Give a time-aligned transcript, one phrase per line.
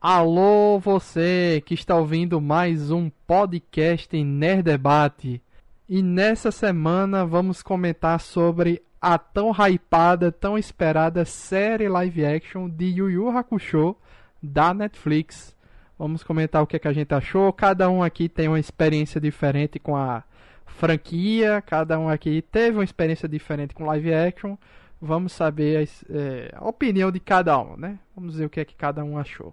[0.00, 5.42] Alô, você que está ouvindo mais um podcast em Nerd Debate.
[5.88, 12.84] E nessa semana vamos comentar sobre a tão hypada, tão esperada série live action de
[12.84, 13.96] Yu Yu Hakusho
[14.40, 15.52] da Netflix.
[15.98, 17.52] Vamos comentar o que, é que a gente achou.
[17.52, 20.22] Cada um aqui tem uma experiência diferente com a
[20.64, 24.56] franquia, cada um aqui teve uma experiência diferente com live action.
[25.02, 27.98] Vamos saber a, é, a opinião de cada um, né?
[28.14, 29.52] Vamos ver o que é que cada um achou.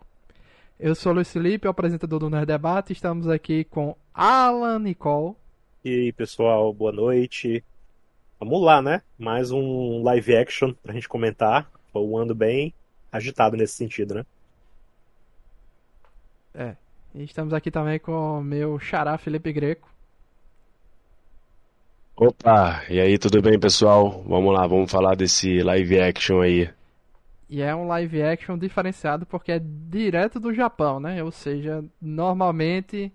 [0.78, 2.92] Eu sou o Luiz Felipe, o apresentador do Nerd Debate.
[2.92, 5.34] Estamos aqui com Alan Nicole.
[5.86, 7.64] E aí, pessoal, boa noite.
[8.38, 9.02] Vamos lá, né?
[9.18, 11.72] Mais um live action pra gente comentar.
[11.94, 12.74] Foi um ano bem
[13.10, 14.26] agitado nesse sentido, né?
[16.54, 16.76] É.
[17.14, 19.90] E estamos aqui também com o meu xará Felipe Greco.
[22.18, 24.22] Opa, e aí, tudo bem, pessoal?
[24.28, 26.70] Vamos lá, vamos falar desse live action aí.
[27.50, 31.24] E é um live action diferenciado porque é direto do Japão, né?
[31.24, 33.14] Ou seja, normalmente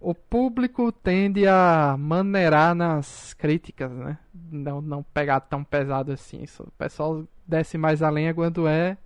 [0.00, 4.18] o público tende a maneirar nas críticas, né?
[4.50, 6.44] Não, não pegar tão pesado assim.
[6.60, 8.96] O pessoal desce mais além é quando é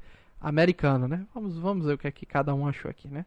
[0.41, 1.27] americano, né?
[1.35, 3.25] Vamos, vamos ver o que, é que cada um achou aqui, né?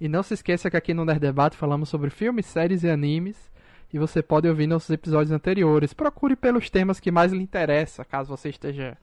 [0.00, 3.52] E não se esqueça que aqui no Nerd Debate falamos sobre filmes, séries e animes.
[3.92, 5.94] E você pode ouvir nossos episódios anteriores.
[5.94, 8.96] Procure pelos temas que mais lhe interessam, caso você esteja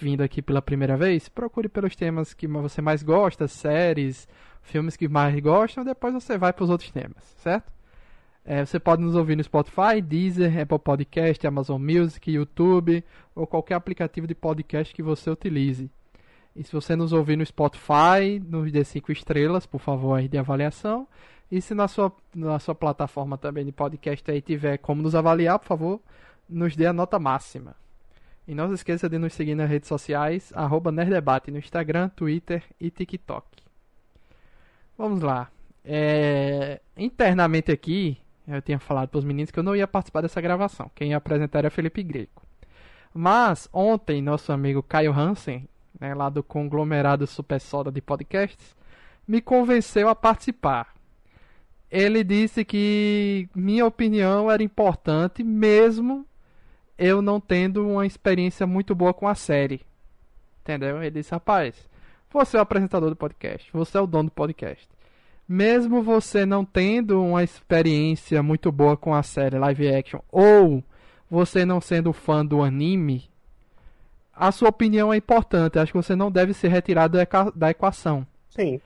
[0.00, 4.28] vindo aqui pela primeira vez, procure pelos temas que você mais gosta, séries,
[4.62, 7.72] filmes que mais gostam, depois você vai para os outros temas, certo?
[8.44, 13.04] É, você pode nos ouvir no Spotify, Deezer, Apple Podcast, Amazon Music, YouTube
[13.34, 15.90] ou qualquer aplicativo de podcast que você utilize.
[16.54, 20.38] E se você nos ouvir no Spotify, nos dê 5 estrelas, por favor, aí de
[20.38, 21.08] avaliação.
[21.50, 25.58] E se na sua, na sua plataforma também de podcast aí tiver como nos avaliar,
[25.58, 26.00] por favor,
[26.48, 27.74] nos dê a nota máxima.
[28.46, 32.62] E não se esqueça de nos seguir nas redes sociais, arroba Nerdebate, no Instagram, Twitter
[32.80, 33.46] e TikTok.
[34.96, 35.50] Vamos lá.
[35.84, 36.80] É...
[36.96, 40.90] Internamente aqui, eu tinha falado para os meninos que eu não ia participar dessa gravação.
[40.94, 42.42] Quem ia apresentar era Felipe Greco.
[43.12, 45.68] Mas ontem, nosso amigo Caio Hansen,
[45.98, 48.76] né, lá do conglomerado Super Soda de podcasts,
[49.26, 50.94] me convenceu a participar.
[51.90, 56.26] Ele disse que minha opinião era importante, mesmo
[56.98, 59.80] eu não tendo uma experiência muito boa com a série.
[60.62, 61.02] Entendeu?
[61.02, 61.88] Ele disse, rapaz,
[62.30, 64.88] você é o apresentador do podcast, você é o dono do podcast.
[65.48, 70.82] Mesmo você não tendo uma experiência muito boa com a série live action, ou
[71.30, 73.30] você não sendo fã do anime,
[74.34, 75.78] a sua opinião é importante.
[75.78, 77.16] Acho que você não deve ser retirado
[77.54, 78.26] da equação.
[78.50, 78.80] Sim.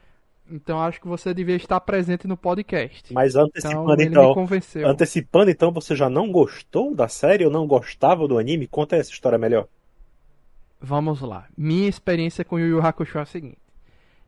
[0.51, 3.13] Então acho que você devia estar presente no podcast.
[3.13, 8.27] Mas antecipando então, então antecipando então, você já não gostou da série ou não gostava
[8.27, 8.67] do anime?
[8.67, 9.69] Conta essa história melhor.
[10.81, 11.47] Vamos lá.
[11.57, 13.59] Minha experiência com Yu Yu Hakusho é a seguinte.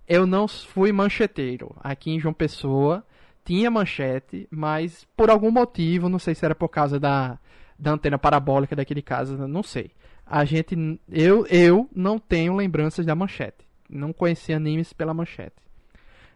[0.07, 1.75] Eu não fui mancheteiro.
[1.81, 3.05] Aqui em João Pessoa
[3.45, 7.39] tinha manchete, mas por algum motivo, não sei se era por causa da,
[7.79, 9.91] da antena parabólica daquele caso, não sei.
[10.27, 10.77] A gente
[11.11, 13.67] eu eu não tenho lembranças da manchete.
[13.89, 15.57] Não conhecia animes pela manchete.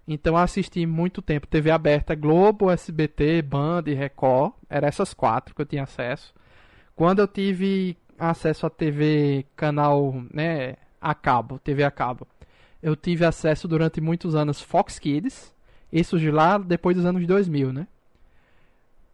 [0.07, 4.53] Então assisti muito tempo TV aberta, Globo, SBT, Band e Record.
[4.71, 6.33] Eram essas quatro que eu tinha acesso.
[6.95, 12.27] Quando eu tive acesso a TV canal, né, a cabo, TV a cabo,
[12.83, 15.53] eu tive acesso durante muitos anos Fox Kids.
[15.93, 17.87] Isso de lá depois dos anos 2000, né?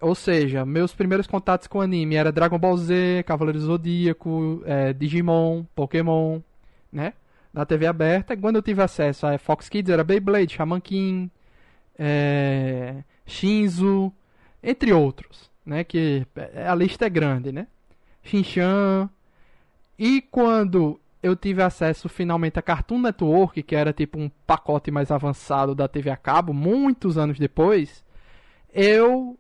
[0.01, 5.65] Ou seja, meus primeiros contatos com anime era Dragon Ball Z, Cavaleiro Zodíaco, é, Digimon,
[5.75, 6.41] Pokémon,
[6.93, 7.15] né?
[7.53, 8.37] Na TV aberta.
[8.37, 11.31] Quando eu tive acesso a Fox Kids era Beyblade, Shaman King,
[11.99, 14.13] é, Shinzo,
[14.63, 15.85] entre outros, né?
[15.85, 16.27] Que
[16.67, 17.67] a lista é grande, né?
[18.23, 19.11] Shinchan.
[19.99, 25.11] E quando eu tive acesso finalmente a Cartoon Network, que era tipo um pacote mais
[25.11, 28.05] avançado da TV a cabo, muitos anos depois,
[28.73, 29.39] eu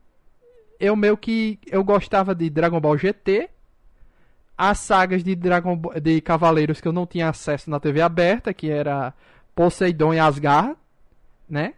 [0.78, 3.48] eu meio que eu gostava de Dragon Ball GT,
[4.56, 8.70] as sagas de Dragon de Cavaleiros que eu não tinha acesso na TV aberta, que
[8.70, 9.12] era
[9.54, 10.76] Poseidon e Asgard,
[11.48, 11.74] né?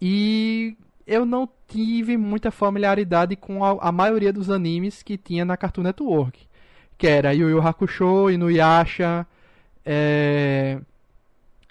[0.00, 5.56] E eu não tive muita familiaridade com a, a, maioria dos animes que tinha na
[5.56, 6.46] Cartoon Network,
[6.98, 9.26] que era Yu Yu Hakusho, Inuyasha,
[9.84, 10.78] é...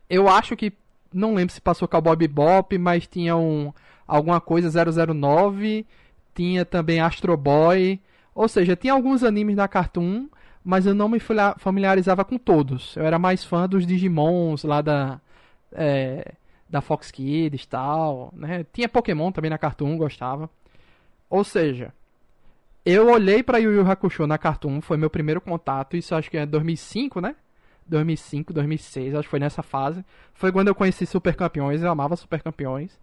[0.10, 0.74] eu acho que
[1.14, 3.74] não lembro se passou Cowboy Bebop, mas tinha um
[4.08, 5.86] alguma coisa 009,
[6.34, 8.00] tinha também Astro Boy,
[8.36, 10.28] ou seja, tinha alguns animes da Cartoon,
[10.64, 11.20] mas eu não me
[11.58, 12.96] familiarizava com todos.
[12.98, 15.22] Eu era mais fã dos Digimons lá da
[15.72, 16.34] é,
[16.70, 18.66] da Fox Kids e tal, né?
[18.74, 20.50] Tinha Pokémon também na Cartoon, gostava.
[21.30, 21.94] Ou seja,
[22.86, 26.38] eu olhei para Yu Yu Hakusho na Cartoon, foi meu primeiro contato, isso acho que
[26.38, 27.36] é 2005, né?
[27.88, 30.04] 2005, 2006, acho que foi nessa fase.
[30.34, 33.00] Foi quando eu conheci Super Campeões, eu amava Super Campeões.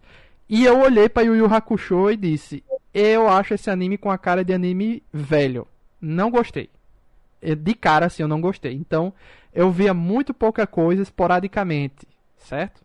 [0.47, 2.63] E eu olhei para Yu Yu Hakusho e disse:
[2.93, 5.67] "Eu acho esse anime com a cara de anime velho.
[5.99, 6.69] Não gostei."
[7.41, 8.73] De cara assim, eu não gostei.
[8.73, 9.13] Então,
[9.53, 12.07] eu via muito pouca coisa esporadicamente,
[12.37, 12.81] certo?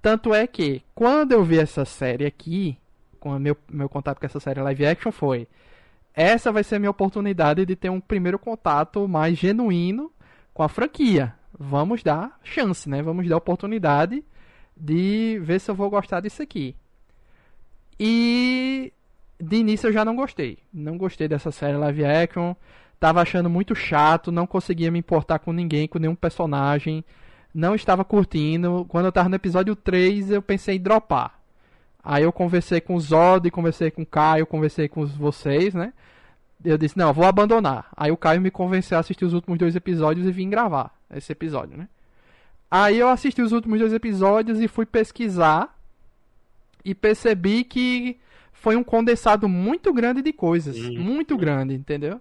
[0.00, 2.78] Tanto é que quando eu vi essa série aqui,
[3.18, 5.46] com meu meu contato com essa série live action foi
[6.14, 10.10] essa vai ser a minha oportunidade de ter um primeiro contato mais genuíno
[10.52, 11.34] com a franquia.
[11.58, 13.02] Vamos dar chance, né?
[13.02, 14.24] Vamos dar oportunidade
[14.76, 16.74] de ver se eu vou gostar disso aqui.
[17.98, 18.92] E
[19.40, 20.58] de início eu já não gostei.
[20.72, 22.54] Não gostei dessa série live action.
[22.98, 27.04] Tava achando muito chato, não conseguia me importar com ninguém, com nenhum personagem.
[27.54, 28.84] Não estava curtindo.
[28.88, 31.40] Quando eu tava no episódio 3, eu pensei em dropar.
[32.04, 35.92] Aí eu conversei com o Zod, conversei com o Caio, conversei com vocês, né?
[36.64, 37.88] Eu disse, não, vou abandonar.
[37.96, 41.32] Aí o Caio me convenceu a assistir os últimos dois episódios e vim gravar esse
[41.32, 41.88] episódio, né?
[42.70, 45.76] Aí eu assisti os últimos dois episódios e fui pesquisar
[46.84, 48.18] e percebi que
[48.60, 50.76] foi um condensado muito grande de coisas.
[50.76, 51.00] Uhum.
[51.00, 52.20] Muito grande, entendeu?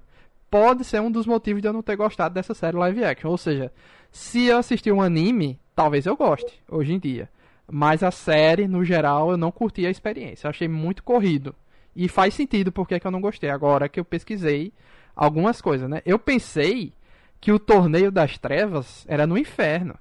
[0.50, 3.30] Pode ser um dos motivos de eu não ter gostado dessa série live action.
[3.30, 3.70] Ou seja,
[4.10, 7.30] se eu assistir um anime, talvez eu goste, hoje em dia.
[7.70, 10.48] Mas a série, no geral, eu não curti a experiência.
[10.48, 11.54] Eu achei muito corrido.
[11.94, 13.50] E faz sentido porque que eu não gostei.
[13.50, 14.72] Agora que eu pesquisei
[15.14, 16.02] algumas coisas, né?
[16.06, 16.94] Eu pensei
[17.42, 19.96] que o torneio das trevas era no inferno.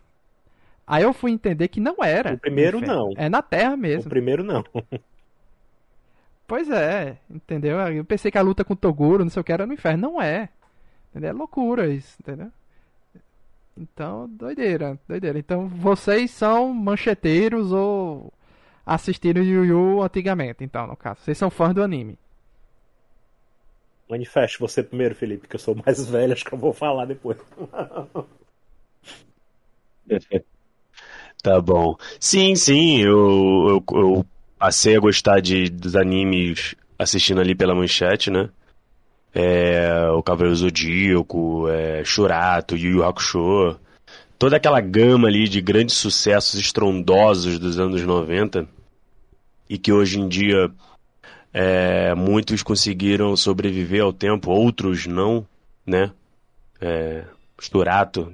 [0.86, 2.34] Aí eu fui entender que não era.
[2.34, 3.10] O primeiro não.
[3.16, 4.06] É na Terra mesmo.
[4.06, 4.64] O primeiro não.
[6.48, 7.78] pois é, entendeu?
[7.78, 10.10] Eu pensei que a luta com o Toguro, não sei o que, era no inferno.
[10.10, 10.48] Não é.
[11.10, 11.30] Entendeu?
[11.30, 12.50] É loucura isso, entendeu?
[13.76, 15.38] Então, doideira, doideira.
[15.38, 18.32] Então, vocês são mancheteiros ou
[18.84, 21.20] assistiram Yu Yu antigamente, então, no caso.
[21.20, 22.18] Vocês são fãs do anime.
[24.08, 27.38] Manifeste você primeiro, Felipe, que eu sou mais velho, acho que eu vou falar depois.
[31.42, 31.94] tá bom.
[32.18, 34.26] Sim, sim, eu, eu, eu
[34.58, 38.48] passei a gostar de, dos animes assistindo ali pela manchete, né?
[39.34, 43.78] é, o Cavaleiro Zodíaco, é, Shurato, Yu Yu Hakusho,
[44.38, 48.66] toda aquela gama ali de grandes sucessos estrondosos dos anos 90
[49.68, 50.70] e que hoje em dia
[51.52, 55.46] é, muitos conseguiram sobreviver ao tempo, outros não,
[55.86, 56.10] né?
[56.80, 57.24] É,
[57.60, 58.32] Shurato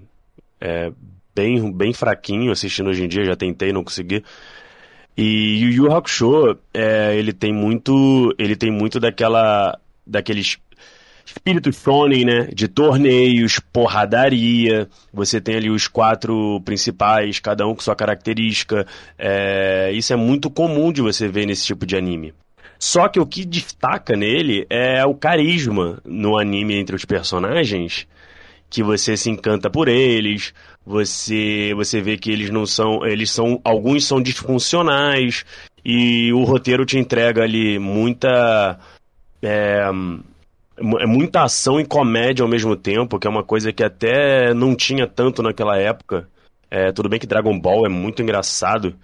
[0.61, 0.93] é
[1.35, 4.23] bem, bem fraquinho assistindo hoje em dia, já tentei, não consegui.
[5.17, 10.59] E Yu Yu Hakusho, é, ele tem muito, ele tem muito daquela, daqueles
[11.25, 12.49] espírito shonen, né?
[12.53, 14.89] De torneios, porradaria.
[15.13, 18.87] Você tem ali os quatro principais, cada um com sua característica.
[19.19, 22.35] É, isso é muito comum de você ver nesse tipo de anime.
[22.79, 28.07] Só que o que destaca nele é o carisma no anime entre os personagens,
[28.75, 30.53] que você se encanta por eles,
[30.85, 35.45] você você vê que eles não são, eles são alguns são disfuncionais
[35.85, 38.77] e o roteiro te entrega ali muita
[39.41, 39.79] é,
[40.99, 44.75] é muita ação e comédia ao mesmo tempo, que é uma coisa que até não
[44.75, 46.29] tinha tanto naquela época.
[46.69, 48.97] É, tudo bem que Dragon Ball é muito engraçado,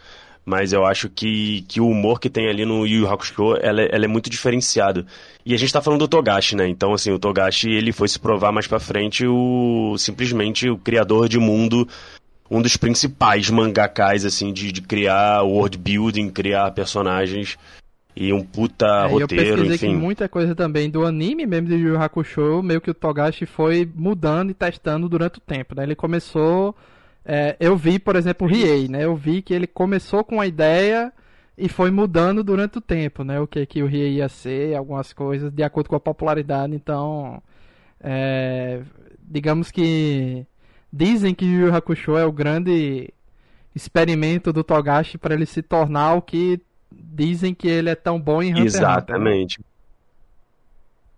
[0.44, 3.82] mas eu acho que, que o humor que tem ali no Yu Yu Hakusho, ela,
[3.82, 5.06] ela é muito diferenciado.
[5.44, 6.68] E a gente tá falando do Togashi, né?
[6.68, 11.28] Então, assim, o Togashi, ele foi se provar mais pra frente o simplesmente o criador
[11.28, 11.86] de mundo,
[12.50, 17.56] um dos principais mangakais, assim, de, de criar world building, criar personagens
[18.16, 19.92] e um puta é, roteiro, eu enfim.
[19.92, 23.88] que muita coisa também do anime mesmo de Yu Hakusho, meio que o Togashi foi
[23.94, 25.84] mudando e testando durante o tempo, né?
[25.84, 26.74] Ele começou...
[27.24, 29.04] É, eu vi, por exemplo, o Riei, né?
[29.04, 31.12] Eu vi que ele começou com uma ideia
[31.56, 33.38] e foi mudando durante o tempo, né?
[33.38, 36.74] O que, que o Riei ia ser, algumas coisas, de acordo com a popularidade.
[36.74, 37.42] Então,
[38.00, 38.80] é,
[39.20, 40.46] digamos que
[40.92, 43.12] dizem que Yu Hakusho é o grande
[43.74, 46.60] experimento do Togashi para ele se tornar o que
[46.90, 49.60] dizem que ele é tão bom em Hunter Exatamente.
[49.60, 49.69] Hunter?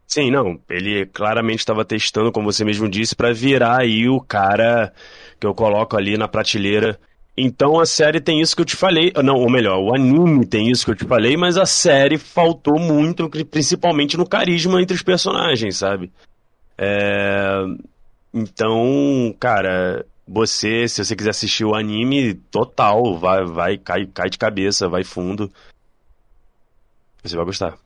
[0.06, 4.92] Sim, não, ele claramente estava testando, como você mesmo disse, para virar aí o cara
[5.40, 7.00] que eu coloco ali na prateleira.
[7.36, 10.70] Então a série tem isso que eu te falei, não, ou melhor, o anime tem
[10.70, 15.02] isso que eu te falei, mas a série faltou muito, principalmente no carisma entre os
[15.02, 16.12] personagens, sabe?
[16.76, 17.64] É...
[18.34, 24.38] Então, cara, você, se você quiser assistir o anime, total, vai, vai, cai, cai de
[24.38, 25.50] cabeça, vai fundo.
[27.22, 27.78] Você vai gostar.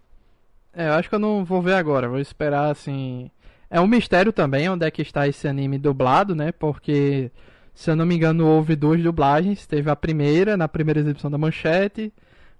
[0.79, 3.31] É, eu acho que eu não vou ver agora, vou esperar assim.
[3.71, 6.53] É um mistério também onde é que está esse anime dublado, né?
[6.53, 7.33] Porque,
[7.75, 9.67] se eu não me engano, houve duas dublagens.
[9.67, 12.13] Teve a primeira, na primeira exibição da Manchete.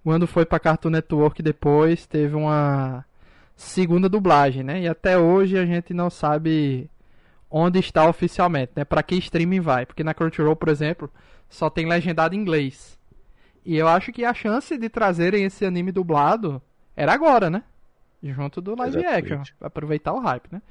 [0.03, 3.05] Quando foi pra Cartoon Network depois, teve uma
[3.55, 4.81] segunda dublagem, né?
[4.81, 6.91] E até hoje a gente não sabe
[7.51, 8.85] onde está oficialmente, né?
[8.85, 9.85] Para que streaming vai?
[9.85, 11.11] Porque na Crunchyroll, por exemplo,
[11.51, 12.99] só tem legendado em inglês.
[13.65, 16.63] E eu acho que a chance de trazerem esse anime dublado
[16.97, 17.63] era agora, né?
[18.23, 19.33] Junto do live Exatamente.
[19.33, 20.63] action, aproveitar o hype, né?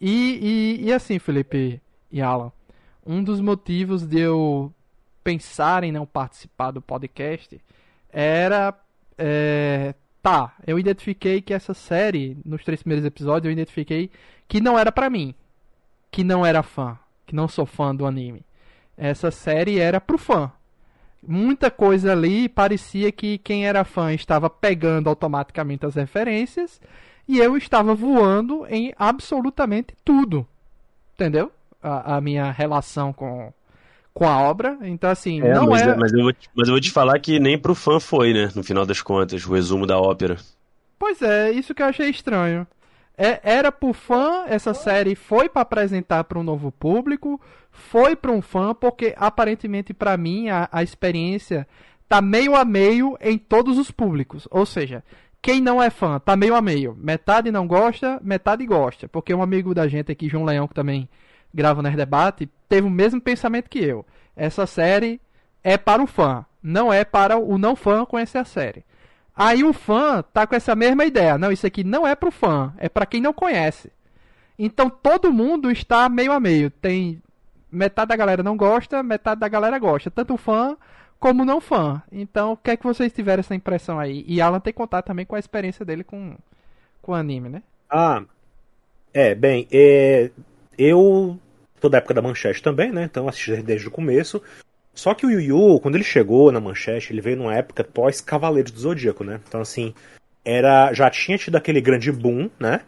[0.00, 1.80] E, e, e assim, Felipe
[2.10, 2.52] e Alan,
[3.04, 4.72] um dos motivos de eu
[5.22, 7.60] pensar em não participar do podcast
[8.10, 8.74] era
[9.18, 14.10] é, tá, eu identifiquei que essa série, nos três primeiros episódios, eu identifiquei
[14.48, 15.34] que não era pra mim.
[16.10, 16.98] Que não era fã.
[17.26, 18.42] Que não sou fã do anime.
[18.96, 20.50] Essa série era pro fã.
[21.26, 26.80] Muita coisa ali parecia que quem era fã estava pegando automaticamente as referências
[27.28, 30.46] e eu estava voando em absolutamente tudo.
[31.14, 31.52] Entendeu?
[31.82, 33.52] A, a minha relação com,
[34.14, 34.78] com a obra.
[34.82, 35.94] Então, assim, É, não mas, é.
[35.94, 38.50] mas, eu vou te, mas eu vou te falar que nem pro fã foi, né?
[38.54, 40.38] No final das contas, o resumo da ópera.
[40.98, 42.66] Pois é, isso que eu achei estranho.
[43.22, 47.38] É, era pro fã, essa série foi pra apresentar para um novo público,
[47.70, 51.68] foi pra um fã, porque aparentemente pra mim a, a experiência
[52.08, 54.48] tá meio a meio em todos os públicos.
[54.50, 55.04] Ou seja,
[55.42, 56.96] quem não é fã tá meio a meio.
[56.98, 59.06] Metade não gosta, metade gosta.
[59.06, 61.06] Porque um amigo da gente aqui, João Leão, que também
[61.52, 64.06] grava no Debate, teve o mesmo pensamento que eu.
[64.34, 65.20] Essa série
[65.62, 68.82] é para o fã, não é para o não fã conhecer a série.
[69.42, 71.38] Aí o fã tá com essa mesma ideia.
[71.38, 73.90] Não, isso aqui não é pro fã, é para quem não conhece.
[74.58, 76.70] Então todo mundo está meio a meio.
[76.70, 77.22] Tem
[77.72, 80.76] metade da galera não gosta, metade da galera gosta, tanto fã
[81.18, 82.02] como não fã.
[82.12, 84.26] Então, o que é que vocês tiveram essa impressão aí?
[84.28, 86.36] E Alan tem contato também com a experiência dele com
[87.00, 87.62] com o anime, né?
[87.88, 88.22] Ah,
[89.14, 90.30] é, bem, é,
[90.76, 91.40] eu
[91.80, 93.04] sou da época da Manchete também, né?
[93.04, 94.42] Então assisti desde o começo.
[95.00, 98.20] Só que o Yu Yu, quando ele chegou na Manchete, ele veio numa época pós
[98.20, 99.40] Cavaleiros do Zodíaco, né?
[99.48, 99.94] Então assim,
[100.44, 102.82] era já tinha tido aquele grande boom, né?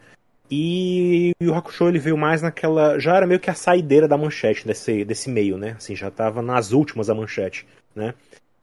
[0.51, 4.15] E o Yu Hakusho ele veio mais naquela, já era meio que a saideira da
[4.15, 5.73] Manchete desse desse meio, né?
[5.75, 7.65] Assim, já tava nas últimas da Manchete,
[7.95, 8.13] né?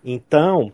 [0.04, 0.72] Então,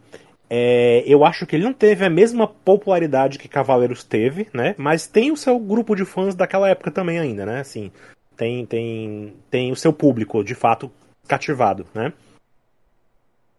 [0.50, 4.74] é, eu acho que ele não teve a mesma popularidade que Cavaleiros teve, né?
[4.76, 7.60] Mas tem o seu grupo de fãs daquela época também ainda, né?
[7.60, 7.90] Assim,
[8.36, 10.92] tem, tem, tem o seu público, de fato,
[11.26, 12.12] cativado, né?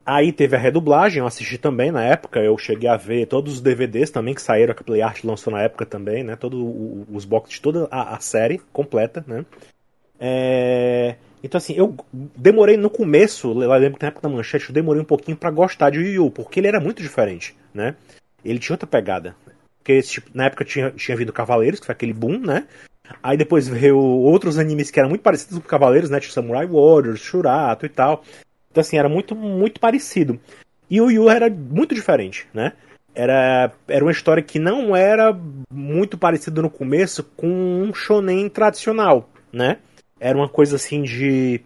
[0.10, 3.62] Aí teve a redublagem, eu assisti também na época, eu cheguei a ver todos os
[3.62, 6.38] DVDs também que saíram, que a Play Art lançou na época também, né?
[6.38, 6.58] Todos
[7.12, 9.46] os boxes de toda a, a série completa, né?
[10.18, 11.18] É...
[11.44, 15.02] Então assim, eu demorei no começo, eu lembro que na época da manchete, eu demorei
[15.02, 17.94] um pouquinho pra gostar de Yu porque ele era muito diferente, né?
[18.46, 19.36] Ele tinha outra pegada.
[19.80, 22.66] Porque tipo, na época tinha, tinha vindo Cavaleiros, que foi aquele boom, né?
[23.22, 26.22] Aí depois veio outros animes que eram muito parecidos com Cavaleiros, né?
[26.22, 28.24] Tipo Samurai Warriors, Shurato e tal.
[28.72, 30.40] Então assim, era muito, muito parecido.
[30.90, 32.74] E o Yu era muito diferente, né?
[33.14, 35.38] Era, era uma história que não era
[35.72, 39.78] muito parecida no começo com um shonen tradicional, né?
[40.20, 41.62] Era uma coisa assim de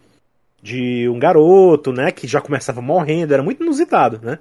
[0.63, 4.37] de um garoto, né, que já começava morrendo, era muito inusitado, né?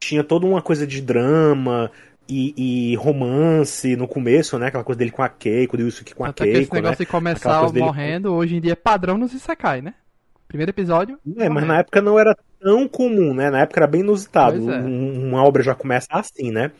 [0.00, 1.90] Tinha toda uma coisa de drama
[2.26, 2.54] e,
[2.92, 4.68] e romance no começo, né?
[4.68, 6.80] Aquela coisa dele com a Keiko, do Yusuke com a Até que esse Keiko, né?
[6.80, 9.92] negócio de começar dele- morrendo, hoje em dia é padrão nos Isekai, né?
[10.48, 11.18] Primeiro episódio.
[11.36, 13.50] É, mas na época não era tão comum, né?
[13.50, 14.70] Na época era bem inusitado.
[14.72, 14.78] É.
[14.80, 16.72] Um- Uma obra já começa assim, né?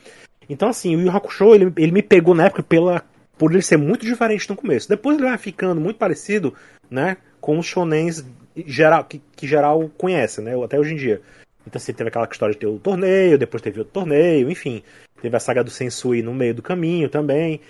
[0.48, 3.02] Então, assim, o Yu Hakusho, ele, ele me pegou na época pela,
[3.36, 4.88] por ele ser muito diferente no começo.
[4.88, 6.54] Depois ele vai ficando muito parecido,
[6.90, 7.18] né?
[7.40, 8.24] Com os shonens
[8.66, 10.52] geral, que, que geral conhece, né?
[10.64, 11.20] Até hoje em dia.
[11.66, 14.82] Então, assim, teve aquela história de ter o torneio, depois teve outro torneio, enfim.
[15.20, 17.60] Teve a saga do Sensui no meio do caminho também.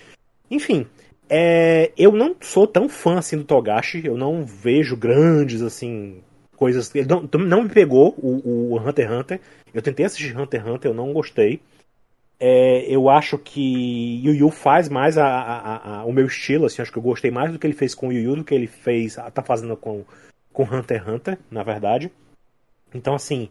[0.49, 0.87] Enfim,
[1.29, 6.21] é, eu não sou tão fã assim do Togashi, eu não vejo grandes assim
[6.55, 6.93] coisas.
[6.93, 9.41] Ele não, não me pegou o, o Hunter x Hunter.
[9.73, 11.61] Eu tentei assistir Hunter x Hunter, eu não gostei.
[12.39, 16.81] É, eu acho que Yu Yu faz mais a, a- a- o meu estilo, assim,
[16.81, 18.67] acho que eu gostei mais do que ele fez com Yu Yu do que ele
[18.67, 20.05] fez, tá fazendo com,
[20.53, 22.09] com Hunter x Hunter, na verdade.
[22.93, 23.49] Então, assim,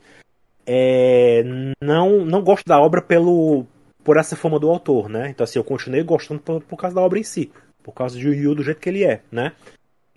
[0.67, 1.43] é,
[1.83, 3.67] não, não gosto da obra pelo
[4.05, 5.29] por essa fama do autor, né?
[5.29, 7.51] Então, assim, eu continuei gostando por, por causa da obra em si,
[7.89, 9.53] por causa de Yu do jeito que ele é, né?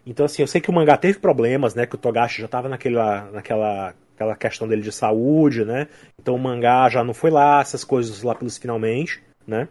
[0.06, 1.86] Então, assim, eu sei que o mangá teve problemas, né?
[1.86, 5.88] Que o Togashi já tava naquela, naquela aquela questão dele de saúde, né?
[6.20, 9.70] Então o mangá já não foi lá, essas coisas lá pelos finalmente, né?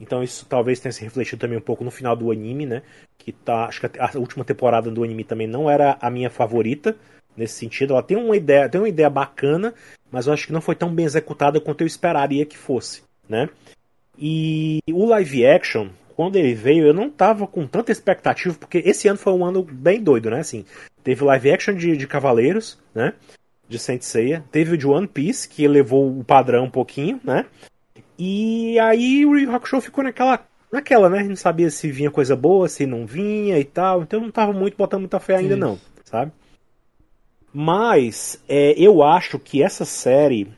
[0.00, 2.82] Então isso talvez tenha se refletido também um pouco no final do anime, né?
[3.18, 6.30] Que tá, acho que a a última temporada do anime também não era a minha
[6.30, 6.96] favorita
[7.36, 7.92] nesse sentido.
[7.92, 9.74] Ela tem uma ideia, tem uma ideia bacana,
[10.10, 13.50] mas eu acho que não foi tão bem executada quanto eu esperaria que fosse, né?
[14.18, 19.08] E o live action, quando ele veio, eu não tava com tanta expectativa, porque esse
[19.08, 20.40] ano foi um ano bem doido, né?
[20.40, 20.64] Assim,
[21.02, 23.14] teve live action de, de Cavaleiros, né?
[23.68, 24.44] De Saint Seiya.
[24.50, 27.46] Teve o de One Piece, que elevou o padrão um pouquinho, né?
[28.18, 31.18] E aí o Yu Hakusho ficou naquela naquela, né?
[31.18, 34.02] A gente não sabia se vinha coisa boa, se não vinha e tal.
[34.02, 35.60] Então eu não tava muito botando muita fé ainda, Sim.
[35.60, 36.32] não, sabe?
[37.52, 40.48] Mas é, eu acho que essa série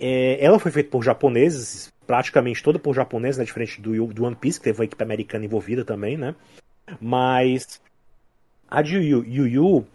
[0.00, 3.44] é, ela foi feita por japoneses, praticamente toda por japoneses, né?
[3.44, 6.34] Diferente do, do One Piece, que teve uma equipe americana envolvida também, né?
[6.98, 7.82] Mas
[8.66, 9.86] a de Yu Yu, Yu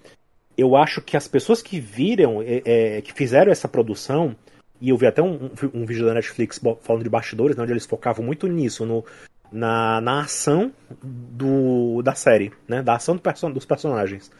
[0.56, 4.36] eu acho que as pessoas que viram, é, é, que fizeram essa produção,
[4.80, 7.88] e eu vi até um, um, vídeo da Netflix falando de bastidores, né, onde eles
[7.88, 9.04] focavam muito nisso, no,
[9.52, 12.84] na, na ação do, da série, né?
[12.84, 14.32] Da ação do dos personagens.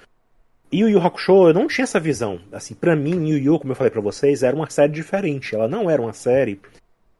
[0.72, 2.40] E o Yu Hakusho, eu não tinha essa visão.
[2.52, 5.56] Assim, para mim, Yu Yu, como eu falei pra vocês, era uma série diferente.
[5.56, 6.60] Ela não era uma série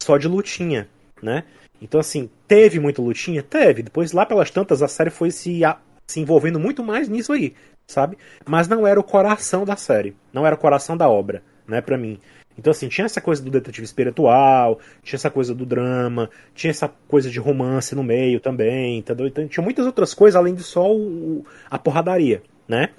[0.04, 0.88] só de lutinha,
[1.22, 1.44] né?
[1.82, 3.44] Então, assim, teve muita lutinha?
[3.44, 3.84] Teve.
[3.84, 7.54] Depois, lá pelas tantas, a série foi se, a- se envolvendo muito mais nisso aí,
[7.88, 8.18] sabe?
[8.46, 10.16] Mas não era o coração da série.
[10.32, 12.20] Não era o coração da obra, né, pra mim.
[12.58, 16.88] Então, assim, tinha essa coisa do detetive espiritual, tinha essa coisa do drama, tinha essa
[17.08, 19.26] coisa de romance no meio também, entendeu?
[19.26, 22.90] Então, tinha muitas outras coisas além de só o, a porradaria, né?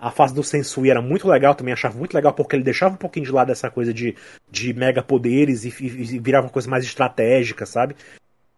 [0.00, 2.98] A fase do Sensui era muito legal, também achava muito legal, porque ele deixava um
[2.98, 4.14] pouquinho de lado essa coisa de,
[4.50, 7.96] de mega poderes e, e, e virava uma coisa mais estratégica, sabe?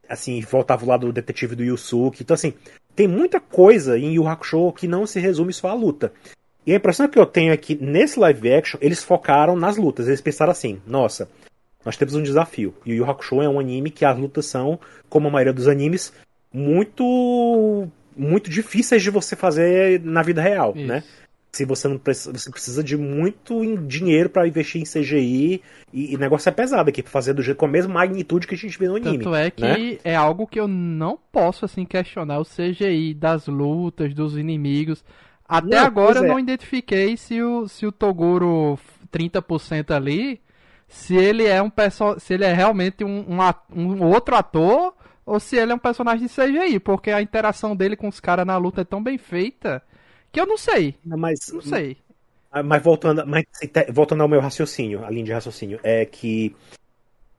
[0.08, 2.22] Assim, voltava lado do detetive do Yusuke.
[2.22, 2.52] Então, assim,
[2.94, 6.12] tem muita coisa em Yu Hakusho que não se resume só à luta.
[6.66, 10.06] E a impressão que eu tenho é que nesse live action eles focaram nas lutas.
[10.08, 11.28] Eles pensaram assim: nossa,
[11.84, 12.74] nós temos um desafio.
[12.84, 14.78] E o Yu Hakusho é um anime que as lutas são,
[15.08, 16.12] como a maioria dos animes,
[16.52, 20.86] muito muito difíceis de você fazer na vida real, Isso.
[20.86, 21.02] né?
[21.52, 25.60] Se você não precisa, você precisa de muito dinheiro para investir em CGI
[25.92, 28.46] e, e o negócio é pesado aqui pra fazer do jeito com a mesma magnitude
[28.46, 29.18] que a gente vê no anime.
[29.18, 29.98] Tanto é que né?
[30.04, 35.04] é algo que eu não posso assim questionar o CGI das lutas, dos inimigos.
[35.48, 36.28] Até Não, agora eu é.
[36.28, 38.78] não identifiquei se o, se o Toguro
[39.12, 40.40] 30% ali,
[40.86, 44.94] se ele é um perso se ele é realmente um, um, um outro ator
[45.26, 48.46] ou se ele é um personagem de CGI, porque a interação dele com os caras
[48.46, 49.82] na luta é tão bem feita
[50.32, 51.96] que eu não sei, Mas, não sei.
[52.50, 53.44] Ah, Mas voltando, mas
[53.92, 56.54] voltando ao meu raciocínio, a linha de raciocínio, é que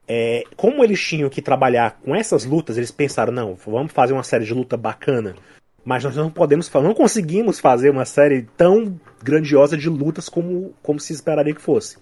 [0.07, 4.23] é, como eles tinham que trabalhar com essas lutas, eles pensaram, não, vamos fazer uma
[4.23, 5.35] série de luta bacana,
[5.83, 10.99] mas nós não podemos, não conseguimos fazer uma série tão grandiosa de lutas como, como
[10.99, 11.97] se esperaria que fosse.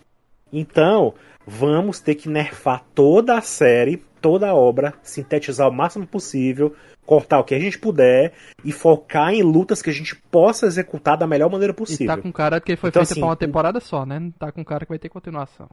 [0.51, 1.13] Então,
[1.45, 6.75] vamos ter que nerfar toda a série, toda a obra, sintetizar o máximo possível,
[7.09, 11.17] cortar o que a gente puder e focar em lutas que a gente possa executar
[11.17, 12.05] da melhor maneira E possível.
[12.05, 14.19] tá com cara que foi Então, feita assim, pra uma temporada só, né?
[14.19, 15.67] Não tá com cara que vai ter continuação.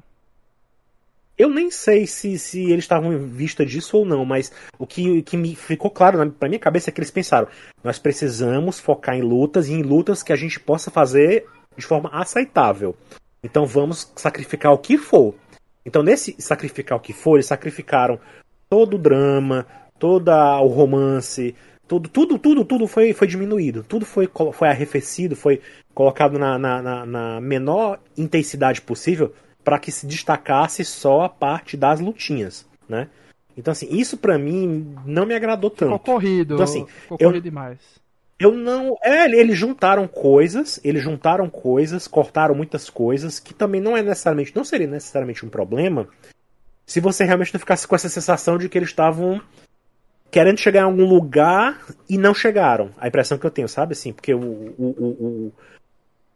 [1.36, 5.20] Eu nem sei se, se eles estavam em vista disso ou não, mas o que,
[5.24, 7.48] que me ficou claro na pra minha cabeça é que eles pensaram:
[7.84, 11.44] nós precisamos focar em lutas e em lutas que a gente possa fazer
[11.76, 12.96] de forma aceitável.
[13.44, 15.34] Então vamos sacrificar o que for.
[15.84, 18.18] Então, nesse sacrificar o que for, eles sacrificaram
[18.70, 19.66] todo o drama,
[19.98, 21.54] todo o romance,
[21.88, 23.84] tudo, tudo, tudo, tudo foi, foi diminuído.
[23.84, 25.60] Tudo foi, foi arrefecido, foi
[25.94, 29.32] colocado na, na, na- na menor intensidade possível
[29.64, 33.08] para que se destacasse só a parte das lutinhas, né?
[33.56, 36.04] Então, assim, isso pra mim não me agradou Ficou tanto.
[36.04, 37.78] corrido, Então, assim, ficou eu- corrido demais.
[38.38, 38.98] Eu não.
[39.02, 44.54] É, eles juntaram coisas, eles juntaram coisas, cortaram muitas coisas, que também não é necessariamente.
[44.54, 46.06] Não seria necessariamente um problema
[46.84, 49.40] se você realmente não ficasse com essa sensação de que eles estavam
[50.36, 52.90] querendo chegar em algum lugar e não chegaram.
[52.98, 53.94] A impressão que eu tenho, sabe?
[53.94, 55.52] Assim, porque o, o, o,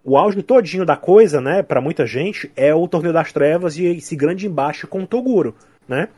[0.03, 3.85] o, auge todinho da coisa, né, pra muita gente, é o Torneio das Trevas e
[3.85, 5.55] esse grande embate com o Toguro,
[5.87, 6.09] né?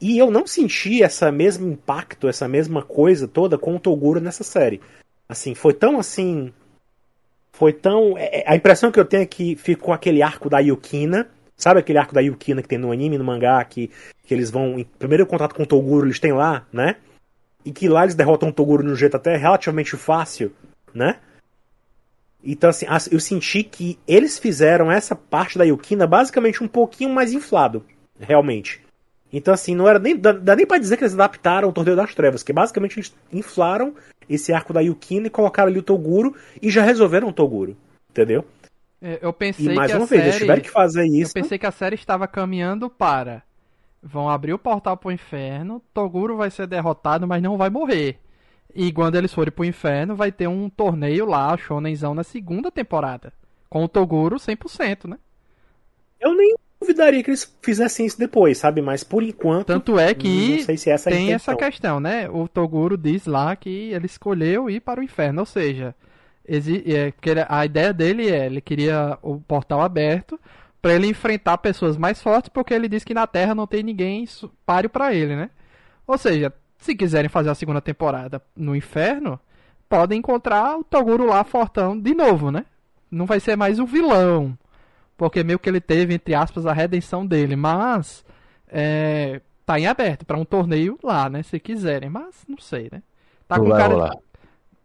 [0.00, 4.44] E eu não senti essa mesmo impacto, essa mesma coisa toda com o Toguro nessa
[4.44, 4.80] série.
[5.28, 6.52] Assim, foi tão assim.
[7.50, 8.16] Foi tão.
[8.16, 11.26] é- é- A impressão que eu tenho é que ficou aquele arco da Yukina.
[11.56, 13.90] Sabe aquele arco da Yukina que tem no anime, no mangá, que,
[14.22, 14.78] que eles vão.
[14.78, 16.94] Em primeiro contato com o Toguro, eles têm lá, né?
[17.66, 20.52] E que lá eles derrotam o Toguro de um jeito até relativamente fácil,
[20.94, 21.18] né?
[22.42, 27.10] Então, assim, as- eu senti que eles fizeram essa parte da Yukina basicamente um pouquinho
[27.10, 27.84] mais inflado,
[28.20, 28.80] realmente.
[29.32, 30.16] Então, assim, não era nem.
[30.16, 33.94] Dá, nem pra dizer que eles adaptaram o Torneio das Trevas, que basicamente eles inflaram
[34.30, 37.76] esse arco da Yukina e colocaram ali o Toguro e já resolveram o Toguro.
[38.10, 38.44] Entendeu?
[39.02, 40.44] É, Eu E pensei mais que uma a vez, eles série...
[40.44, 41.34] tiveram que fazer Eu isso.
[41.34, 43.42] pensei que a série estava caminhando para.
[44.08, 48.20] Vão abrir o portal pro inferno, Toguro vai ser derrotado, mas não vai morrer.
[48.74, 53.32] E quando eles forem pro inferno, vai ter um torneio lá, Shonenzão, na segunda temporada.
[53.68, 55.18] Com o Toguro 100%, né?
[56.20, 58.80] Eu nem duvidaria que eles fizessem isso depois, sabe?
[58.80, 59.66] Mas por enquanto.
[59.66, 61.54] Tanto é que se essa é a tem intenção.
[61.54, 62.28] essa questão, né?
[62.30, 65.94] O Toguro diz lá que ele escolheu ir para o inferno, ou seja,
[66.46, 70.38] exi- é, porque a ideia dele é, ele queria o portal aberto
[70.86, 74.24] para ele enfrentar pessoas mais fortes, porque ele diz que na Terra não tem ninguém
[74.64, 75.50] páreo para ele, né?
[76.06, 79.40] Ou seja, Se quiserem fazer a segunda temporada no inferno,
[79.88, 82.64] podem encontrar o Toguro lá fortão de novo, né?
[83.10, 84.56] Não vai ser mais o vilão.
[85.16, 87.56] Porque meio que ele teve, entre aspas, a redenção dele.
[87.56, 88.24] Mas
[88.68, 91.42] é, tá em aberto para um torneio lá, né?
[91.42, 92.10] Se quiserem.
[92.10, 93.02] Mas não sei, né?
[93.48, 93.94] Tá com cara.
[93.94, 94.16] rolar.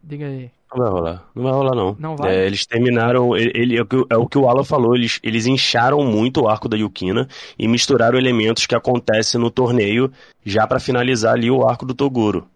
[0.04, 0.52] Diga aí.
[0.74, 1.24] Não vai rolar.
[1.36, 1.96] Não vai rolar, não.
[2.00, 2.34] Não vai?
[2.34, 3.36] É, eles terminaram.
[3.36, 4.96] Ele, é, o que, é o que o Alan falou.
[4.96, 7.28] Eles, eles incharam muito o arco da Yukina
[7.60, 10.12] e misturaram elementos que acontecem no torneio
[10.46, 12.48] já pra finalizar ali o arco do Toguro.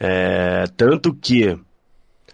[0.00, 1.56] É, tanto que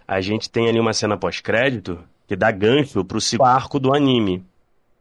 [0.07, 4.43] a gente tem ali uma cena pós-crédito que dá gancho pro arco do anime.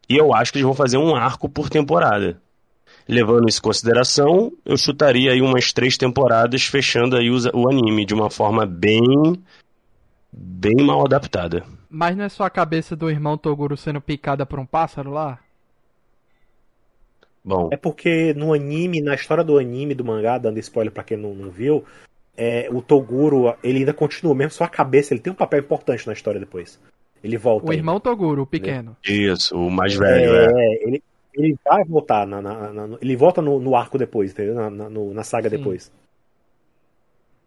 [0.09, 2.41] E eu acho que eles vão fazer um arco por temporada.
[3.11, 8.15] Levando isso em consideração, eu chutaria aí umas três temporadas fechando aí o anime de
[8.15, 9.03] uma forma bem
[10.33, 11.65] bem mal adaptada.
[11.89, 15.41] Mas não é só a cabeça do irmão Toguro sendo picada por um pássaro lá?
[17.45, 21.17] Bom, É porque no anime, na história do anime, do mangá, dando spoiler pra quem
[21.17, 21.85] não, não viu,
[22.37, 26.07] é, o Toguro, ele ainda continua, mesmo só a cabeça, ele tem um papel importante
[26.07, 26.79] na história depois.
[27.25, 27.67] Ele volta.
[27.67, 27.81] O ainda.
[27.81, 28.97] irmão Toguro, o pequeno.
[29.05, 30.47] isso, o mais velho, é.
[30.47, 31.03] É, ele,
[31.35, 34.55] ele vai voltar, na, na- na- ele volta no, no arco depois, entendeu?
[34.55, 35.57] Na, na, no- na saga Sim.
[35.57, 35.91] depois.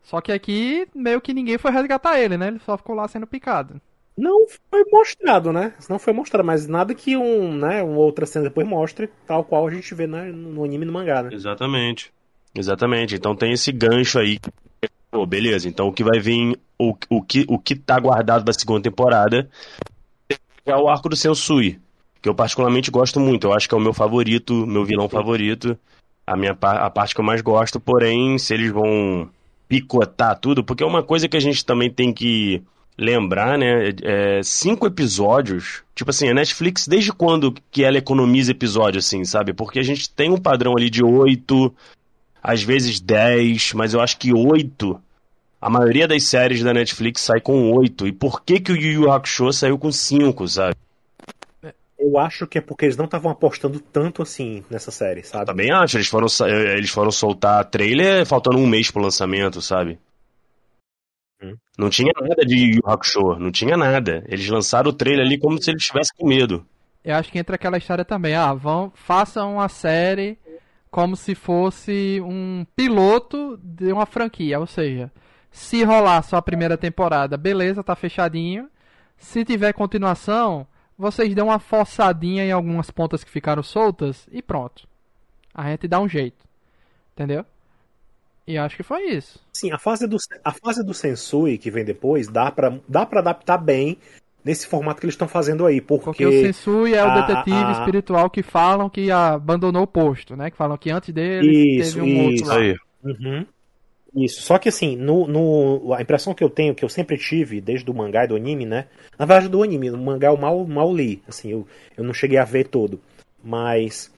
[0.04, 2.48] Só que aqui, meio que ninguém foi resgatar ele, né?
[2.48, 3.80] Ele só ficou lá sendo picado.
[4.18, 5.74] Não foi mostrado, né?
[5.90, 9.68] Não foi mostrado, mas nada que um, né, uma outra cena depois mostre, tal qual
[9.68, 11.30] a gente vê né, no anime e no mangá, né?
[11.34, 12.12] Exatamente.
[12.54, 13.16] Exatamente.
[13.16, 14.40] Então tem esse gancho aí.
[15.10, 15.68] Pô, beleza.
[15.68, 19.50] Então o que vai vir, o, o, que, o que tá guardado da segunda temporada
[20.66, 21.80] é o arco do Sensui,
[22.24, 23.48] que eu particularmente gosto muito.
[23.48, 25.78] Eu acho que é o meu favorito, meu vilão favorito.
[26.26, 29.30] A minha a parte que eu mais gosto, porém, se eles vão
[29.68, 32.64] picotar tudo, porque é uma coisa que a gente também tem que
[32.98, 33.90] lembrar, né?
[34.02, 35.84] É, cinco episódios.
[35.94, 39.52] Tipo assim, a Netflix, desde quando que ela economiza episódio, assim, sabe?
[39.52, 41.76] Porque a gente tem um padrão ali de oito,
[42.42, 44.98] às vezes dez, mas eu acho que oito.
[45.60, 48.08] A maioria das séries da Netflix sai com oito.
[48.08, 50.76] E por que que o Yu Yu Hakusho saiu com cinco, sabe?
[52.04, 55.46] Eu acho que é porque eles não estavam apostando tanto assim nessa série, sabe?
[55.46, 59.98] Também acho, eles foram, eh, eles foram soltar trailer faltando um mês pro lançamento, sabe?
[61.42, 61.56] Hum.
[61.78, 64.22] Não tinha nada de Yu Hakusho, não tinha nada.
[64.28, 66.66] Eles lançaram o trailer ali como se eles estivessem com medo.
[67.06, 68.36] Eu acho que entra aquela história também.
[68.36, 70.38] Ah, vão, façam uma série
[70.92, 74.60] como se fosse um piloto de uma franquia.
[74.60, 75.10] Ou seja,
[75.50, 78.70] se rolar só a primeira temporada, beleza, tá fechadinho.
[79.18, 84.88] Se tiver continuação, vocês dão uma forçadinha em algumas pontas que ficaram soltas e pronto.
[85.54, 86.44] A gente dá um jeito.
[87.14, 87.46] Entendeu?
[88.48, 89.40] E acho que foi isso.
[89.54, 93.20] Sim, a fase do, a fase do Sensui que vem depois dá pra, dá pra
[93.22, 93.98] adaptar bem
[94.44, 97.56] nesse formato que eles estão fazendo aí, porque, Porque o Sensui é o a- detetive
[97.56, 100.52] a- espiritual que falam que abandonou o posto, né?
[100.52, 102.58] Que falam que antes dele Isso, teve um outro isso lá.
[102.58, 102.76] aí.
[103.04, 103.46] Uhum.
[104.16, 107.60] Isso, só que assim, no, no- a impressão que eu tenho, que eu sempre tive,
[107.60, 108.86] desde o mangá e do anime, né?
[109.18, 112.38] Na verdade, do anime, no mangá eu mal, mal li, assim, eu, eu não cheguei
[112.38, 113.00] a ver todo.
[113.44, 114.12] Mas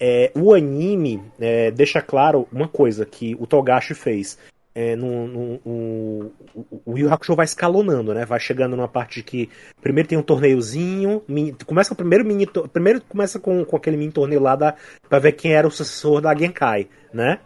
[0.00, 4.38] é, o anime é, deixa claro uma coisa que o Togashi fez.
[4.74, 8.26] É, no, no- o- o- o Yu Hakusho vai escalonando, né?
[8.26, 9.48] Vai chegando numa parte que
[9.80, 14.12] primeiro tem um torneiozinho, mini- começa o primeiro mini, primeiro começa com, com aquele mini
[14.12, 14.74] torneio lá da,
[15.08, 17.40] pra ver quem era o sucessor da Genkai, né?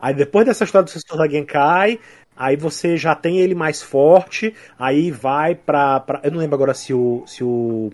[0.00, 2.00] Aí depois dessa história do sucessor da Genkai,
[2.36, 6.00] aí você já tem ele mais forte, aí vai pra.
[6.00, 7.22] pra- eu não lembro agora se o.
[7.26, 7.90] se o.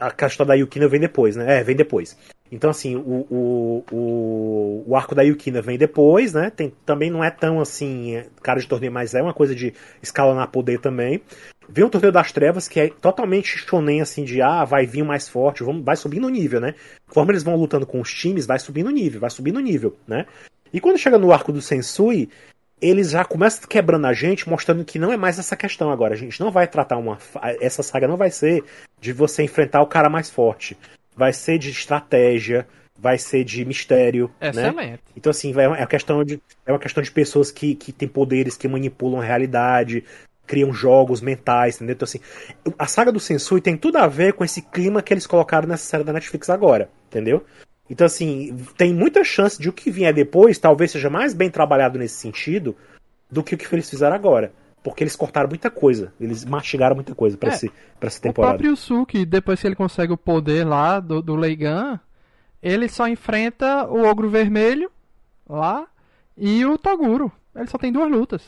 [0.00, 1.60] A história da Yukina vem depois, né?
[1.60, 2.16] É, vem depois.
[2.50, 6.50] Então, assim, o, o, o, o arco da Yukina vem depois, né?
[6.50, 10.48] Tem, também não é tão assim, cara de torneio, mas é uma coisa de escalonar
[10.48, 11.22] poder também.
[11.68, 15.28] Vem o Torneio das Trevas, que é totalmente shonen, assim, de ah, vai vir mais
[15.28, 16.74] forte, vamos, vai subindo o nível, né?
[17.06, 19.96] Conforme eles vão lutando com os times, vai subindo o nível, vai subindo o nível,
[20.06, 20.26] né?
[20.72, 22.28] E quando chega no arco do Sensui,
[22.80, 26.14] eles já começam quebrando a gente, mostrando que não é mais essa questão agora.
[26.14, 27.16] A gente não vai tratar uma.
[27.60, 28.64] Essa saga não vai ser
[29.00, 30.76] de você enfrentar o cara mais forte.
[31.16, 32.66] Vai ser de estratégia,
[32.98, 34.30] vai ser de mistério.
[34.40, 34.48] Né?
[34.48, 35.02] Excelente.
[35.16, 38.08] Então, assim, vai- é uma questão de, é uma questão de pessoas que, que têm
[38.08, 40.04] poderes, que manipulam a realidade,
[40.46, 41.94] criam jogos mentais, entendeu?
[41.94, 42.20] Então, assim,
[42.78, 45.84] a saga do Sensui tem tudo a ver com esse clima que eles colocaram nessa
[45.84, 47.44] série da Netflix agora, entendeu?
[47.88, 51.98] Então, assim, tem muita chance de o que vier depois talvez seja mais bem trabalhado
[51.98, 52.76] nesse sentido
[53.30, 54.52] do que o que eles fizeram agora.
[54.82, 58.54] Porque eles cortaram muita coisa, eles mastigaram muita coisa pra, É, esse, essa O temporada.
[58.54, 62.00] próprio Yusuke, depois que ele consegue o poder lá do, do Leigan,
[62.60, 64.90] ele só enfrenta o Ogro Vermelho
[65.48, 65.86] lá
[66.36, 67.30] e o Toguro.
[67.54, 68.42] Ele só tem duas lutas.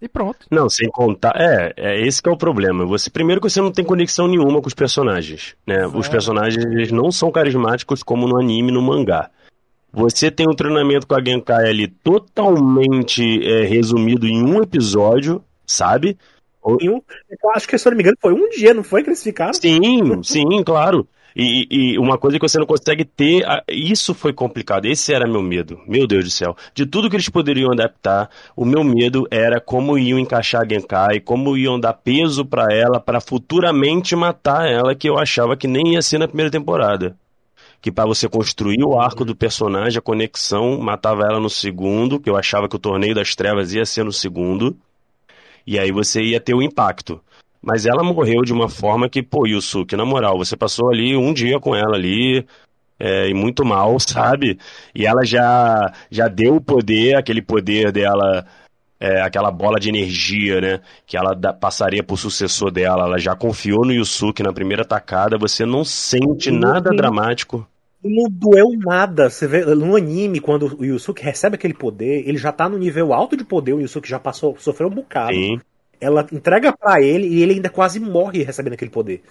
[0.00, 0.46] E pronto.
[0.50, 1.34] Não, sem contar.
[1.36, 2.84] É, é esse que é o problema.
[2.86, 5.86] Você primeiro que você não tem conexão nenhuma com os personagens, né?
[5.86, 9.30] Os personagens eles não são carismáticos como no anime, no mangá.
[9.92, 16.16] Você tem um treinamento com a Genkai ali totalmente é, resumido em um episódio, sabe?
[16.80, 17.02] Eu
[17.54, 19.52] acho que, se eu não me engano, foi um dia, não foi que eles ficaram?
[19.54, 21.08] Sim, sim, claro.
[21.34, 24.86] E, e, uma coisa que você não consegue ter, isso foi complicado.
[24.86, 25.80] Esse era meu medo.
[25.86, 26.56] Meu Deus do céu.
[26.74, 31.20] De tudo que eles poderiam adaptar, o meu medo era como iam encaixar a Genkai,
[31.20, 35.94] como iam dar peso para ela, para futuramente matar ela, que eu achava que nem
[35.94, 37.16] ia ser na primeira temporada.
[37.80, 42.28] Que para você construir o arco do personagem, a conexão, matava ela no segundo, que
[42.28, 44.76] eu achava que o Torneio das Trevas ia ser no segundo.
[45.66, 47.20] E aí você ia ter o impacto.
[47.62, 51.32] Mas ela morreu de uma forma que, pô, Yusuke, na moral, você passou ali um
[51.32, 52.46] dia com ela ali,
[52.98, 54.58] é, e muito mal, sabe?
[54.94, 58.46] E ela já, já deu o poder, aquele poder dela,
[58.98, 60.80] é, aquela bola de energia, né?
[61.06, 63.04] Que ela da, passaria pro sucessor dela.
[63.04, 67.66] Ela já confiou no Yusuke na primeira tacada, você não sente nada dramático.
[68.02, 69.28] Não doeu nada.
[69.28, 73.12] Você vê no anime, quando o Yusuke recebe aquele poder, ele já tá no nível
[73.12, 75.34] alto de poder, o Yusuke já passou, sofreu um bocado.
[75.34, 75.60] Sim
[76.00, 79.22] ela entrega para ele e ele ainda quase morre recebendo aquele poder.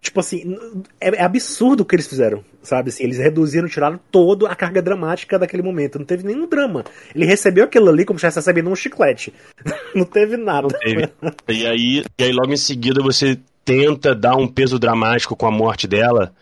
[0.00, 0.56] Tipo assim,
[1.00, 2.90] é, é, absurdo o que eles fizeram, sabe?
[2.90, 5.98] Assim, eles reduziram, tiraram toda a carga dramática daquele momento.
[5.98, 6.84] Não teve nenhum drama.
[7.14, 9.34] Ele recebeu aquilo ali como se estivesse recebendo um chiclete.
[9.94, 10.68] não teve nada.
[10.70, 11.10] Não teve.
[11.48, 15.50] E aí, e aí, logo em seguida, você tenta dar um peso dramático com a
[15.50, 16.32] morte dela,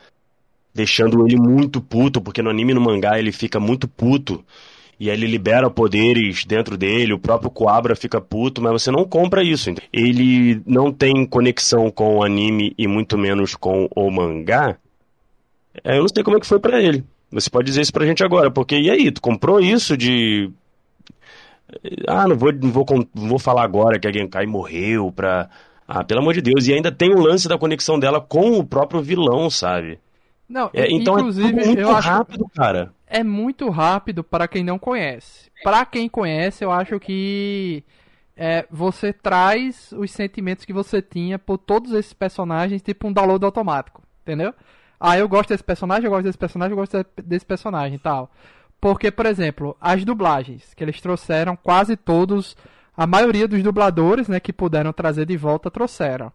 [0.75, 4.45] deixando ele muito puto, porque no anime e no mangá ele fica muito puto
[4.99, 9.05] e aí ele libera poderes dentro dele, o próprio Coabra fica puto, mas você não
[9.05, 9.71] compra isso.
[9.93, 14.77] Ele não tem conexão com o anime e muito menos com o mangá.
[15.85, 17.05] É, eu não sei como é que foi para ele.
[17.31, 20.51] Você pode dizer isso pra gente agora, porque e aí, tu comprou isso de
[22.07, 25.51] ah, não vou, não vou, não vou falar agora que a Genkai morreu pra.
[25.87, 26.67] Ah, pelo amor de Deus.
[26.67, 29.99] E ainda tem o lance da conexão dela com o próprio vilão, sabe?
[30.49, 32.55] Não, é, então é inclusive, é muito eu rápido, acho...
[32.55, 35.51] cara é muito rápido para quem não conhece.
[35.63, 37.85] Para quem conhece, eu acho que
[38.37, 43.45] é, você traz os sentimentos que você tinha por todos esses personagens, tipo um download
[43.45, 44.53] automático, entendeu?
[44.99, 48.31] Ah, eu gosto desse personagem, eu gosto desse personagem, eu gosto desse personagem e tal.
[48.81, 52.57] Porque, por exemplo, as dublagens que eles trouxeram, quase todos,
[52.97, 56.33] a maioria dos dubladores, né, que puderam trazer de volta, trouxeram.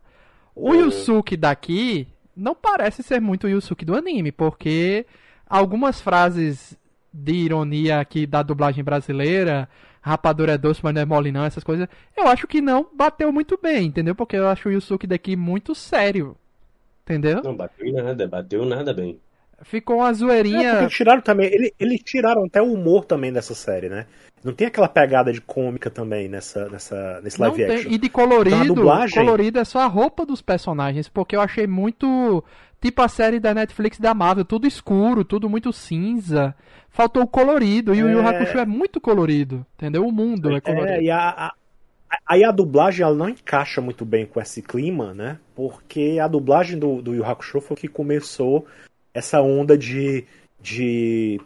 [0.56, 5.06] O Yusuke daqui não parece ser muito o Yusuke do anime, porque
[5.52, 6.78] algumas frases
[7.14, 9.68] de ironia aqui da dublagem brasileira,
[10.02, 11.88] rapadura é doce, mas não é mole não, essas coisas,
[12.18, 14.16] eu acho que não bateu muito bem, entendeu?
[14.16, 16.38] Porque eu acho o Yusuke daqui muito sério,
[17.04, 17.42] entendeu?
[17.44, 19.20] Não bateu nada, bateu nada bem.
[19.64, 20.70] Ficou uma zoeirinha.
[20.70, 24.08] É, tiraram também, ele, eles tiraram até o humor também dessa série, né?
[24.44, 27.84] Não tem aquela pegada de cômica também nessa, nessa, nesse live não action.
[27.90, 27.94] Tem.
[27.94, 29.24] E de colorido, então, dublagem...
[29.24, 32.44] colorido é só a roupa dos personagens, porque eu achei muito
[32.82, 36.56] Tipo a série da Netflix da Marvel, tudo escuro, tudo muito cinza.
[36.90, 37.94] Faltou o colorido.
[37.94, 38.04] E é...
[38.04, 40.04] o Yu Hakusho é muito colorido, entendeu?
[40.04, 40.94] O mundo é, é colorido.
[40.94, 41.54] É, e a, a,
[42.26, 45.38] aí a dublagem ela não encaixa muito bem com esse clima, né?
[45.56, 48.66] Porque a dublagem do, do Yu Hakusho foi que começou
[49.14, 50.26] essa onda de,
[50.60, 51.40] de,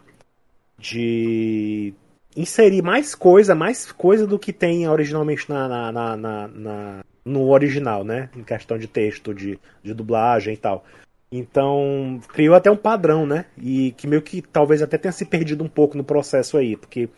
[0.78, 1.92] de
[2.34, 8.04] inserir mais coisa, mais coisa do que tem originalmente na, na, na, na, no original,
[8.04, 8.30] né?
[8.34, 10.82] Em questão de texto, de, de dublagem e tal.
[11.30, 13.46] Então, criou até um padrão, né?
[13.60, 16.76] E que meio que talvez até tenha se perdido um pouco no processo aí.
[16.76, 17.08] Porque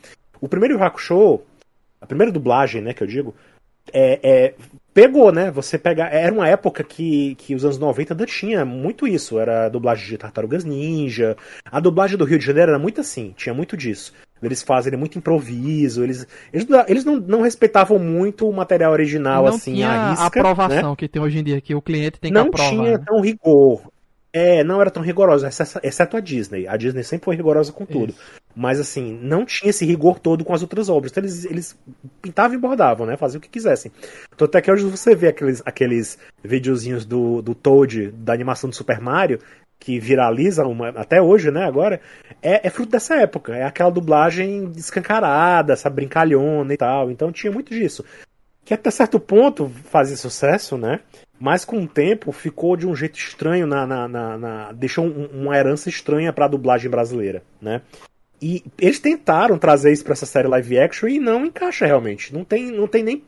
[0.41, 1.41] o primeiro Hakusho,
[2.01, 3.35] a primeira dublagem, né, que eu digo,
[3.93, 4.55] é, é,
[4.93, 5.51] pegou, né?
[5.51, 6.05] Você pega.
[6.07, 9.39] Era uma época que, que os anos 90 ainda tinha muito isso.
[9.39, 11.37] Era a dublagem de Tartarugas Ninja.
[11.65, 14.13] A dublagem do Rio de Janeiro era muito assim, tinha muito disso.
[14.43, 19.55] Eles fazem muito improviso, eles, eles, eles não, não respeitavam muito o material original, não
[19.55, 20.97] assim, tinha a risca, aprovação né?
[20.97, 22.73] que tem hoje em dia, que o cliente tem que não aprovar.
[22.73, 23.83] Não tinha tão rigor.
[24.33, 25.49] É, não era tão rigorosa,
[25.83, 26.67] exceto a Disney.
[26.67, 28.11] A Disney sempre foi rigorosa com tudo.
[28.11, 28.21] Isso.
[28.55, 31.11] Mas assim, não tinha esse rigor todo com as outras obras.
[31.11, 31.79] Então eles, eles
[32.21, 33.17] pintavam e bordavam, né?
[33.17, 33.91] Faziam o que quisessem.
[34.35, 38.77] Então até que hoje você vê aqueles, aqueles videozinhos do, do Toad, da animação do
[38.77, 39.39] Super Mario,
[39.79, 41.65] que viralizam uma, até hoje, né?
[41.65, 42.01] Agora,
[42.43, 43.57] é, é, fruto dessa época.
[43.57, 47.11] É aquela dublagem escancarada, essa brincalhona e tal.
[47.11, 48.05] Então tinha muito disso.
[48.69, 51.01] Que até certo ponto fazia sucesso, né?
[51.41, 55.27] mas com o tempo ficou de um jeito estranho na, na, na, na deixou um,
[55.27, 57.83] uma herança estranha para a dublagem brasileira, né?
[58.43, 62.33] E eles tentaram trazer isso para essa série live action e não encaixa realmente.
[62.33, 63.25] Não tem, não tem nem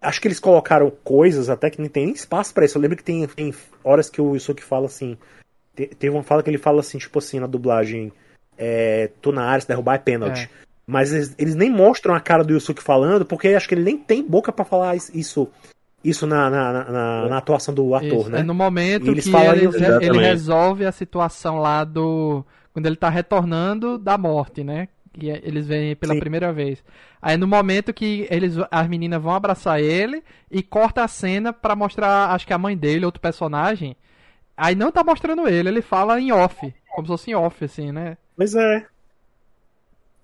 [0.00, 2.76] acho que eles colocaram coisas até que não tem nem espaço para isso.
[2.76, 5.16] Eu lembro que tem, tem horas que o Yusuke fala assim,
[5.74, 8.12] teve uma fala que ele fala assim, tipo assim, na dublagem,
[8.58, 10.50] é, tô na área, se derrubar é pênalti.
[10.52, 10.62] É.
[10.92, 13.96] Mas eles, eles, nem mostram a cara do Yusuke falando, porque acho que ele nem
[13.96, 15.50] tem boca para falar isso
[16.04, 18.40] isso na, na, na, na atuação do ator, isso, né?
[18.40, 19.68] É no momento que ele,
[20.00, 24.88] ele resolve a situação lá do Quando ele tá retornando da morte, né?
[25.12, 26.20] Que é- eles veem pela Sim.
[26.20, 26.82] primeira vez.
[27.20, 31.76] Aí no momento que eles, as meninas vão abraçar ele e corta a cena pra
[31.76, 33.96] mostrar, acho que a mãe dele, outro personagem.
[34.56, 36.74] Aí não tá mostrando ele, ele fala em off.
[36.94, 38.16] Como se fosse em off, assim, né?
[38.36, 38.86] Pois é.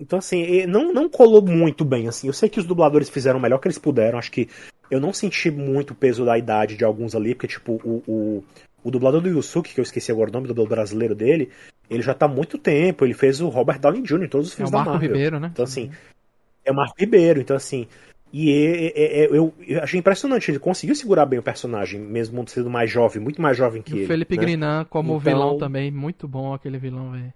[0.01, 2.27] Então, assim, não, não colou muito bem, assim.
[2.29, 4.19] Eu sei que os dubladores fizeram o melhor que eles puderam.
[4.19, 4.49] Acho que
[4.91, 8.45] eu não senti muito o peso da idade de alguns ali, porque, tipo, o, o,
[8.85, 11.51] o dublador do Yusuke, que eu esqueci agora o nome do dublador brasileiro dele,
[11.91, 13.05] ele já tá há muito tempo.
[13.05, 14.23] Ele fez o Robert Downey Jr.
[14.25, 15.09] em todos os É filmes o da Marco Marvel.
[15.09, 15.51] Ribeiro, né?
[15.53, 15.91] Então, assim,
[16.65, 17.41] é o Marco Ribeiro.
[17.41, 17.89] Então, assim,
[18.33, 20.49] e é- é- é- eu, eu achei impressionante.
[20.49, 23.97] Ele conseguiu segurar bem o personagem, mesmo sendo mais jovem, muito mais jovem que E
[23.97, 24.05] ele.
[24.05, 24.43] o Felipe né?
[24.43, 27.33] Grinan como Então- vilão também, muito bom aquele vilão, velho.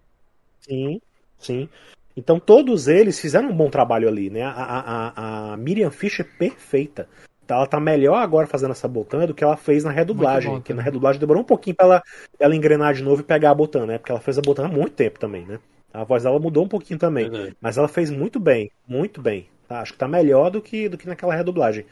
[0.60, 1.00] Sim,
[1.38, 1.68] sim.
[2.16, 4.42] Então todos eles fizeram um bom trabalho ali, né?
[4.42, 7.08] A, a, a, Miriam Fischer é perfeita.
[7.46, 10.50] Tá- Ela tá melhor agora fazendo essa Botan do que ela fez na redublagem.
[10.50, 12.02] Muito bom Que na redublagem demorou um pouquinho pra ela,
[12.38, 13.98] ela engrenar de novo e pegar a Botan, né?
[13.98, 15.58] Porque ela fez a Botan há muito tempo também, né?
[15.92, 17.28] A voz dela mudou um pouquinho também.
[17.28, 17.56] Verdade.
[17.60, 19.46] Mas ela fez muito bem, muito bem.
[19.68, 19.80] Tá?
[19.80, 21.84] Acho que tá melhor do que, do que naquela redublagem.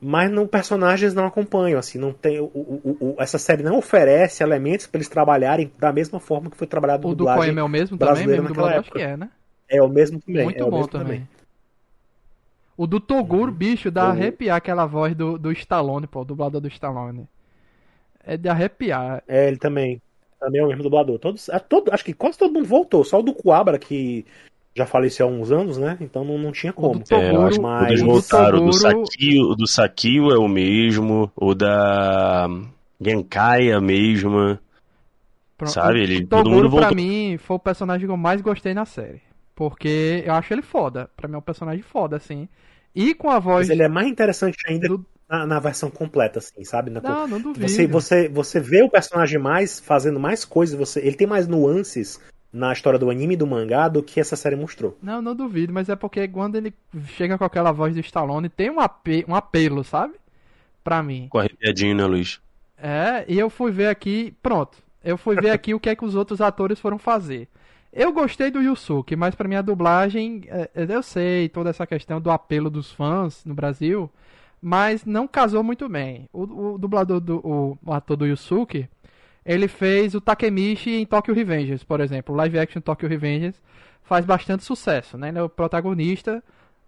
[0.00, 2.38] Mas no personagens não acompanham, assim, não tem.
[2.38, 6.56] O, o- o- essa série não oferece elementos pra eles trabalharem da mesma forma que
[6.56, 7.24] foi trabalhado O do.
[7.24, 9.30] Coem é o mesmo também, mesmo naquela acho que é, né?
[9.68, 10.44] É o mesmo também.
[10.44, 11.28] Muito é o bom mesmo também.
[12.76, 16.60] O do Toguro, bicho, dá O- arrepiar aquela voz do, do Stallone, pô, o dublador
[16.60, 17.26] do Stallone.
[18.22, 19.22] É de arrepiar.
[19.26, 20.00] É, ele também.
[20.38, 21.18] Também é o mesmo dublador.
[21.18, 23.02] Todos, é, todo, acho que quase todo mundo voltou.
[23.02, 24.26] Só o do Coabra, que
[24.76, 25.96] já faleceu há uns anos, né?
[26.00, 26.98] Então não, não tinha como.
[27.00, 28.58] do Toguro- É, eu acho que mas- o do voltaram.
[28.58, 32.48] O do Toguro- Sakio, o do Sakio é o mesmo, o da
[33.00, 34.60] Genkai é a mesma.
[35.56, 36.96] Pro- Sabe, o- ele- o todo Toguro, mundo pra voltou.
[36.96, 39.22] mim, foi o personagem que eu mais gostei na série.
[39.54, 41.08] Porque eu acho ele foda.
[41.16, 42.46] Pra mim é um personagem foda, assim.
[42.94, 45.04] E com a voz Mas ele é mais interessante ainda do...
[45.28, 46.90] na, na versão completa, assim, sabe?
[46.90, 47.66] Na, Não, não duvido.
[47.66, 52.20] você, você, você vê o personagem mais fazendo mais coisas, você, ele tem mais nuances
[52.56, 54.96] na história do anime e do mangá do que essa série mostrou.
[55.02, 56.72] Não, não duvido, mas é porque quando ele
[57.08, 59.24] chega com aquela voz do Stallone, tem um, ape...
[59.28, 60.14] um apelo, sabe?
[60.82, 61.28] Pra mim.
[61.28, 62.40] Com arrepiadinho, né, Luiz?
[62.78, 64.78] É, e eu fui ver aqui, pronto.
[65.04, 67.48] Eu fui ver aqui o que é que os outros atores foram fazer.
[67.92, 71.86] Eu gostei do Yusuke, mas pra mim a dublagem, é, é, eu sei toda essa
[71.86, 74.10] questão do apelo dos fãs no Brasil,
[74.60, 76.28] mas não casou muito bem.
[76.32, 78.88] O, o dublador do o, o ator do Yusuke,
[79.46, 82.34] ele fez o Takemichi em Tokyo Revengers, por exemplo.
[82.34, 83.54] O live action Tokyo Revengers
[84.02, 85.28] faz bastante sucesso, né?
[85.28, 86.42] Ele é o protagonista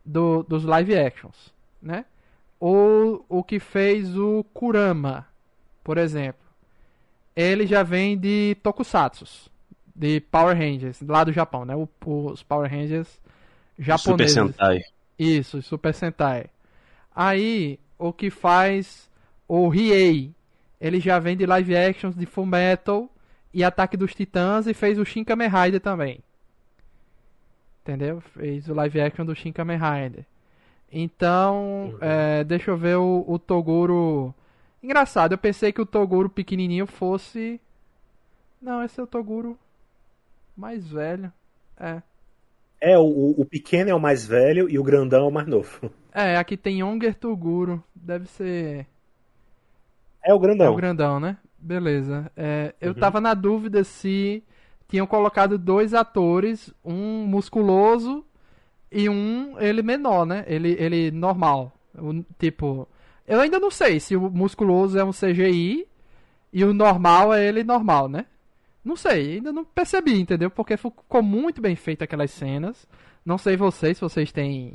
[0.04, 2.04] do- dos live actions, né?
[2.60, 5.26] Ou o que fez o Kurama,
[5.84, 6.40] por exemplo.
[7.36, 9.48] Ele já vem de Tokusatsu,
[9.94, 11.76] de Power Rangers, lá do Japão, né?
[11.76, 14.34] O- os Power Rangers Super japoneses.
[14.34, 14.80] Sentai.
[15.16, 16.46] Isso, Super Sentai.
[17.14, 19.08] Aí, o que faz
[19.46, 20.32] o Riei,
[20.80, 23.10] ele já vem de live actions de Full Metal
[23.52, 26.20] e Ataque dos Titãs e fez o Shin Kamen Rider também.
[27.82, 28.20] Entendeu?
[28.20, 30.24] Fez o live action do Shin Kamen Rider.
[30.90, 34.34] Então, é, deixa eu ver o, o Toguro.
[34.82, 37.60] Engraçado, eu pensei que o Toguro pequenininho fosse.
[38.60, 39.58] Não, esse é o Toguro
[40.56, 41.32] mais velho.
[41.78, 42.02] É.
[42.80, 45.90] É, o, o pequeno é o mais velho e o grandão é o mais novo.
[46.12, 47.82] É, aqui tem Onger Toguro.
[47.94, 48.86] Deve ser.
[50.28, 50.72] É o É grandão.
[50.72, 51.36] o grandão, né?
[51.58, 52.30] Beleza.
[52.36, 54.44] É, eu tava na dúvida se
[54.88, 58.24] tinham colocado dois atores, um musculoso
[58.92, 60.44] e um ele menor, né?
[60.46, 61.72] Ele, ele normal.
[61.96, 62.86] O- tipo,
[63.26, 65.86] eu ainda não sei se o musculoso é um CGI
[66.52, 68.26] e o normal é ele normal, né?
[68.84, 70.50] Não sei, ainda não percebi, entendeu?
[70.50, 72.86] Porque ficou muito bem feito aquelas cenas.
[73.24, 74.74] Não sei vocês, se vocês têm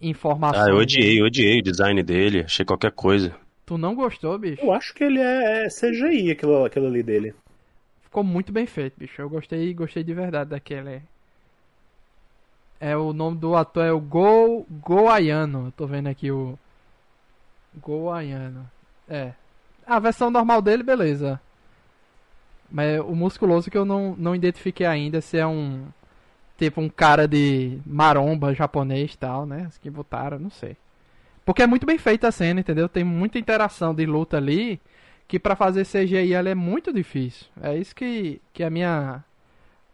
[0.00, 0.66] informações.
[0.66, 3.34] Ah, eu odiei, eu odiei o design dele, achei qualquer coisa.
[3.66, 4.62] Tu não gostou, bicho?
[4.62, 7.34] Eu acho que ele é, é CGI, aquilo, aquilo ali dele.
[8.02, 9.20] Ficou muito bem feito, bicho.
[9.20, 11.02] Eu gostei, gostei de verdade daquele.
[12.78, 15.72] É o nome do ator é o Go Goaiano.
[15.76, 16.58] Tô vendo aqui o
[17.76, 18.68] Goaiano.
[19.08, 19.32] É.
[19.86, 21.40] A versão normal dele, beleza.
[22.70, 25.86] Mas o musculoso que eu não, não identifiquei ainda se é um
[26.58, 29.70] tipo um cara de maromba japonês e tal, né?
[29.80, 30.76] Que botaram, não sei.
[31.44, 32.88] Porque é muito bem feita a cena, entendeu?
[32.88, 34.80] Tem muita interação de luta ali
[35.28, 37.46] que pra fazer CGI ela é muito difícil.
[37.60, 39.24] É isso que, que é a minha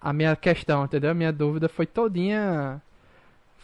[0.00, 1.10] a minha questão, entendeu?
[1.10, 2.80] A minha dúvida foi todinha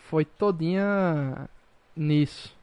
[0.08, 1.48] foi todinha
[1.96, 2.54] nisso.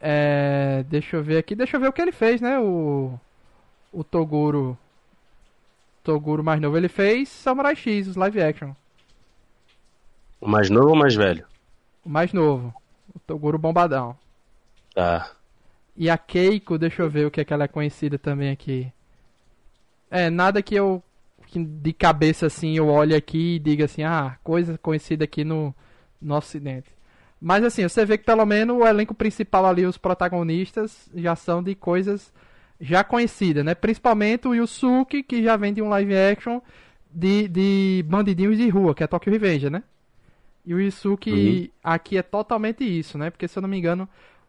[0.00, 2.58] É, deixa eu ver aqui, deixa eu ver o que ele fez, né?
[2.58, 3.18] O
[3.92, 4.76] o Toguro
[6.04, 8.72] Toguro mais novo, ele fez Samurai X, os live action.
[10.40, 11.46] O mais novo ou o mais velho?
[12.04, 12.74] O mais novo,
[13.14, 14.16] o Toguro bombadão.
[14.96, 15.30] Tá.
[15.94, 18.90] E a Keiko, deixa eu ver o que é que ela é conhecida também aqui.
[20.10, 21.02] É, nada que eu
[21.48, 25.74] que de cabeça assim eu olho aqui e diga assim, ah, coisa conhecida aqui no,
[26.20, 26.88] no ocidente.
[27.38, 31.62] Mas assim, você vê que pelo menos o elenco principal ali, os protagonistas, já são
[31.62, 32.32] de coisas
[32.80, 33.74] já conhecidas, né?
[33.74, 36.58] Principalmente o Yusuke, que já vem de um live action
[37.12, 39.82] de, de bandidinhos de rua, que é Tokyo Revenge, né?
[40.64, 41.68] E o Yusuke uhum.
[41.84, 43.28] aqui é totalmente isso, né?
[43.28, 44.08] Porque se eu não me engano,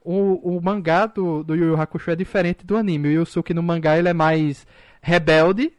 [0.09, 3.09] o, o mangá do, do Yu Yu Hakusho é diferente do anime.
[3.09, 4.65] O Yusuke no mangá ele é mais
[5.01, 5.73] rebelde.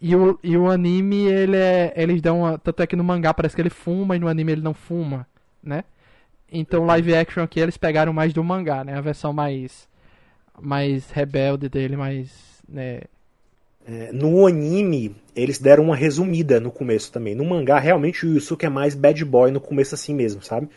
[0.00, 1.92] E o, e o anime, ele é.
[1.96, 2.42] Eles dão.
[2.42, 4.72] Uma, tanto é que no mangá parece que ele fuma e no anime ele não
[4.72, 5.26] fuma,
[5.60, 5.82] né?
[6.50, 8.94] Então live action aqui eles pegaram mais do mangá, né?
[8.96, 9.88] A versão mais.
[10.60, 12.62] Mais rebelde dele, mais.
[12.68, 13.00] Né?
[13.84, 17.34] É, no anime, eles deram uma resumida no começo também.
[17.34, 20.68] No mangá, realmente o Yusuke é mais bad boy no começo assim mesmo, sabe?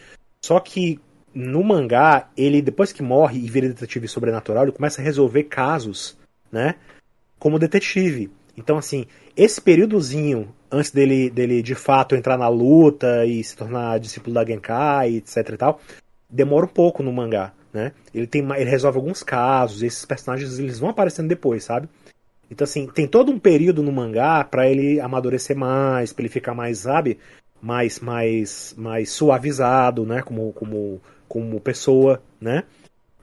[0.44, 1.00] Só que
[1.34, 6.18] no mangá, ele depois que morre e vira detetive sobrenatural, ele começa a resolver casos,
[6.52, 6.76] né?
[7.40, 8.32] Como detetive.
[8.58, 9.06] Então, assim,
[9.36, 14.46] esse períodozinho antes dele, dele de fato entrar na luta e se tornar discípulo da
[14.46, 15.82] Genkai, etc e tal,
[16.30, 17.92] demora um pouco no mangá, né?
[18.16, 21.90] Ele tem ele resolve alguns casos, esses personagens eles vão aparecendo depois, sabe?
[22.50, 26.54] Então assim, tem todo um período no mangá para ele amadurecer mais, para ele ficar
[26.54, 27.20] mais, sabe,
[27.62, 31.02] mais mais mais suavizado, né, como como
[31.32, 32.66] como pessoa, né?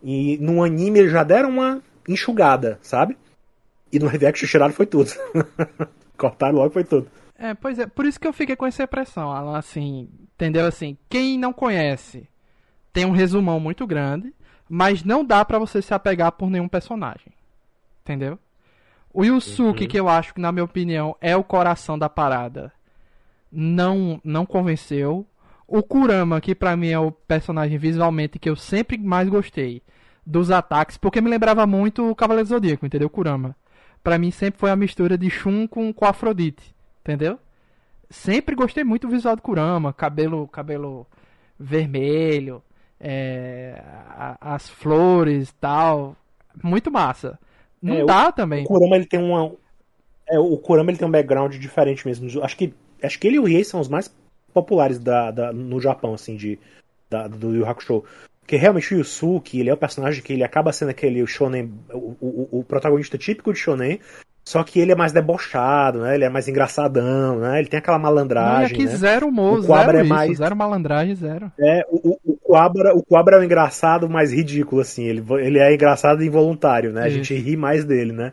[0.03, 3.19] E no anime eles já deram uma enxugada, sabe?
[3.93, 5.11] E no live action tiraram foi tudo.
[6.17, 7.07] Cortaram logo foi tudo.
[7.39, 10.65] É, pois é, por isso que eu fiquei com essa impressão, Alan, assim, entendeu?
[10.65, 12.27] Assim, quem não conhece
[12.95, 14.35] tem um resumão muito grande,
[14.67, 17.33] mas não dá para você se apegar por nenhum personagem.
[18.01, 18.39] Entendeu?
[19.13, 19.89] O Yusuke, uhum.
[19.89, 22.73] que eu acho que, na minha opinião, é o coração da parada,
[23.53, 25.27] não não convenceu.
[25.69, 29.83] O Kurama, que pra mim é o personagem visualmente que eu sempre mais gostei
[30.25, 33.11] dos ataques, porque me lembrava muito o Cavaleiro Zodíaco, entendeu?
[33.11, 33.55] Kurama.
[34.03, 37.39] Pra mim sempre foi a mistura de Shun com, com Afrodite, entendeu?
[38.09, 41.07] Sempre gostei muito do visual do Kurama, cabelo, cabelo
[41.61, 42.62] vermelho,
[42.99, 43.83] é,
[44.41, 46.16] as flores tal.
[46.62, 47.39] Muito massa.
[47.83, 48.64] Não é, dá o, também.
[48.64, 49.53] O Kurama ele tem uma.
[50.27, 52.43] É, o Kurama ele tem um background diferente mesmo.
[52.43, 54.09] Acho que, acho que ele e o Riei são os mais
[54.53, 56.59] populares da, da, no Japão, assim, de,
[57.09, 58.05] da, do Yu Hakusho.
[58.41, 62.17] Porque realmente o Yusuke, ele é o personagem que ele acaba sendo aquele shonen, o,
[62.19, 64.01] o, o, protagonista típico de shonen,
[64.43, 66.15] só que ele é mais debochado, né?
[66.15, 67.59] Ele é mais engraçadão, né?
[67.59, 68.97] Ele tem aquela malandragem, Não, aqui né?
[68.97, 70.39] zero humor, o zero é isso, mais...
[70.39, 71.53] zero malandragem, zero.
[71.61, 75.05] É, o, o, o Quabra, o Quabra é o engraçado mais ridículo, assim.
[75.05, 77.03] Ele, ele é engraçado e involuntário, né?
[77.03, 78.33] A gente ri mais dele, né?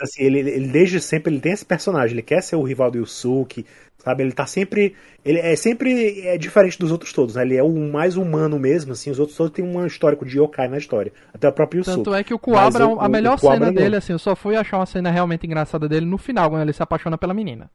[0.00, 2.98] Assim, ele, ele desde sempre ele tem esse personagem, ele quer ser o rival do
[2.98, 3.66] Yusuke,
[3.98, 4.94] Sabe, ele tá sempre.
[5.24, 7.42] Ele é sempre é diferente dos outros todos, né?
[7.42, 9.10] Ele é o mais humano mesmo, assim.
[9.10, 11.12] Os outros todos têm um histórico de yokai na história.
[11.34, 11.96] Até o próprio Yusuke.
[11.96, 13.98] Tanto é que o Kuabra, o, a melhor o cena dele, não.
[13.98, 16.82] assim, eu só fui achar uma cena realmente engraçada dele no final, quando ele se
[16.82, 17.68] apaixona pela menina.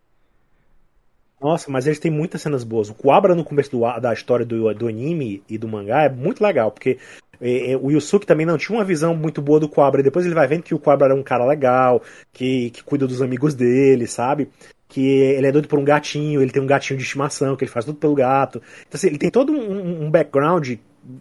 [1.41, 2.89] Nossa, mas eles têm muitas cenas boas.
[2.89, 6.43] O Kuabra no começo do, da história do, do anime e do mangá é muito
[6.43, 6.99] legal, porque
[7.41, 10.01] é, é, o Yusuke também não tinha uma visão muito boa do Quabra.
[10.01, 13.07] E depois ele vai vendo que o Quabra era um cara legal, que, que cuida
[13.07, 14.49] dos amigos dele, sabe?
[14.91, 17.71] Que ele é doido por um gatinho, ele tem um gatinho de estimação, que ele
[17.71, 18.61] faz tudo pelo gato.
[18.81, 20.73] Então, assim, ele tem todo um, um background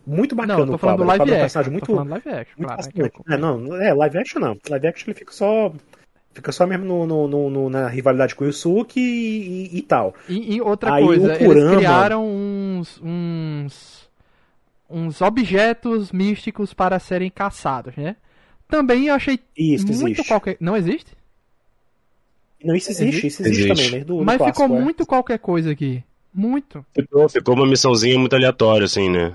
[0.05, 1.41] muito bacana não, tô falando do live action.
[1.41, 3.33] personagem muito, live action, muito claro.
[3.33, 4.59] É, não, é, live action não.
[4.69, 5.73] Live action ele fica só
[6.33, 10.15] Fica só mesmo no, no, no, na rivalidade com o Yusuke e, e, e tal.
[10.29, 11.55] E, e outra Aí, coisa, Kurama...
[11.55, 14.11] eles criaram uns, uns,
[14.89, 18.17] uns objetos místicos para serem caçados, né?
[18.69, 20.29] Também eu achei Isso, muito existe.
[20.29, 20.57] qualquer...
[20.61, 21.20] Não existe?
[22.65, 23.69] Não, isso existe, isso existe, existe.
[23.69, 24.05] também, né?
[24.05, 24.69] Do, Mas ficou é.
[24.69, 26.03] muito qualquer coisa aqui.
[26.33, 26.85] Muito.
[26.95, 29.33] Ficou, ficou uma missãozinha muito aleatória, assim, né?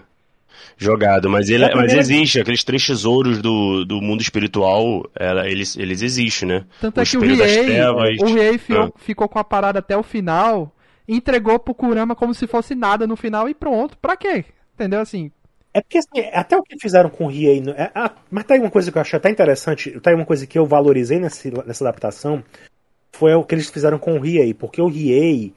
[0.77, 5.77] Jogado, mas, ele, é mas existe, aqueles três tesouros do, do mundo espiritual, ela, eles,
[5.77, 6.65] eles existem, né?
[6.81, 7.81] Tanto o é que o Riei,
[8.19, 8.91] o Riei ficou, ah.
[8.97, 10.75] ficou com a parada até o final,
[11.07, 13.97] entregou pro Kurama como se fosse nada no final e pronto.
[13.97, 14.43] Pra quê?
[14.73, 15.31] Entendeu assim?
[15.73, 17.63] É porque assim, até o que fizeram com o Riei.
[17.77, 20.25] É, ah, mas tá aí uma coisa que eu achei até interessante, tá aí uma
[20.25, 22.43] coisa que eu valorizei nessa, nessa adaptação,
[23.15, 25.53] foi o que eles fizeram com o Riei, porque o Riei,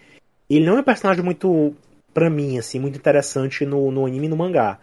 [0.48, 1.74] ele não é um personagem muito,
[2.14, 4.78] pra mim, assim, muito interessante no, no anime e no mangá.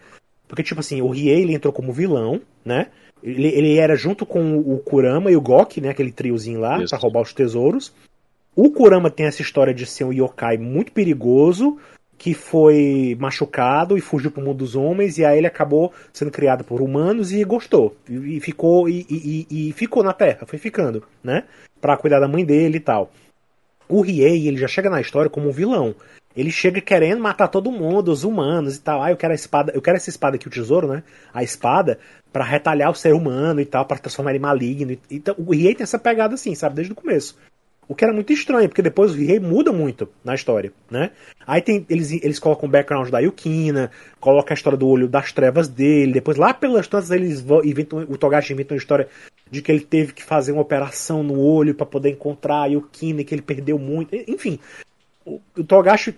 [0.46, 2.88] Porque, tipo assim, o Riei, ele entrou como vilão, né?
[3.22, 5.88] Ele, ele era junto com o Kurama e o Gok, né?
[5.88, 6.90] Aquele triozinho lá, Isso.
[6.90, 7.92] pra roubar os tesouros.
[8.54, 11.78] O Kurama tem essa história de ser um yokai muito perigoso,
[12.18, 16.64] que foi machucado e fugiu pro mundo dos homens, e aí ele acabou sendo criado
[16.64, 17.96] por humanos e gostou.
[18.08, 21.44] E, ficou e, e, e, ficou na Terra, foi ficando, né?
[21.80, 23.10] Para cuidar da mãe dele e tal.
[23.88, 25.94] O Riei, ele já chega na história como um vilão.
[26.36, 29.02] Ele chega querendo matar todo mundo, os humanos e tal.
[29.02, 31.02] Ah, eu quero a espada, eu quero essa espada aqui, o tesouro, né?
[31.32, 31.98] A espada
[32.32, 34.98] para retalhar o ser humano e tal, para transformar ele maligno.
[35.10, 37.38] Então, o Riei tem essa pegada assim, sabe, desde o começo.
[37.88, 41.12] O que era muito estranho, porque depois o rei muda muito na história, né?
[41.46, 45.32] Aí tem, eles, eles colocam o background da Yukina, colocam a história do olho das
[45.32, 49.08] trevas dele, depois lá pelas tantas eles inventam, o Togashi inventa uma história
[49.50, 53.24] de que ele teve que fazer uma operação no olho para poder encontrar a Yukina,
[53.24, 54.58] que ele perdeu muito, enfim.
[55.24, 56.14] O, o Togashi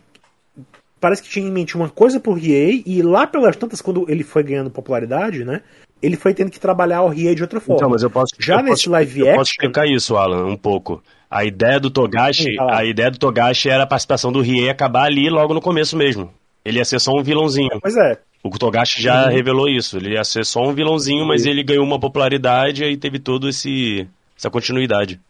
[1.00, 4.24] parece que tinha em mente uma coisa pro Riei, e lá pelas tantas, quando ele
[4.24, 5.62] foi ganhando popularidade, né?
[6.00, 7.76] Ele foi tendo que trabalhar o Riei de outra forma.
[7.76, 9.38] Então, mas eu posso, Já eu nesse posso, live eu action.
[9.38, 11.02] posso explicar isso, Alan, um pouco.
[11.30, 15.04] A ideia do Togashi, Sim, a ideia do Togashi era a participação do Riei acabar
[15.04, 16.32] ali logo no começo mesmo.
[16.64, 17.78] Ele ia ser só um vilãozinho.
[17.80, 18.18] Pois é.
[18.42, 19.32] O Togashi já Uhum.
[19.32, 19.96] revelou isso.
[19.96, 24.06] Ele ia ser só um vilãozinho, mas ele ganhou uma popularidade e teve todo esse
[24.36, 25.20] essa continuidade.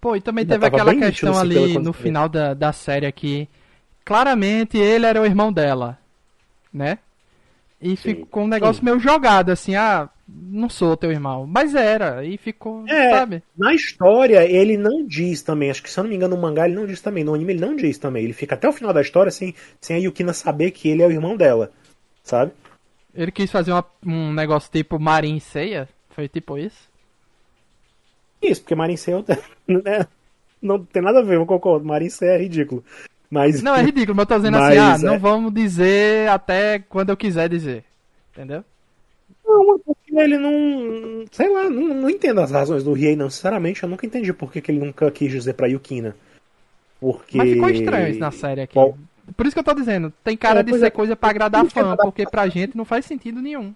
[0.00, 3.46] Pô, e também Ainda teve aquela questão assim, ali no final da, da série aqui.
[4.04, 5.98] Claramente ele era o irmão dela,
[6.72, 6.98] né?
[7.82, 11.46] E ficou um negócio meio jogado, assim, ah, não sou teu irmão.
[11.46, 13.10] Mas era, e ficou, É.
[13.10, 13.42] sabe?
[13.56, 15.70] Na história, ele não diz também.
[15.70, 17.22] Acho que se eu não me engano, no mangá ele não diz também.
[17.22, 18.24] No anime ele não diz também.
[18.24, 21.06] Ele fica até o final da história sem, sem a Yukina saber que ele é
[21.06, 21.70] o irmão dela.
[22.26, 22.50] Sabe?
[23.14, 26.90] Ele quis fazer uma- um negócio tipo Marin Ceia, foi tipo isso?
[28.42, 29.24] Isso, porque Marincel
[29.66, 30.06] né,
[30.60, 31.86] não tem nada a ver, eu concordo.
[31.86, 32.84] Marincel é ridículo.
[33.30, 33.62] Mas.
[33.62, 36.80] Não, é ridículo, mas eu tô dizendo Mas assim, ah, é- não vamos dizer até
[36.80, 37.84] quando eu quiser dizer.
[38.32, 38.64] Entendeu?
[39.44, 41.24] Não, é porque ele não.
[41.30, 43.30] Sei lá, não, não entendo as razões do Riei, não.
[43.30, 46.14] Sinceramente, eu nunca entendi por que, que ele nunca quis dizer pra Yukina.
[47.00, 47.38] Porque.
[47.38, 48.74] Mas ficou estranho isso na série aqui.
[49.34, 50.90] Por isso que eu tô dizendo, tem cara É, de ser é.
[50.90, 53.74] coisa pra agradar fã, é porque pra gente não faz sentido nenhum.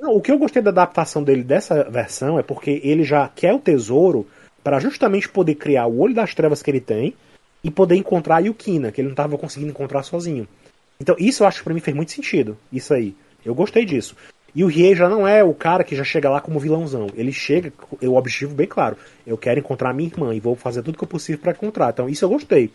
[0.00, 3.52] Não, o que eu gostei da adaptação dele dessa versão é porque ele já quer
[3.52, 4.26] o tesouro
[4.62, 7.14] para justamente poder criar o olho das trevas que ele tem
[7.62, 10.46] e poder encontrar a Yukina, que ele não estava conseguindo encontrar sozinho.
[11.00, 12.56] Então, isso eu acho que pra mim fez muito sentido.
[12.72, 13.14] Isso aí.
[13.44, 14.16] Eu gostei disso.
[14.54, 17.08] E o Riei já não é o cara que já chega lá como vilãozão.
[17.14, 18.96] Ele chega, o objetivo bem claro.
[19.26, 21.90] Eu quero encontrar minha irmã e vou fazer tudo que eu possível para encontrar.
[21.90, 22.70] Então, isso eu gostei.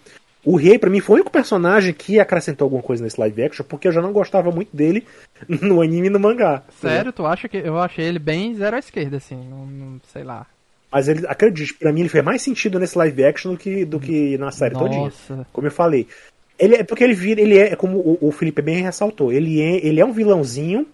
[0.46, 3.66] O Riei, pra mim, foi o único personagem que acrescentou alguma coisa nesse live action,
[3.66, 5.06] porque eu já não gostava muito dele
[5.48, 6.64] no anime e no mangá.
[6.82, 10.24] Sério, tu acha que eu achei ele bem zero à esquerda, assim, não, não- sei
[10.24, 10.46] lá.
[10.92, 14.00] Mas ele, acredite, pra mim ele fez mais sentido nesse live action do que, do
[14.00, 15.06] que na série todinha.
[15.06, 15.48] Nossa.
[15.52, 16.08] Como eu falei.
[16.60, 19.84] Ele é porque ele vira, ele é, como o, o Felipe bem ressaltou, ele é,
[19.84, 20.86] ele é um vilãozinho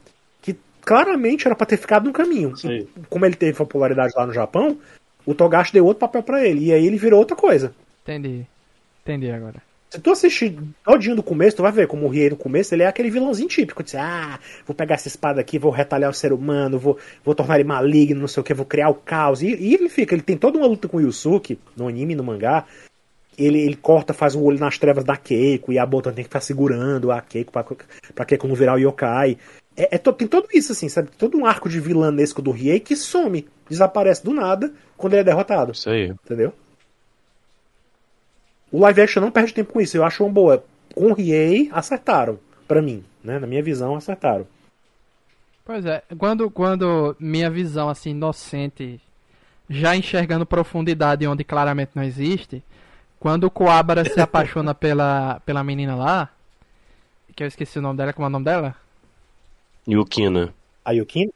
[0.42, 2.56] que claramente era pra ter ficado no caminho.
[2.56, 2.70] Sim.
[2.70, 4.78] E como ele teve popularidade lá no Japão,
[5.26, 6.68] o Togashi deu outro papel pra ele.
[6.68, 7.74] E aí ele virou outra coisa.
[8.04, 8.46] Entendi.
[9.10, 9.62] Entendi agora.
[9.90, 12.84] Se tu assistir todinho do começo, tu vai ver como o Riei no começo, ele
[12.84, 13.82] é aquele vilãozinho típico.
[13.82, 16.96] De, ah, vou pegar essa espada aqui, vou retalhar o ser humano, vou,
[17.26, 19.42] vou tornar ele maligno, não sei o que, vou criar o caos.
[19.42, 22.24] E, e ele fica, ele tem toda uma luta com o Yusuke, no anime no
[22.24, 22.66] mangá.
[23.36, 26.30] Ele, ele corta, faz o olho nas trevas da Keiko, e a Botan tem que
[26.30, 27.66] ficar segurando a Keiko pra,
[28.14, 29.38] pra Keiko não virar o yokai.
[29.76, 31.10] É, é to- tem tudo isso, assim, sabe?
[31.18, 35.24] Todo um arco de vilanesco do Riei que some, desaparece do nada quando ele é
[35.24, 35.72] derrotado.
[35.72, 36.10] Isso aí.
[36.26, 36.54] Entendeu?
[38.72, 39.98] O live action não perde tempo com isso.
[39.98, 40.64] Eu acho uma boa.
[40.94, 42.40] Com o Riei, acertaram.
[42.68, 43.40] Pra mim, né?
[43.40, 44.46] Na minha visão, acertaram.
[45.66, 49.00] Pois é, quando, quando minha visão, assim, inocente,
[49.70, 52.64] já enxergando profundidade onde claramente não existe,
[53.20, 56.30] quando o Coabra se apaixona pela, pela menina lá,
[57.36, 58.76] que eu esqueci o nome dela, como é o nome dela?
[59.88, 60.54] Yukina.
[60.84, 61.32] A Yukina?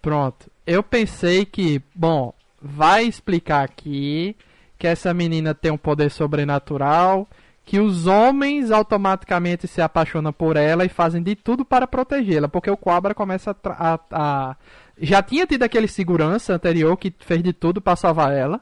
[0.00, 0.50] Pronto.
[0.66, 2.32] Eu pensei que, bom,
[2.62, 4.34] vai explicar aqui
[4.78, 7.28] que essa menina tem um poder sobrenatural,
[7.64, 12.70] que os homens automaticamente se apaixonam por ela e fazem de tudo para protegê-la, porque
[12.70, 14.56] o Cobra começa a, a- a-
[15.00, 18.60] já tinha tido aquele segurança anterior que fez de tudo para salvar ela,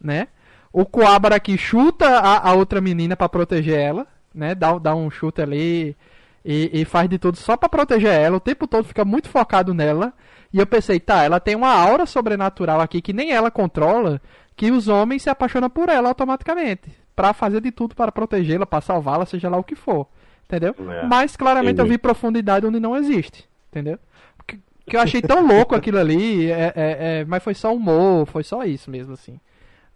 [0.00, 0.28] né?
[0.72, 4.54] O Coabra aqui chuta a, a outra menina para proteger ela, né?
[4.54, 5.96] Dá, dá um chute ali
[6.44, 8.36] e, e faz de tudo só para proteger ela.
[8.36, 10.12] O tempo todo fica muito focado nela.
[10.52, 14.20] E eu pensei, tá, ela tem uma aura sobrenatural aqui que nem ela controla,
[14.56, 18.80] que os homens se apaixonam por ela automaticamente, Pra fazer de tudo para protegê-la, para
[18.80, 20.06] salvá-la, seja lá o que for,
[20.46, 20.74] entendeu?
[20.90, 21.90] É, Mas claramente eu entendi.
[21.90, 23.98] vi profundidade onde não existe, entendeu?
[24.46, 28.26] Que, que eu achei tão louco aquilo ali, é, é- é- mas foi só humor,
[28.26, 29.38] foi só isso mesmo assim.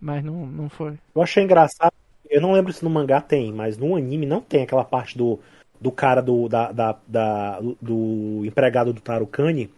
[0.00, 0.98] Mas não, não foi.
[1.14, 1.92] Eu achei engraçado.
[2.28, 5.38] Eu não lembro se no mangá tem, mas no anime não tem aquela parte do,
[5.80, 9.70] do cara do, da, da, da- do empregado do Tarukani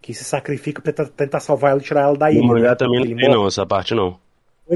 [0.00, 2.40] que se sacrifica pra tentar- salvar ela e tirar ela da ilha.
[2.40, 2.74] No mangá né?
[2.74, 4.18] também não tem não, essa parte não.
[4.70, 4.74] É,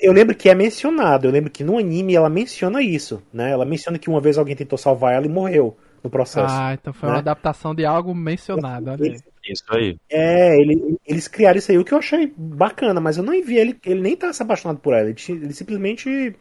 [0.00, 3.50] eu lembro- que é mencionado, eu lembro que no anime ela menciona isso, né?
[3.50, 6.54] Ela menciona que uma vez alguém tentou salvar ela e morreu no processo.
[6.56, 7.14] Ah, então foi né?
[7.16, 8.92] uma adaptação de algo mencionado.
[9.04, 9.96] Eles, Isso aí.
[10.08, 13.56] é, ele- eles criaram isso aí, o que eu achei bacana, mas eu não vi
[13.58, 16.34] ele, ele nem tá se apaixonado por ela, ele, ele simplesmente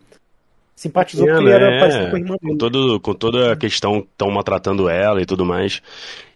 [0.75, 1.79] simpatizou É, porque ele era né?
[1.79, 2.57] parecido com a irmã com, dele.
[2.59, 5.81] todo, com toda a questão que estão maltratando ela e tudo mais.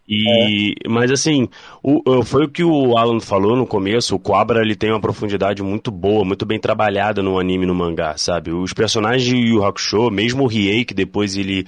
[0.08, 0.90] E, é.
[0.90, 1.48] Mas assim,
[1.82, 5.64] o, foi o que o Alan falou no começo, o Cobra ele tem uma profundidade
[5.64, 8.52] muito boa, muito bem trabalhada no anime e no mangá, sabe?
[8.52, 11.66] Os personagens de Yu Hakusho, mesmo o Riei, que depois ele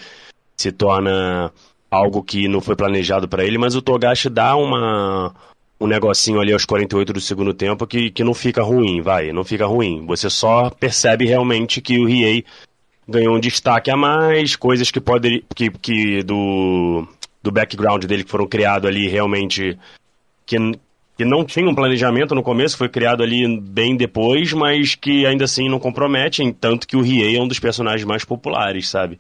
[0.56, 1.52] se torna
[1.90, 5.34] algo que não foi planejado para ele, mas o Togashi dá uma
[5.80, 9.44] um negocinho ali aos 48 do segundo tempo que, que não fica ruim, vai, não
[9.44, 10.06] fica ruim.
[10.08, 12.44] Você só percebe realmente que o Riei
[13.08, 17.08] ganhou um destaque a mais, coisas que podem que, que do
[17.48, 19.78] do background dele que foram criados ali realmente
[20.46, 20.58] que,
[21.18, 25.46] que não tinha um planejamento no começo, foi criado ali bem depois, mas que ainda
[25.46, 29.18] assim não comprometem, tanto que o Riei é um dos personagens mais populares, sabe?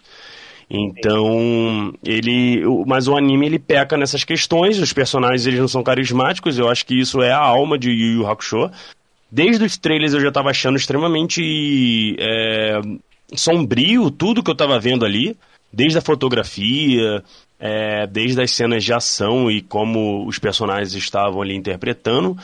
[0.69, 6.59] Então, ele, mas o anime ele peca nessas questões, os personagens eles não são carismáticos,
[6.59, 8.69] eu acho que isso é a alma de Yu Yu Hakusho.
[9.31, 12.81] Desde os trailers eu já estava achando extremamente é,
[13.33, 15.37] sombrio tudo que eu estava vendo ali,
[15.77, 17.23] desde a fotografia,
[17.59, 22.35] é, desde as cenas de ação e como os personagens estavam ali interpretando.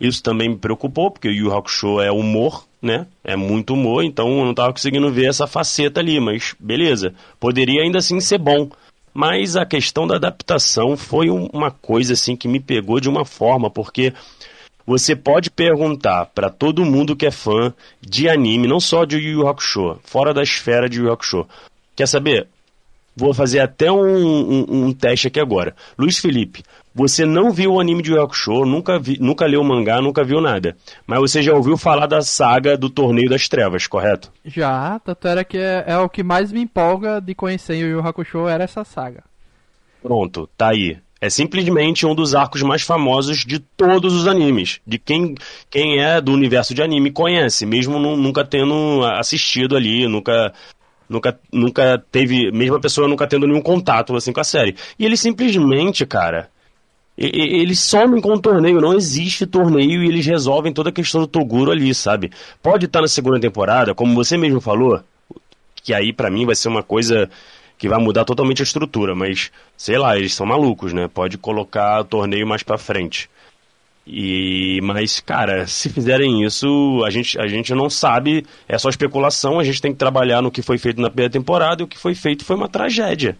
[0.00, 3.06] Isso também me preocupou, porque o Yu Hakusho é humor, né?
[3.22, 7.14] É muito humor, então eu não estava conseguindo ver essa faceta ali, mas beleza.
[7.38, 8.68] Poderia ainda assim ser bom.
[9.14, 13.70] Mas a questão da adaptação foi uma coisa assim que me pegou de uma forma,
[13.70, 14.12] porque
[14.84, 19.42] você pode perguntar para todo mundo que é fã de anime, não só de Yu
[19.42, 21.46] Yu Hakusho, fora da esfera de Yu Yu Hakusho.
[21.94, 22.48] Quer saber?
[23.20, 25.74] Vou fazer até um, um, um, teste aqui agora.
[25.98, 26.62] Luiz Felipe,
[26.94, 30.24] você não viu o anime de Yu Hakusho, nunca, vi, nunca leu o mangá, nunca
[30.24, 30.74] viu nada.
[31.06, 34.32] Mas você já ouviu falar da saga do Torneio das Trevas, correto?
[34.42, 38.00] Já, tanto era que é, é o que mais me empolga de conhecer o Yu
[38.00, 39.22] Hakusho, era essa saga.
[40.02, 40.96] Pronto, tá aí.
[41.20, 44.80] É simplesmente um dos arcos mais famosos de todos os animes.
[44.86, 45.34] De quem,
[45.68, 50.54] quem é do universo de anime conhece, mesmo nunca tendo assistido ali, nunca
[51.10, 54.76] nunca, nunca teve, mesmo a pessoa nunca tendo nenhum contato assim com a série.
[54.96, 56.48] E ele simplesmente, cara,
[57.18, 61.26] eles somem com o torneio, não existe torneio e eles resolvem toda a questão do
[61.26, 62.30] Toguro ali, sabe?
[62.62, 65.02] Pode estar na segunda temporada, como você mesmo falou,
[65.82, 67.28] que aí para mim vai ser uma coisa
[67.76, 71.08] que vai mudar totalmente a estrutura, mas sei lá, eles são malucos, né?
[71.12, 73.28] Pode colocar o torneio mais para frente.
[74.12, 76.66] E, mas, cara, se fizerem isso,
[77.06, 80.50] a gente, a gente não sabe, é só especulação, a gente tem que trabalhar no
[80.50, 81.80] que foi feito na primeira temporada.
[81.80, 83.38] E o que foi feito foi uma tragédia.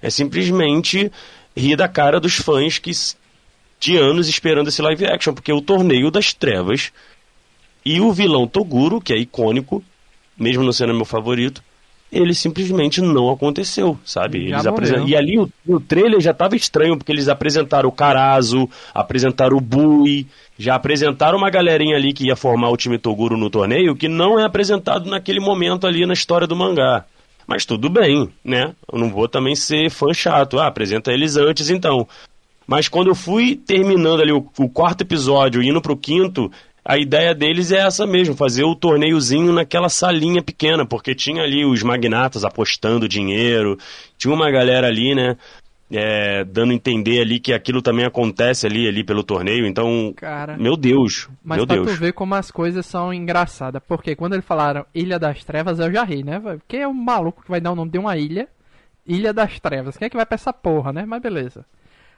[0.00, 1.10] É simplesmente
[1.56, 2.92] rir da cara dos fãs que
[3.80, 6.92] de anos esperando esse live action, porque o torneio das trevas
[7.84, 9.82] e o vilão Toguro, que é icônico,
[10.38, 11.64] mesmo não sendo meu favorito,
[12.12, 14.38] ele simplesmente não aconteceu, sabe?
[14.38, 15.08] Eles.
[15.08, 19.60] E ali o, o trailer já estava estranho, porque eles apresentaram o Carazo, apresentaram o
[19.60, 20.26] Bui,
[20.58, 24.38] já apresentaram uma galerinha ali que ia formar o time Toguro no torneio, que não
[24.38, 27.04] é apresentado naquele momento ali na história do mangá.
[27.46, 28.74] Mas tudo bem, né?
[28.92, 30.58] Eu não vou também ser fã chato.
[30.58, 32.06] Ah, apresenta eles antes então.
[32.66, 36.50] Mas quando eu fui terminando ali o, o quarto episódio, indo pro quinto,
[36.84, 41.64] a ideia deles é essa mesmo, fazer o torneiozinho naquela salinha pequena, porque tinha ali
[41.64, 43.78] os magnatas apostando dinheiro,
[44.18, 45.36] tinha uma galera ali, né,
[45.90, 50.76] é, dando entender ali que aquilo também acontece ali, ali pelo torneio, então, Cara, meu
[50.76, 51.92] Deus, mas meu pra Deus.
[51.92, 55.92] tu ver como as coisas são engraçadas, porque quando eles falaram Ilha das Trevas, eu
[55.92, 58.48] já ri, né, quem é o maluco que vai dar o nome de uma ilha,
[59.06, 61.64] Ilha das Trevas, quem é que vai pra essa porra, né, mas beleza.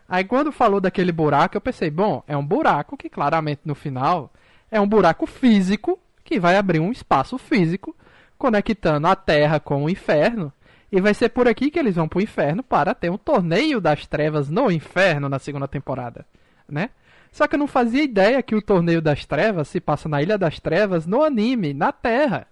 [0.09, 4.31] Aí quando falou daquele buraco, eu pensei, bom, é um buraco que claramente no final
[4.75, 7.95] é um buraco físico que vai abrir um espaço físico
[8.37, 10.53] conectando a Terra com o inferno.
[10.91, 14.05] E vai ser por aqui que eles vão pro inferno para ter um torneio das
[14.05, 16.27] trevas no inferno na segunda temporada,
[16.69, 16.91] né?
[17.31, 20.37] Só que eu não fazia ideia que o torneio das trevas se passa na Ilha
[20.37, 22.47] das Trevas no anime, na Terra.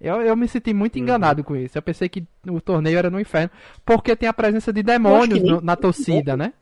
[0.00, 1.02] Eu, eu me senti muito uhum.
[1.02, 1.44] enganado uhum.
[1.44, 1.78] com isso.
[1.78, 3.50] Eu pensei que o torneio era no inferno,
[3.84, 6.52] porque tem a presença de demônios no, na torcida, né?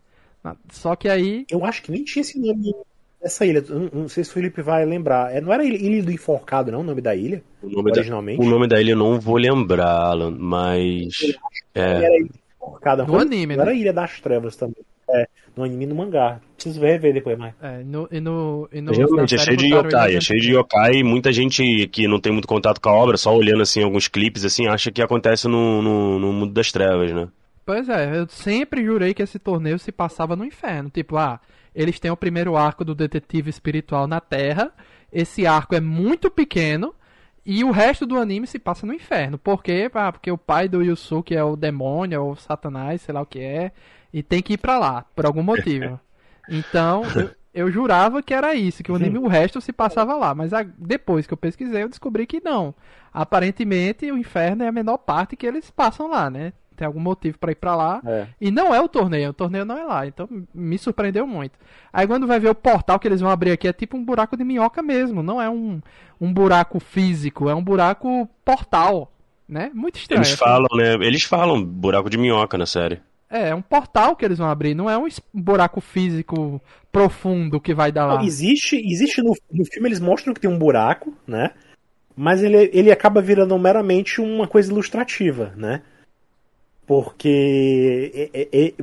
[0.70, 1.46] Só que aí.
[1.50, 2.74] Eu acho que nem tinha esse nome
[3.22, 5.34] essa ilha, não, não sei se o Felipe vai lembrar.
[5.34, 7.42] É, não era Ilha do Enforcado, não, o nome da ilha?
[7.62, 8.38] O nome originalmente?
[8.38, 11.36] Da, o nome da ilha eu não vou lembrar, Alan, mas.
[11.74, 11.80] É.
[11.80, 12.28] Era Ilha
[12.60, 13.04] Enforcada.
[13.04, 13.70] No anime, não né?
[13.70, 14.84] era Ilha das Trevas também.
[15.10, 16.38] É, no anime e no mangá.
[16.54, 17.54] Preciso ver, ver depois mais.
[17.62, 20.96] É, no, e no, e no Realmente, é cheio de yokai, é cheio de yokai
[20.96, 24.06] e muita gente que não tem muito contato com a obra, só olhando assim alguns
[24.06, 27.26] clipes, assim, acha que acontece no, no, no mundo das trevas, né?
[27.68, 30.88] Pois é, eu sempre jurei que esse torneio se passava no inferno.
[30.88, 31.38] Tipo, ah,
[31.74, 34.72] eles têm o primeiro arco do detetive espiritual na Terra.
[35.12, 36.94] Esse arco é muito pequeno
[37.44, 39.36] e o resto do anime se passa no inferno.
[39.36, 39.90] Por quê?
[39.92, 43.26] Ah, porque o pai do Yusuke é o demônio, ou o satanás, sei lá o
[43.26, 43.70] que é,
[44.14, 46.00] e tem que ir pra lá, por algum motivo.
[46.50, 50.34] Então, eu, eu jurava que era isso, que o anime, o resto se passava lá.
[50.34, 52.74] Mas a, depois que eu pesquisei, eu descobri que não.
[53.12, 56.54] Aparentemente, o inferno é a menor parte que eles passam lá, né?
[56.78, 58.00] Tem algum motivo para ir para lá.
[58.06, 58.26] É.
[58.40, 60.06] E não é o torneio, o torneio não é lá.
[60.06, 61.58] Então me surpreendeu muito.
[61.92, 64.36] Aí quando vai ver o portal que eles vão abrir aqui, é tipo um buraco
[64.36, 65.22] de minhoca mesmo.
[65.22, 65.80] Não é um,
[66.20, 69.12] um buraco físico, é um buraco portal.
[69.48, 69.70] Né?
[69.74, 70.20] Muito estranho.
[70.20, 70.94] Eles falam, né?
[70.94, 73.00] Eles falam buraco de minhoca na série.
[73.30, 76.60] É, é um portal que eles vão abrir, não é um buraco físico
[76.90, 78.24] profundo que vai dar lá.
[78.24, 81.50] Existe, existe no, no filme, eles mostram que tem um buraco, né?
[82.16, 85.82] Mas ele, ele acaba virando meramente uma coisa ilustrativa, né?
[86.88, 88.74] Porque é, é- é-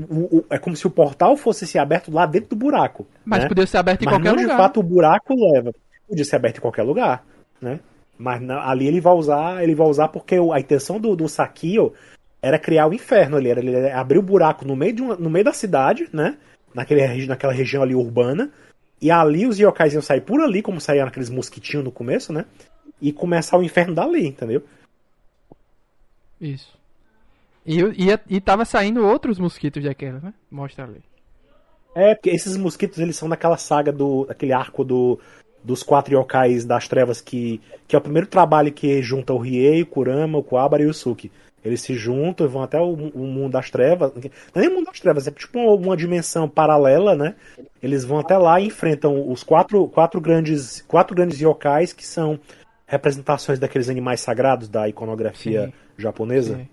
[0.52, 3.08] é como se o portal fosse ser aberto lá dentro do buraco.
[3.26, 3.48] Mas né?
[3.50, 4.56] podia ser aberto em Mas qualquer não lugar.
[4.56, 5.74] de fato o buraco leva.
[6.08, 7.26] Podia ser aberto em qualquer lugar,
[7.60, 7.80] né?
[8.16, 11.94] Mas na- ali ele vai usar, ele vai usar porque a intenção do, do Sakio
[12.44, 15.30] era criar o inferno ali, era ele abrir o buraco no meio, de uma- no
[15.30, 16.38] meio da cidade, né?
[16.76, 18.52] Naquele, naquela região ali urbana.
[19.02, 22.46] E ali os yokais iam sair por ali, como saíam aqueles mosquitinhos no começo, né?
[23.02, 24.62] E começar o inferno dali, entendeu?
[26.40, 26.78] Isso.
[27.66, 30.34] E, e, e tava saindo outros mosquitos daquele, né?
[30.52, 31.02] Mostra ali.
[31.96, 34.26] É, porque esses mosquitos eles são daquela saga do.
[34.26, 35.20] daquele arco do,
[35.64, 37.62] dos quatro yokais das trevas que.
[37.88, 40.94] que é o primeiro trabalho que junta o Riei, o Kurama, o Kuwabara e o
[40.94, 41.32] Suki.
[41.64, 44.14] Eles se juntam e vão até o, o mundo das trevas.
[44.14, 44.22] Não
[44.56, 47.34] é nem o mundo das trevas, é tipo uma, uma dimensão paralela, né?
[47.82, 50.84] Eles vão até lá e enfrentam os quatro, quatro grandes.
[50.88, 52.40] quatro grandes yokais que são
[52.86, 55.74] representações daqueles animais sagrados da iconografia Sim.
[55.98, 56.68] japonesa, Sim.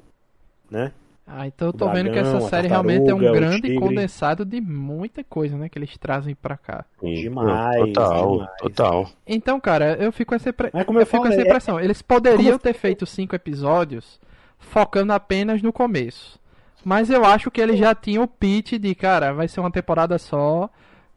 [0.73, 0.93] Né?
[1.25, 4.45] Ah, então eu tô O vendo que essa dragão, série realmente é um grande condensado
[4.45, 5.68] de muita coisa, né?
[5.68, 6.85] Que eles trazem pra cá.
[7.01, 7.14] Sim.
[7.14, 8.51] Demais, Total, demais.
[8.59, 9.11] total.
[9.27, 10.70] Então, cara, eu fico com essa, impre...
[10.73, 11.79] Mas como eu eu fico com essa é- impressão.
[11.81, 14.20] Eles poderiam Como- ter feito cinco episódios
[14.59, 16.39] focando apenas no começo.
[16.85, 20.18] Mas eu acho que eles já tinham o pitch de, cara, vai ser uma temporada
[20.18, 20.68] só.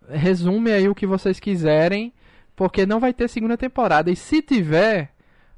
[0.07, 2.13] Resume aí o que vocês quiserem,
[2.55, 4.11] porque não vai ter segunda temporada.
[4.11, 5.09] E se tiver,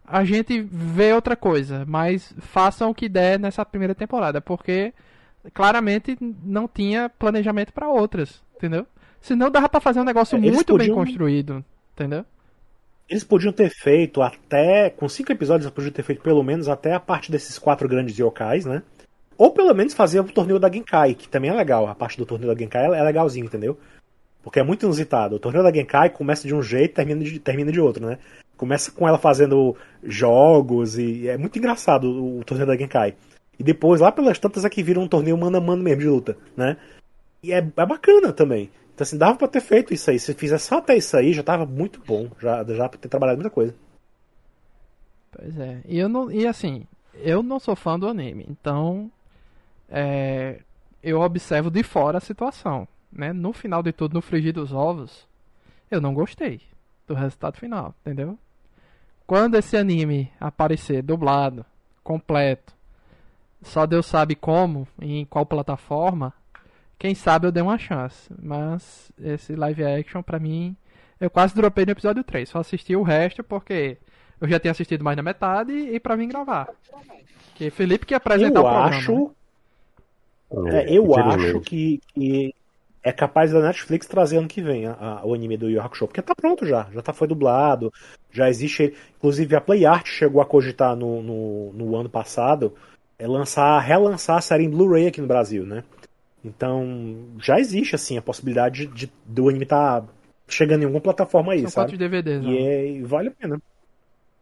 [0.07, 1.83] a gente vê outra coisa.
[1.85, 4.93] Mas façam o que der nessa primeira temporada, porque
[5.53, 8.85] claramente não tinha planejamento pra outras, entendeu?
[9.21, 12.25] Senão dava pra fazer um negócio É, eles muito bem podiam- construído, entendeu?
[13.09, 14.89] Eles podiam ter feito até.
[14.89, 18.17] Com cinco episódios, eles podiam ter feito pelo menos até a parte desses quatro grandes
[18.17, 18.83] yokais, né?
[19.37, 21.87] Ou pelo menos fazer o torneio da Genkai, que também é legal.
[21.87, 23.79] A parte do torneio da Genkai é legalzinho, entendeu?
[24.43, 25.35] Porque é muito inusitado.
[25.35, 28.17] O torneio da Genkai começa de um jeito e termina de, termina de outro, né?
[28.57, 33.15] Começa com ela fazendo jogos e é muito engraçado o, torneio da Genkai.
[33.59, 36.07] E depois, lá pelas tantas, é que vira um torneio mano a mano mesmo de
[36.07, 36.77] luta, né?
[37.41, 38.69] E é, é bacana também.
[38.93, 40.19] Então, assim, dava pra ter feito isso aí.
[40.19, 42.29] Se fizesse só até isso aí, já tava muito bom.
[42.39, 43.73] Já, já pra ter trabalhado muita coisa.
[45.31, 45.81] Pois é.
[45.85, 46.31] E eu não.
[46.31, 49.11] E assim, eu não sou fã do anime, então
[49.89, 50.59] é,
[51.01, 52.87] eu observo de fora a situação.
[53.11, 53.31] Né?
[53.33, 55.27] No final de tudo, no frigir dos ovos,
[55.89, 56.61] eu não gostei
[57.07, 58.37] do resultado final, entendeu?
[59.27, 61.65] Quando esse anime aparecer dublado,
[62.03, 62.73] completo,
[63.61, 66.33] só Deus sabe como, e em qual plataforma,
[66.97, 68.31] quem sabe eu dei uma chance.
[68.41, 70.75] Mas esse live action, pra mim,
[71.19, 72.47] eu quase dropei no episódio 3.
[72.47, 73.97] Só assisti o resto porque
[74.39, 76.69] eu já tinha assistido mais da metade e pra vir gravar.
[77.55, 78.97] Que Felipe que apresentar eu o programa.
[78.97, 79.31] acho,
[80.51, 80.85] né?
[80.85, 81.45] é, eu Infelizmente.
[81.49, 82.55] acho que, que
[83.07, 86.07] é capaz da Netflix trazer ano que vem a- a- o anime do Yu Hakusho,
[86.07, 87.91] porque tá pronto já, já tá, foi dublado,
[88.31, 92.73] já existe, inclusive a Play Art chegou a cogitar no, no, no ano passado
[93.19, 95.83] é lançar, relançar a série em Blu-ray aqui no Brasil, né?
[96.43, 96.85] Então
[97.39, 100.03] já existe assim a possibilidade de, do anime tá
[100.47, 101.91] chegando em alguma plataforma aí, São sabe?
[101.91, 102.43] quantos DVDs?
[102.43, 102.61] E, né?
[102.61, 103.61] é, e vale a pena.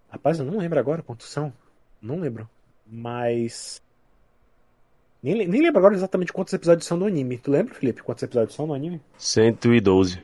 [0.09, 1.51] Rapaz, eu não lembro agora quantos são.
[2.01, 2.47] Não lembro.
[2.87, 3.81] Mas.
[5.23, 7.37] Nem, nem lembro agora exatamente quantos episódios são do anime.
[7.37, 9.01] Tu lembra, Felipe, quantos episódios são no anime?
[9.17, 10.19] 112.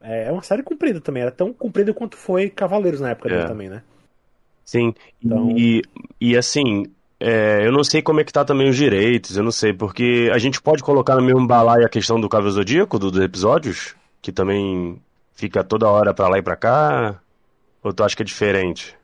[0.00, 1.22] É, é uma série comprida também.
[1.22, 3.32] Era tão comprida quanto foi Cavaleiros na época É.
[3.36, 3.82] dele também, né?
[4.64, 4.94] Sim.
[5.22, 5.82] Então- E,
[6.20, 6.84] e assim,
[7.18, 10.30] é, eu não sei como é que tá também os direitos, eu não sei, porque
[10.32, 13.94] a gente pode colocar no mesmo balaio a questão do Cavaleiro Zodíaco, do- dos episódios,
[14.22, 14.98] que também
[15.34, 17.20] fica toda hora pra lá e pra cá,
[17.82, 18.96] ou tu acha que é diferente?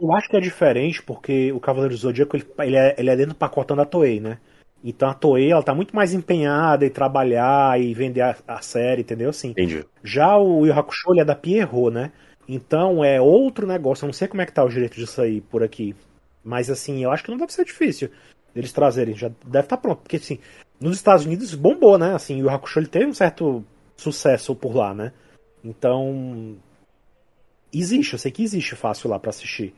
[0.00, 3.32] Eu acho que é diferente porque o Cavaleiro do Zodíaco ele, é, ele é dentro
[3.32, 4.38] do pacotão da Toei, né?
[4.84, 9.02] Então a Toei ela tá muito mais empenhada em trabalhar e vender a, a série,
[9.02, 9.30] entendeu?
[9.30, 9.84] Assim, Entendi.
[10.04, 12.12] Já o Yu Hakusho ele é da Pierrot, né?
[12.48, 14.04] Então é outro negócio.
[14.04, 15.96] Eu não sei como é que tá o direito disso aí por aqui.
[16.44, 18.10] Mas assim, eu acho que não deve ser difícil
[18.54, 19.14] eles trazerem.
[19.14, 20.02] Já deve estar pronto.
[20.02, 20.38] Porque assim,
[20.80, 22.14] nos Estados Unidos bombou, né?
[22.14, 23.64] Assim, o Hakusho ele teve um certo
[23.96, 25.12] sucesso por lá, né?
[25.64, 26.56] Então.
[27.72, 29.74] Existe, eu sei que existe fácil lá pra assistir.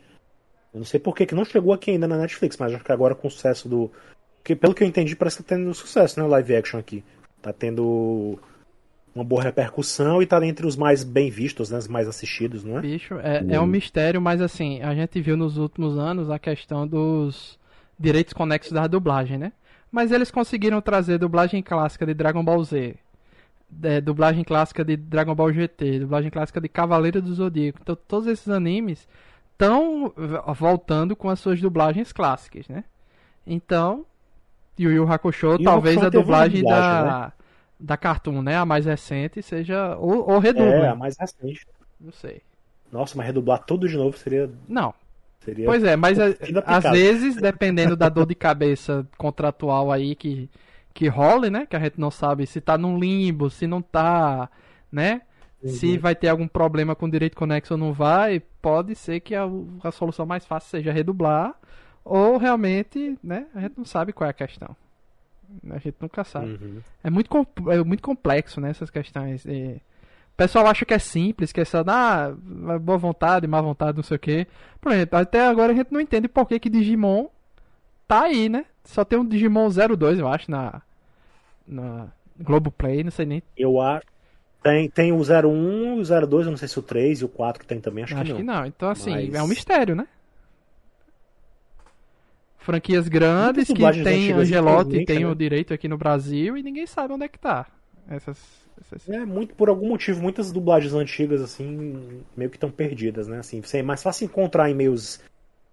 [0.73, 2.91] Eu não sei por que que não chegou aqui ainda na Netflix, mas acho que
[2.91, 3.91] agora com o sucesso do.
[4.37, 6.25] Porque, pelo que eu entendi, parece que tá tendo sucesso, né?
[6.25, 7.03] O live action aqui.
[7.41, 8.39] Tá tendo
[9.13, 11.77] uma boa repercussão e tá entre os mais bem vistos, né?
[11.77, 12.81] Os mais assistidos, não é?
[12.81, 16.87] Bicho, é, é um mistério, mas assim, a gente viu nos últimos anos a questão
[16.87, 17.57] dos
[17.99, 19.51] direitos conexos da dublagem, né?
[19.91, 22.95] Mas eles conseguiram trazer dublagem clássica de Dragon Ball Z,
[23.83, 27.79] é, dublagem clássica de Dragon Ball GT, dublagem clássica de Cavaleiro do Zodíaco.
[27.81, 29.07] Então, todos esses animes
[29.59, 30.13] estão
[30.55, 32.85] voltando com as suas dublagens clássicas, né?
[33.45, 34.05] Então,
[34.79, 37.33] Yu Yu Hakusho, talvez Hakusho a dublagem dublagem, da,
[37.79, 38.55] da Cartoon, né?
[38.55, 39.97] A mais recente, seja.
[39.97, 40.83] Ou, ou redublem.
[40.83, 41.67] É, a mais recente.
[41.99, 42.41] Não sei.
[42.91, 44.49] Nossa, mas redublar tudo de novo seria.
[44.67, 44.93] Não.
[45.41, 45.65] seria...
[45.65, 50.49] Pois é, mas a- da às vezes, dependendo da dor de cabeça contratual aí que,
[50.93, 51.65] que role, né?
[51.65, 54.49] Que a gente não sabe se tá num limbo, se não tá,
[54.91, 55.21] né?
[55.65, 55.99] Se Uhum.
[55.99, 59.43] vai ter algum problema com o direito conexo ou não vai, pode ser que a,
[59.83, 61.53] a solução mais fácil seja redublar,
[62.05, 63.45] ou realmente, né?
[63.53, 64.75] A gente não sabe qual é a questão.
[65.69, 66.51] A gente nunca sabe.
[66.61, 66.79] Uhum.
[67.03, 69.43] É muito, é muito complexo, né, essas questões.
[69.45, 69.81] E
[70.33, 72.33] O pessoal acha que é simples, que é só, ah,
[72.79, 74.47] boa vontade, má vontade, não sei o quê.
[74.79, 77.27] Por exemplo, até agora a gente não entende por que, que Digimon
[78.07, 78.65] tá aí, né?
[78.85, 80.81] Só tem um Digimon 02, eu acho, na,
[81.67, 82.07] na
[82.39, 83.43] Globoplay, não sei nem.
[83.57, 84.05] Eu acho.
[84.61, 87.61] Tem, tem o 01, o 02, eu não sei se o 3 e o 4
[87.61, 88.65] que tem também, acho, Acho, que não.
[88.65, 90.07] Então, assim, Mas- é um mistério, né?
[92.57, 95.27] Franquias grandes que tem Angelotti, tem né?
[95.27, 97.65] o direito aqui no Brasil e ninguém sabe onde é que tá.
[98.07, 98.37] Essas,
[98.81, 99.09] essas...
[99.09, 103.39] É, muito, por algum motivo, muitas dublagens antigas, assim, meio que estão perdidas, né?
[103.39, 105.21] Assim, é mais fácil encontrar em meios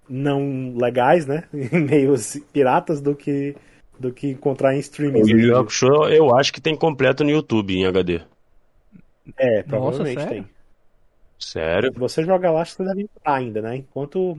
[0.08, 1.44] não legais, né?
[1.52, 3.56] Em meios piratas do que,
[3.98, 5.22] do que encontrar em streaming.
[5.22, 8.22] O Yu Yu Hakusho eu acho que tem completo no YouTube em HD.
[9.36, 10.44] É, provavelmente sério?
[10.44, 10.56] tem.
[11.38, 11.92] Sério?
[11.92, 13.76] Se você jogar lá, acho que você deve encontrar ainda, né?
[13.76, 14.38] Enquanto,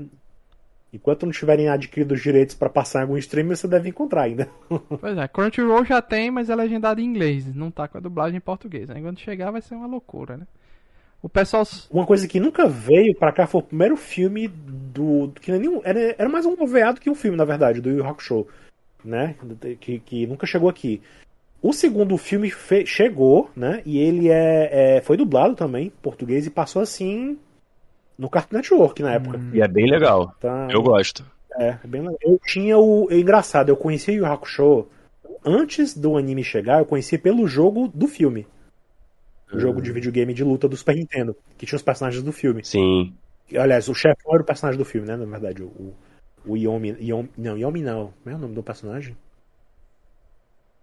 [0.91, 4.49] enquanto não tiverem adquirido os direitos para passar em algum streaming, você deve encontrar ainda.
[4.99, 8.37] Pois é, Crunchyroll já tem, mas é legendado em inglês, não tá com a dublagem
[8.37, 8.89] em português.
[8.89, 9.01] Né?
[9.01, 10.47] Quando chegar vai ser uma loucura, né?
[11.21, 11.63] O pessoal.
[11.89, 15.31] Uma coisa que nunca veio pra cá foi o primeiro filme do.
[15.41, 17.89] que é nenhum, era, era mais um OVA do que um filme, na verdade, do
[17.89, 18.47] Yu Yu Hakusho.
[19.03, 19.35] Né?
[19.79, 21.01] Que, que nunca chegou aqui.
[21.67, 22.49] O segundo filme
[22.85, 23.81] chegou, né?
[23.85, 27.37] E ele é, é- foi dublado também em português e passou assim
[28.17, 29.37] no Cartoon Network na época.
[29.53, 30.33] E é bem legal.
[30.39, 30.69] Tá?
[30.71, 31.25] Eu gosto.
[31.57, 32.17] É, é bem legal.
[32.21, 33.09] Eu tinha o.
[33.11, 34.87] É engraçado, eu conhecia o Yu Hakusho
[35.43, 38.47] antes do anime chegar, eu conhecia pelo jogo do filme.
[39.51, 42.63] O jogo de videogame de luta do Super Nintendo, que tinha os personagens do filme.
[42.63, 43.13] Sim.
[43.53, 45.17] Aliás, o chefão era o personagem do filme, né?
[45.17, 45.95] Na verdade, o, o,
[46.45, 47.29] o Yomi, Yomi.
[47.37, 48.13] Não, Yomi não.
[48.23, 49.17] Como é o nome do personagem?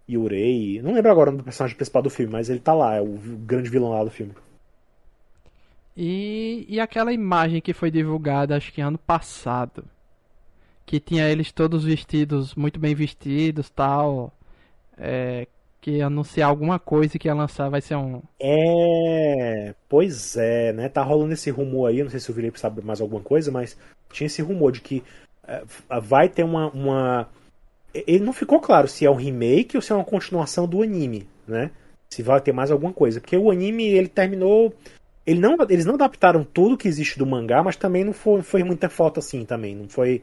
[0.09, 0.81] Yurei.
[0.81, 3.69] Não lembro agora do personagem principal do filme, mas ele tá lá, é o grande
[3.69, 4.33] vilão lá do filme.
[5.97, 9.85] E, e aquela imagem que foi divulgada, acho que ano passado.
[10.85, 14.31] Que tinha eles todos vestidos, muito bem vestidos tal.
[14.97, 15.47] É,
[15.85, 18.19] que ia anunciar alguma coisa que ia lançar, vai ser um.
[18.39, 19.75] É.
[19.87, 20.89] Pois é, né?
[20.89, 23.77] Tá rolando esse rumor aí, não sei se o Felipe sabe mais alguma coisa, mas
[24.11, 25.03] tinha esse rumor de que
[25.47, 25.63] é,
[26.01, 27.29] vai ter uma, uma.
[28.07, 31.27] Ele não ficou claro se é um remake ou se é uma continuação do anime,
[31.47, 31.71] né?
[32.09, 33.19] Se vai ter mais alguma coisa.
[33.21, 34.73] Porque o anime, ele terminou.
[35.25, 38.63] Ele não, eles não adaptaram tudo que existe do mangá, mas também não foi, foi
[38.63, 39.75] muita foto assim também.
[39.75, 40.21] Não foi,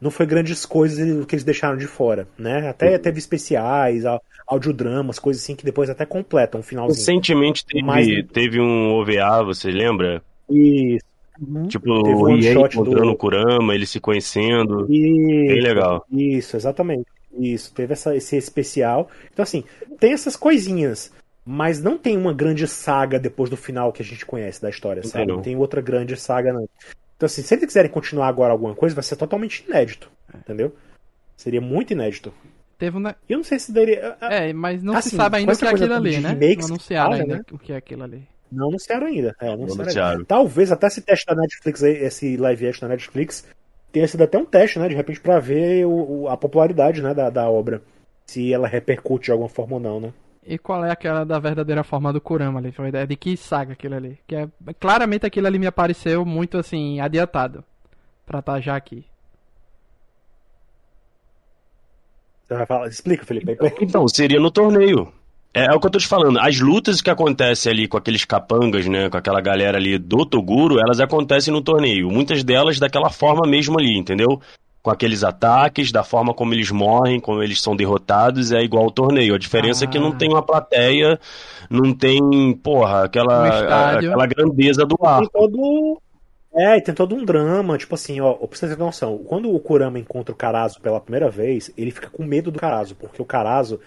[0.00, 2.68] não foi grandes coisas que eles deixaram de fora, né?
[2.68, 6.98] Até teve especiais, au- audiodramas, coisas assim que depois até completam o finalzinho.
[6.98, 10.22] Recentemente teve, Mas- teve um OVA, você lembra?
[10.50, 11.06] Isso.
[11.68, 14.82] Tipo, Teve um o one Iei shot do- encontrando o Kurama, eles se conhecendo.
[14.92, 16.04] Isso, Bem legal.
[16.10, 17.06] Isso, exatamente.
[17.38, 19.08] Isso, teve essa, esse especial.
[19.32, 19.64] Então, assim,
[19.98, 21.10] tem essas coisinhas,
[21.44, 25.02] mas não tem uma grande saga depois do final que a gente conhece da história,
[25.02, 25.24] Não sabe?
[25.24, 25.36] tem, não.
[25.36, 26.68] Não tem outra grande saga, não.
[27.16, 30.74] Então, assim, se eles quiserem continuar agora alguma coisa, vai ser totalmente inédito, entendeu?
[31.36, 32.32] Seria muito inédito.
[32.78, 33.02] Teve um.
[33.28, 34.16] eu não sei se daria.
[34.20, 36.28] É, mas não se Assim, sabe com ainda o essa que é aquilo ali, né?
[36.30, 37.42] remakes Não que anunciaram ainda né?
[37.52, 38.22] o que é aquilo ali.
[38.52, 39.34] Não anunciaram ainda.
[39.40, 40.10] É, não anunciaram anunciaram.
[40.12, 40.24] ainda.
[40.26, 43.46] Talvez até esse teste da Netflix, esse live action da Netflix,
[43.90, 44.88] tenha sido até um teste, né?
[44.88, 47.82] De repente, pra ver o- o- a popularidade né, da, da obra.
[48.26, 50.12] Se ela repercute de alguma forma ou não, né?
[50.44, 52.72] E qual é aquela da verdadeira forma do Kurama ali?
[52.72, 54.18] Foi ideia de que saga aquilo ali?
[54.26, 54.48] Que é
[54.80, 57.64] claramente aquilo ali me apareceu muito assim adiantado
[58.26, 59.04] pra estar já aqui.
[62.44, 63.56] Você vai falar, explica, Felipe.
[63.80, 65.12] Então, seria no torneio.
[65.54, 66.38] É, é o que eu tô te falando.
[66.38, 69.10] As lutas que acontecem ali com aqueles capangas, né?
[69.10, 72.10] Com aquela galera ali do Toguro, elas acontecem no torneio.
[72.10, 74.40] Muitas delas daquela forma mesmo ali, entendeu?
[74.82, 78.90] Com aqueles ataques, da forma como eles morrem, como eles são derrotados, é igual ao
[78.90, 79.34] torneio.
[79.34, 80.16] A diferença é que não Ah.
[80.16, 81.20] tem uma plateia,
[81.70, 82.18] não tem,
[82.62, 84.08] porra, aquela, estádio.
[84.10, 85.20] aquela grandeza do ar.
[85.20, 86.00] Tem todo.
[86.54, 89.58] É, e tem todo um drama, tipo assim, ó, pra você ter noção, quando o
[89.60, 93.24] Kurama encontra o Karazo pela primeira vez, ele fica com medo do Karazo, porque o
[93.24, 93.80] Karazo,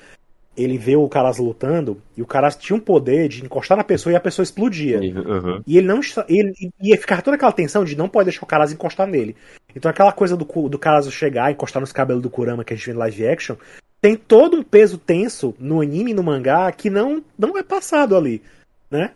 [0.58, 4.14] ele vê o Karaz lutando e o Karaz tinha um poder de encostar na pessoa
[4.14, 5.00] e a pessoa explodia.
[5.00, 5.62] Uhum.
[5.68, 8.72] E ele não ele ia ficar toda aquela tensão de não pode deixar o Karaz
[8.72, 9.36] encostar nele.
[9.76, 12.86] Então aquela coisa do, do Karaz chegar, encostar nos cabelos do Kurama que a gente
[12.86, 13.56] vê em live action,
[14.02, 18.16] tem todo um peso tenso no anime e no mangá que não, não é passado
[18.16, 18.42] ali,
[18.90, 19.12] né?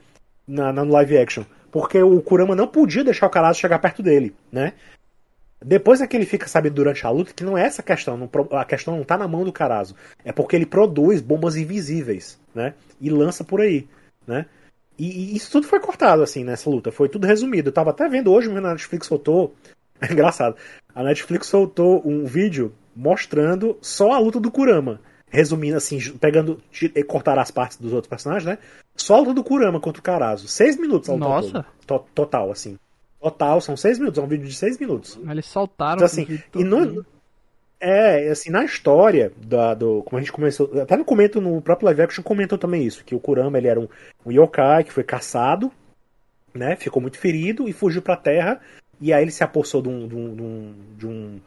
[0.48, 1.44] Na, na live action.
[1.72, 4.74] Porque o Kurama não podia deixar o Karaz chegar perto dele, né?
[5.64, 8.16] Depois é que ele fica sabendo durante a luta que não é essa a questão,
[8.16, 9.96] não, a questão não tá na mão do Carazo.
[10.24, 12.74] É porque ele produz bombas invisíveis, né?
[13.02, 13.88] E lança por aí,
[14.26, 14.46] né?
[14.98, 16.92] E, e, isso tudo foi cortado, assim, nessa luta.
[16.92, 17.70] Foi tudo resumido.
[17.70, 19.54] Eu tava até vendo hoje, mas a Netflix soltou.
[20.02, 20.56] É engraçado.
[20.96, 25.02] A Netflix soltou um vídeo mostrando só a luta do Kurama.
[25.30, 26.62] Resumindo, assim, pegando.
[27.06, 28.58] cortar as partes dos outros personagens, né?
[28.96, 30.48] Só a luta do Kurama contra o Carazo.
[30.48, 31.66] Seis minutos a luta Nossa.
[32.16, 32.78] Total, assim.
[33.22, 35.20] Total, são seis minutos, é um vídeo de seis minutos.
[35.30, 37.06] Eles soltaram então, assim, e no,
[37.80, 40.04] é, assim, na história da, do.
[40.04, 40.70] Como a gente começou.
[40.82, 43.80] Até no comento no próprio live action comentou também isso, que o Kurama ele era
[43.80, 43.88] um,
[44.26, 45.72] um yokai que foi caçado,
[46.54, 46.76] né?
[46.76, 48.60] Ficou muito ferido e fugiu pra terra.
[49.00, 51.40] E aí ele se apossou de um, de um, de um,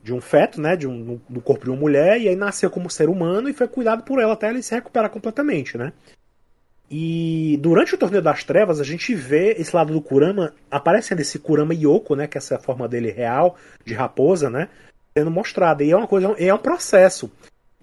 [0.00, 0.76] de um feto, né?
[0.76, 3.66] De um, do corpo de uma mulher, e aí nasceu como ser humano e foi
[3.66, 5.92] cuidado por ela até ele se recuperar completamente, né?
[6.90, 11.38] E durante o Torneio das Trevas, a gente vê esse lado do Kurama aparecendo, esse
[11.38, 12.26] Kurama Yoko, né?
[12.26, 14.68] Que é essa forma dele real, de raposa, né?
[15.16, 15.84] Sendo mostrada.
[15.84, 17.30] E é uma coisa, é um processo.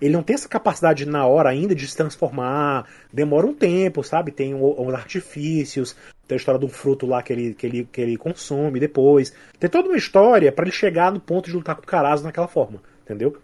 [0.01, 2.85] Ele não tem essa capacidade na hora ainda de se transformar.
[3.11, 4.31] Demora um tempo, sabe?
[4.31, 5.95] Tem os artifícios,
[6.27, 9.33] tem a história do fruto lá que ele, que ele, que ele consome depois.
[9.57, 12.47] Tem toda uma história para ele chegar no ponto de lutar com o Karazo naquela
[12.47, 13.37] forma, entendeu?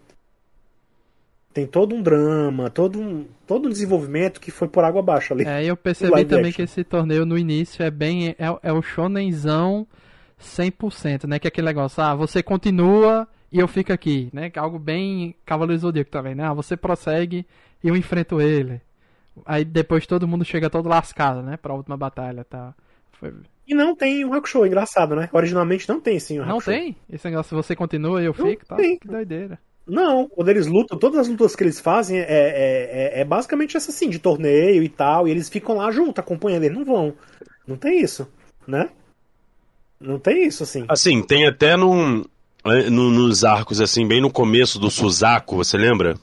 [1.54, 5.44] Tem todo um drama, todo um, todo um desenvolvimento que foi por água abaixo ali.
[5.46, 6.56] É, eu percebi também action.
[6.56, 8.30] que esse torneio no início é bem.
[8.30, 9.86] É, é o shonenzão
[10.40, 11.38] 100%, né?
[11.38, 14.50] Que é aquele negócio, ah, você continua e eu fico aqui, né?
[14.50, 16.44] Que é algo bem Cavaleiro Zodíaco também, né?
[16.44, 17.46] Ah, você prossegue
[17.82, 18.82] e eu enfrento ele.
[19.46, 21.56] Aí depois todo mundo chega todo lascado, né?
[21.56, 22.74] Pra última batalha, tá?
[23.12, 23.32] Foi...
[23.66, 25.30] E não tem um Hakusho, engraçado, né?
[25.32, 26.96] Originalmente não tem sim um Não tem?
[27.08, 28.74] Esse negócio, você continua e eu não fico, tá?
[28.74, 28.98] Tem.
[28.98, 29.58] Que doideira.
[29.86, 33.76] Não, quando eles lutam, todas as lutas que eles fazem é, é, é, é basicamente
[33.76, 37.14] essa assim, de torneio e tal, e eles ficam lá junto, acompanhando, eles não vão.
[37.66, 38.26] Não tem isso,
[38.66, 38.88] né?
[40.00, 40.86] Não tem isso, assim.
[40.88, 42.24] Assim, tem até num,
[42.64, 46.18] é, no, nos arcos, assim, bem no começo do Suzaku, você lembra?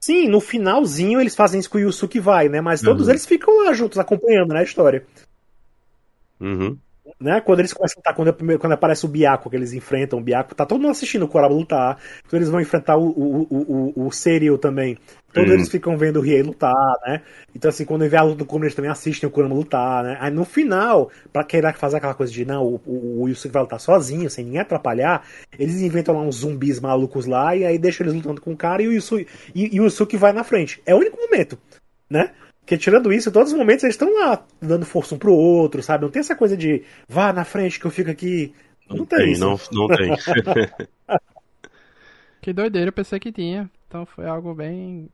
[0.00, 2.60] Sim, no finalzinho eles fazem isso com o Yusuke vai, né?
[2.60, 3.10] Mas todos uhum.
[3.10, 5.04] eles ficam lá juntos, acompanhando, né, a história.
[6.40, 6.78] Uhum
[7.20, 7.40] né?
[7.40, 10.22] Quando eles começam a lutar, quando, primeiro, quando aparece o Biaco, que eles enfrentam o
[10.22, 11.98] Biaco, tá todo mundo assistindo o Koraba lutar.
[12.28, 14.96] Quando eles vão enfrentar o, o, o, o, o Serial também,
[15.32, 15.54] todos hum.
[15.54, 16.72] eles ficam vendo o Riei lutar,
[17.06, 17.22] né?
[17.54, 20.16] Então, assim, quando vê a luta do Kurama, eles também assistem o Kurama lutar, né?
[20.20, 23.62] Aí no final, pra querer fazer aquela coisa de, não, o, o, o Yusuke vai
[23.62, 25.24] lutar sozinho, sem ninguém atrapalhar,
[25.58, 28.82] eles inventam lá uns zumbis malucos lá, e aí deixam eles lutando com o cara
[28.82, 30.80] e o Yusuke, e, e o Yusuke vai na frente.
[30.86, 31.58] É o único momento,
[32.08, 32.30] né?
[32.68, 36.04] Porque tirando isso, todos os momentos eles estão lá dando força um pro outro, sabe?
[36.04, 38.52] Não tem essa coisa de vá na frente que eu fico aqui.
[38.86, 40.12] Não, não tem, tem não, não tem.
[42.42, 43.70] que doideira, eu pensei que tinha.
[43.86, 45.08] Então foi algo bem.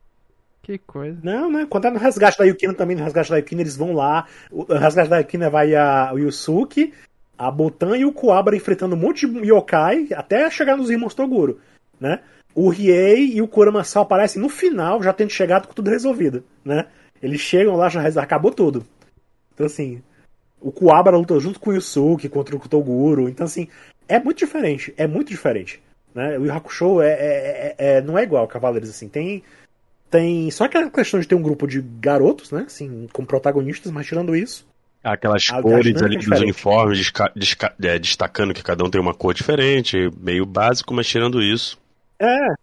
[0.61, 1.17] Que coisa.
[1.23, 1.65] Não, né?
[1.69, 4.27] Quando é no resgate da Yukina também, no resgate da Yukina eles vão lá.
[4.51, 6.93] O resgate da Yukina vai a, Yusuke,
[7.37, 11.61] a Botan e o Kuabara enfrentando um monte de yokai até chegar nos irmãos Toguro,
[12.01, 12.19] né?
[12.53, 16.43] O Riei e o Kurama só aparecem no final, já tendo chegado com tudo resolvido,
[16.61, 16.87] né?
[17.21, 18.85] Eles chegam lá, já acabou tudo.
[19.53, 20.01] Então, assim,
[20.61, 23.29] o Kuwabara lutou junto com o Yusuke contra o Toguro.
[23.29, 23.67] Então, assim,
[24.07, 24.93] é muito diferente.
[24.97, 25.81] É muito diferente.
[26.13, 26.37] Né?
[26.37, 29.09] O Yu Hakusho é, é, é, é, não é igual Cavaleiros, assim.
[29.09, 29.43] Tem,
[30.09, 32.63] tem só aquela questão de ter um grupo de garotos, né?
[32.67, 34.65] Assim, como protagonistas, mas tirando isso.
[35.03, 37.11] Aquelas cores ali dos uniformes,
[37.83, 41.77] é, destacando que cada um tem uma cor diferente, meio básico, mas tirando isso.
[42.17, 42.55] É,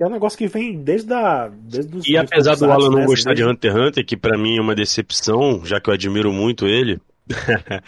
[0.00, 1.48] é um negócio que vem desde a.
[1.48, 3.44] Desde os, e apesar do Alan não né, gostar desde...
[3.44, 6.66] de Hunter x Hunter, que para mim é uma decepção, já que eu admiro muito
[6.66, 7.00] ele.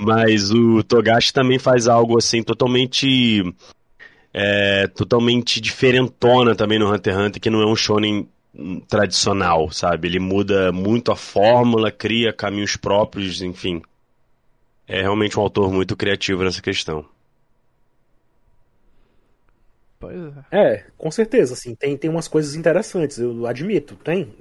[0.00, 3.42] mas o Togashi também faz algo assim totalmente.
[4.38, 8.28] É, totalmente diferentona também no Hunter x Hunter, que não é um shonen
[8.86, 10.08] tradicional, sabe?
[10.08, 13.80] Ele muda muito a fórmula, cria caminhos próprios, enfim.
[14.86, 17.04] É realmente um autor muito criativo nessa questão.
[19.98, 20.84] Pois é.
[20.96, 24.34] Com certeza, assim, tem, tem umas coisas interessantes, eu admito, tem.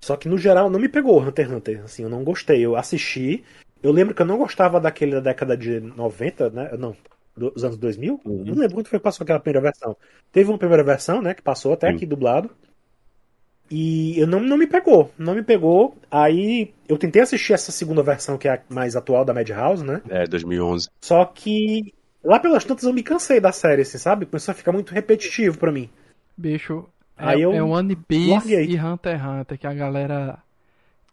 [0.00, 2.64] Só que no geral não me pegou Hunter x Hunter, assim, eu não gostei.
[2.64, 3.44] Eu assisti,
[3.82, 6.70] eu lembro que eu não gostava daquele da década de 90, né?
[6.78, 6.96] Não,
[7.36, 8.20] dos anos 2000.
[8.24, 8.44] Uhum.
[8.44, 9.96] Não lembro quando foi que passou aquela primeira versão.
[10.30, 11.94] Teve uma primeira versão, né, que passou até uhum.
[11.94, 12.50] aqui dublado.
[13.70, 15.96] E eu não, não me pegou, não me pegou.
[16.10, 20.02] Aí eu tentei assistir essa segunda versão, que é a mais atual da Madhouse, né?
[20.10, 20.90] É, 2011.
[21.00, 21.94] Só que
[22.24, 24.26] Lá pelas tantas eu me cansei da série, assim, sabe?
[24.26, 25.90] Começou a ficar muito repetitivo para mim.
[26.36, 26.86] Bicho,
[27.18, 28.64] É, Aí eu é One Piece larguei.
[28.64, 30.38] e Hunter x Hunter que a galera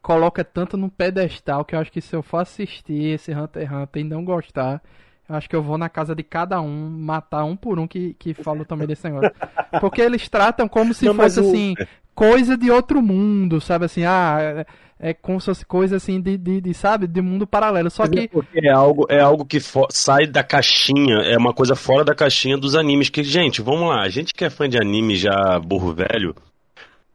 [0.02, 3.72] coloca tanto no pedestal que eu acho que se eu for assistir esse Hunter x
[3.72, 4.82] Hunter e não gostar,
[5.28, 8.14] eu acho que eu vou na casa de cada um, matar um por um que,
[8.16, 9.32] que falou também desse negócio.
[9.80, 11.78] Porque eles tratam como se Não, fosse o- assim,
[12.16, 14.38] coisa de outro mundo, sabe assim, ah,
[15.00, 17.90] é, é como se fosse coisa assim de, de, de, sabe, de mundo paralelo.
[17.90, 19.60] Só que Porque é algo, é algo que
[19.92, 23.10] sai da caixinha, é uma coisa fora da caixinha dos animes.
[23.10, 26.36] Que, gente, vamos lá, a gente que é fã de anime já burro velho.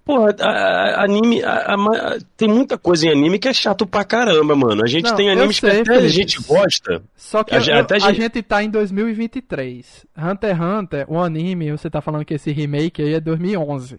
[0.07, 1.43] Porra, a- a- anime.
[1.43, 4.83] a- a tem muita coisa em anime que é chato pra caramba, mano.
[4.85, 7.03] A gente Não, tem animes sei, que até a gente gosta.
[7.17, 10.05] Só que A eu- até a, gente- gente tá em 2023.
[10.17, 13.97] Hunter x Hunter, o anime, você tá falando que esse remake aí é 2011,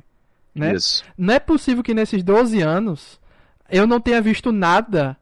[0.56, 0.74] né?
[0.74, 1.04] Isso.
[1.18, 3.20] Não é possível que nesses 12 anos
[3.70, 5.18] eu não tenha visto nada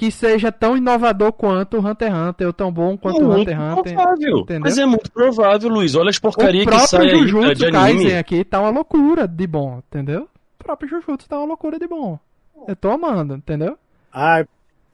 [0.00, 3.30] que seja tão inovador quanto o Hunter x Hunter, ou tão bom quanto é o
[3.30, 3.94] Hunter x Hunter.
[3.94, 4.38] provável.
[4.38, 4.62] entendeu?
[4.62, 5.94] Mas é muito provável, Luiz.
[5.94, 8.04] Olha as porcarias que saem aí Jujutsu de anime.
[8.04, 10.26] Kaisen aqui tá uma loucura de bom, entendeu?
[10.58, 12.18] O próprio Jujutsu tá uma loucura de bom.
[12.66, 13.76] Eu tô amando, entendeu?
[14.10, 14.42] Ah,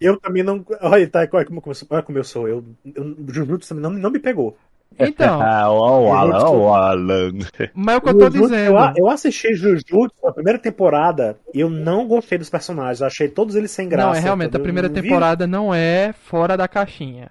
[0.00, 0.66] eu também não.
[0.80, 2.48] Olha, tá, olha como, como eu sou.
[2.48, 4.58] Eu, eu, o Jujutsu também não, não me pegou.
[4.98, 7.32] Então, Ah, ó o Alan, o Alan.
[7.74, 8.76] mas é o que eu tô Jujutsu, dizendo.
[8.78, 13.00] Eu, eu assisti Jujutsu a primeira temporada e eu não gostei dos personagens.
[13.00, 14.08] Eu achei todos eles sem graça.
[14.08, 17.30] Não, é realmente, a primeira temporada não é fora da caixinha.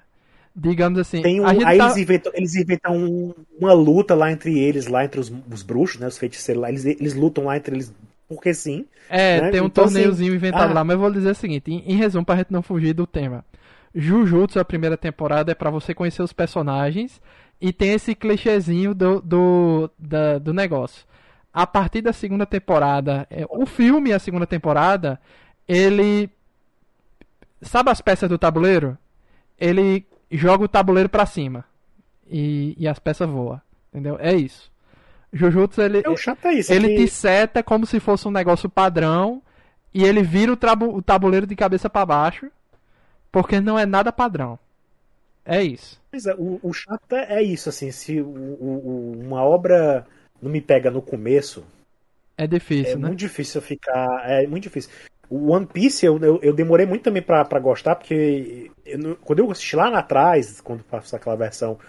[0.55, 1.85] Digamos assim, Tem um, a gente aí tá...
[1.85, 5.99] eles inventam, eles inventam um- uma luta lá entre eles, lá entre os, os bruxos,
[5.99, 6.07] né?
[6.07, 6.69] Os feiticeiros lá.
[6.69, 7.93] Eles, eles lutam lá entre eles
[8.27, 8.85] porque sim.
[9.09, 9.51] É, né?
[9.51, 10.73] tem um Então, torneiozinho assim, inventado ah.
[10.75, 13.05] lá, mas eu vou dizer o seguinte, em, em resumo, pra gente não fugir do
[13.05, 13.43] tema.
[13.93, 17.21] Jujutsu, a primeira temporada, é pra você conhecer os personagens
[17.59, 21.05] e tem esse clichêzinho do, do, da- do negócio.
[21.53, 25.19] A partir da segunda temporada, é, o filme, a segunda temporada,
[25.67, 26.29] ele.
[27.61, 28.97] Sabe as peças do tabuleiro?
[29.57, 31.63] Ele joga o tabuleiro pra cima
[32.27, 33.59] e, e as peças voam.
[33.91, 34.17] Entendeu?
[34.19, 34.69] É isso.
[35.31, 36.71] Jujutsu, ele, É chato é isso.
[36.73, 39.41] ele que- te seta como se fosse um negócio padrão
[39.93, 40.57] e ele vira o,
[40.95, 42.47] o tabuleiro de cabeça pra baixo
[43.31, 44.59] porque não é nada padrão.
[45.45, 45.99] É isso.
[46.11, 50.05] Pois é, o, o chato é é isso, assim, se o- o- uma obra
[50.41, 51.63] não me pega no começo,
[52.37, 53.07] É difícil, é né?
[53.07, 54.29] muito difícil eu ficar.
[54.29, 54.91] É muito difícil.
[55.29, 59.39] O One Piece eu, eu, eu demorei muito também pra, pra gostar, porque eu quando
[59.39, 61.79] eu assisti lá atrás, quando passou aquela versão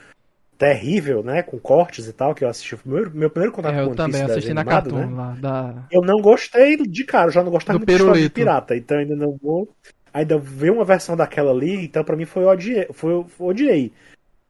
[0.58, 3.82] terrível, né, com cortes e tal, que eu assisti, o meu, meu primeiro contato É,
[3.82, 6.76] com eu One também Piece assisti na animado, Cartoon né, lá da eu não gostei
[6.76, 9.68] de cara, eu já não gostava Do muito de pirata, então ainda não vou.
[10.16, 13.92] Ainda ver uma versão daquela ali, então pra mim foi odiei, foi, odiei.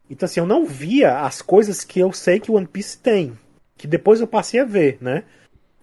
[0.08, 3.36] Então assim, eu não via as coisas que eu sei que One Piece tem,
[3.76, 5.24] que depois eu passei a ver, né?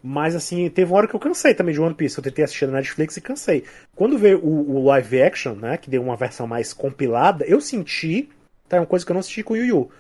[0.02, 2.66] Mas assim, teve uma hora que eu cansei também de One Piece, eu tentei assistir
[2.66, 3.66] na Netflix e cansei.
[3.94, 8.30] Quando veio o, o live action, né, que deu uma versão mais compilada, eu senti,
[8.70, 9.92] tá, é uma coisa que eu não assisti com o Yu Yu.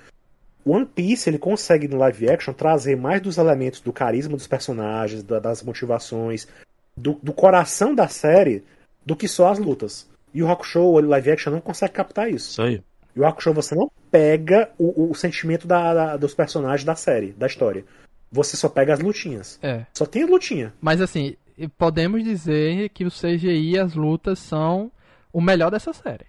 [0.66, 5.24] One Piece ele consegue no live action trazer mais dos elementos do carisma dos personagens,
[5.24, 6.48] da- das motivações,
[6.96, 8.64] do, do coração da série,
[9.06, 10.10] do que só as lutas.
[10.34, 12.49] E o Hakusho, o live action, não consegue captar isso.
[12.51, 12.82] Isso aí.
[13.16, 17.32] E o Hakusho você não pega o, o sentimento da- da- dos personagens da série,
[17.34, 17.86] da história.
[18.32, 19.60] Você só pega as lutinhas.
[19.62, 19.86] É.
[19.93, 20.74] Só tem a lutinha.
[20.82, 21.36] Mas assim,
[21.78, 24.91] podemos dizer que o CGI e as lutas são
[25.32, 26.26] o melhor dessa série.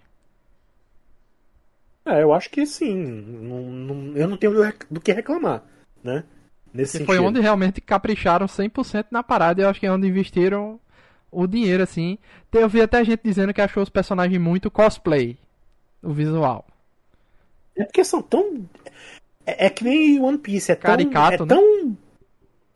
[2.06, 2.94] É, eu acho que sim.
[2.94, 4.52] Não- não- eu não tenho
[4.90, 5.62] do, que reclamar,
[6.02, 6.24] né?
[6.72, 7.06] Nesse Que sentido.
[7.06, 10.78] foi onde realmente capricharam 100% na parada e eu acho que é onde investiram
[11.42, 12.18] o dinheiro, assim.
[12.50, 15.36] Tem- Eu vi até gente dizendo que achou os personagens muito cosplay,
[16.02, 16.64] o visual.
[17.76, 18.64] É porque são tão.
[19.46, 20.90] É, é que nem One Piece, é tão.
[20.90, 21.46] Caricato, é né?
[21.46, 21.96] tão.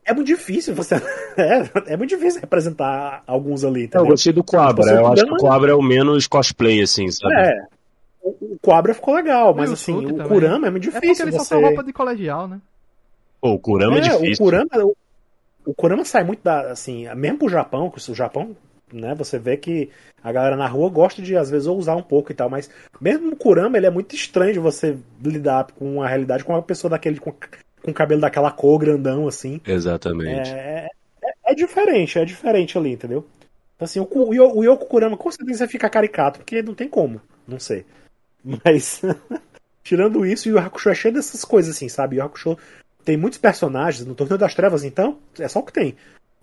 [0.05, 0.95] É muito difícil você.
[1.39, 4.07] É, é muito difícil representar alguns ali, Eu entendeu?
[4.07, 4.83] gostei do Quabra.
[4.83, 7.33] Você Eu acho que o Quabra é o menos cosplay, assim, sabe?
[7.33, 7.61] É.
[8.21, 10.27] O, o Cobra ficou legal, mas o assim, o também.
[10.27, 11.49] Kurama é muito É porque difícil eles só você.
[11.55, 12.59] são roupa de colegial, né?
[13.39, 14.43] Pô, o Kurama é, É, o difícil.
[14.43, 14.97] Kurama, o,
[15.69, 18.57] o Kurama sai muito da, assim, mesmo pro Japão, que o Japão,
[18.91, 19.89] né, você vê que
[20.23, 23.31] a galera na rua gosta de às vezes ousar um pouco e tal, mas mesmo
[23.31, 26.89] o Kurama, ele é muito estranho de você lidar com a realidade com uma pessoa
[26.89, 29.61] daquele com, com o cabelo daquela cor grandão assim.
[29.63, 30.49] Exatamente.
[30.49, 30.87] É,
[31.23, 33.23] é, é diferente, é diferente ali, entendeu?
[33.75, 37.21] Então, assim, o, o, o Yoko Kurama com certeza fica caricato, porque não tem como,
[37.47, 37.85] não sei.
[38.65, 39.03] Mas,
[39.83, 42.17] tirando isso, o Yu Hakusho é cheio dessas coisas, assim, sabe?
[42.17, 42.57] O Hakusho
[43.03, 45.95] tem muitos personagens, no Torneio das Trevas, então, é só o que tem.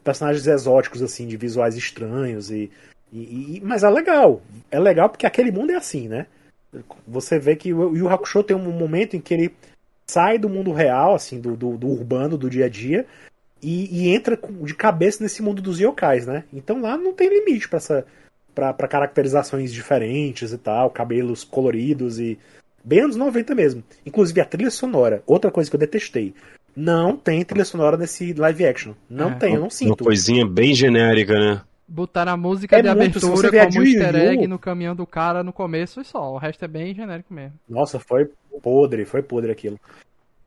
[0.02, 2.70] Personagens exóticos, assim, de visuais estranhos e,
[3.12, 4.42] e- e- Mas é legal.
[4.70, 6.26] É legal porque aquele mundo é assim, né?
[7.06, 9.54] Você vê que o Yu Hakusho tem um momento em que ele
[10.06, 13.06] sai do mundo real, assim, do, do, do urbano, do dia a dia,
[13.62, 16.44] e, e entra de cabeça nesse mundo dos yokais, né?
[16.52, 18.06] Então lá não tem limite pra essa
[18.54, 22.38] pra caracterizações diferentes e tal, cabelos coloridos e
[22.86, 23.82] bem anos 90 mesmo.
[24.06, 26.32] Inclusive a trilha sonora, outra coisa que eu detestei.
[26.74, 28.92] Não tem trilha sonora nesse live action.
[29.10, 29.34] Não É.
[29.34, 30.04] tem, eu não Uma sinto.
[30.04, 31.62] coisinha bem genérica, né?
[31.88, 34.30] Botaram a música É de muito, se você abertura ver a como de easter Yu-
[34.32, 36.32] egg no caminhão do cara no começo e só.
[36.32, 37.54] O resto é bem genérico mesmo.
[37.68, 38.28] Nossa, foi
[38.62, 39.78] podre, foi podre aquilo.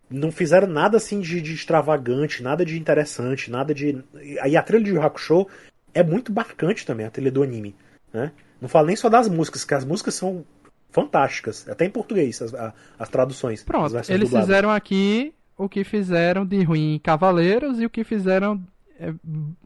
[0.09, 4.03] Não fizeram nada assim de, de extravagante, nada de interessante, nada de.
[4.41, 5.47] Aí a trilha de Yu Hakusho
[5.93, 7.75] é muito marcante também, a trilha do anime.
[8.11, 8.31] Né?
[8.59, 10.43] Não falo nem só das músicas, que as músicas são
[10.89, 12.53] fantásticas, até em português, as,
[12.97, 13.59] as traduções.
[13.59, 14.47] as Pronto, versões eles dubladas.
[14.47, 18.61] fizeram aqui o que fizeram de ruim em Cavaleiros e o que fizeram
[18.99, 19.13] é,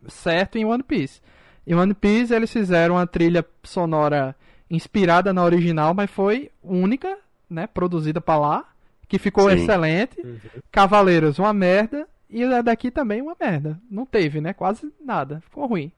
[0.07, 1.21] certo em One Piece.
[1.65, 4.35] Em One Piece eles fizeram uma trilha sonora
[4.69, 7.17] inspirada na original, mas foi única,
[7.49, 8.69] né, produzida pra lá,
[9.07, 9.57] que ficou Sim.
[9.57, 10.19] excelente.
[10.19, 10.39] Uhum.
[10.71, 13.79] Cavaleiros uma merda e a daqui também uma merda.
[13.89, 15.41] Não teve, né, quase nada.
[15.41, 15.91] Ficou ruim.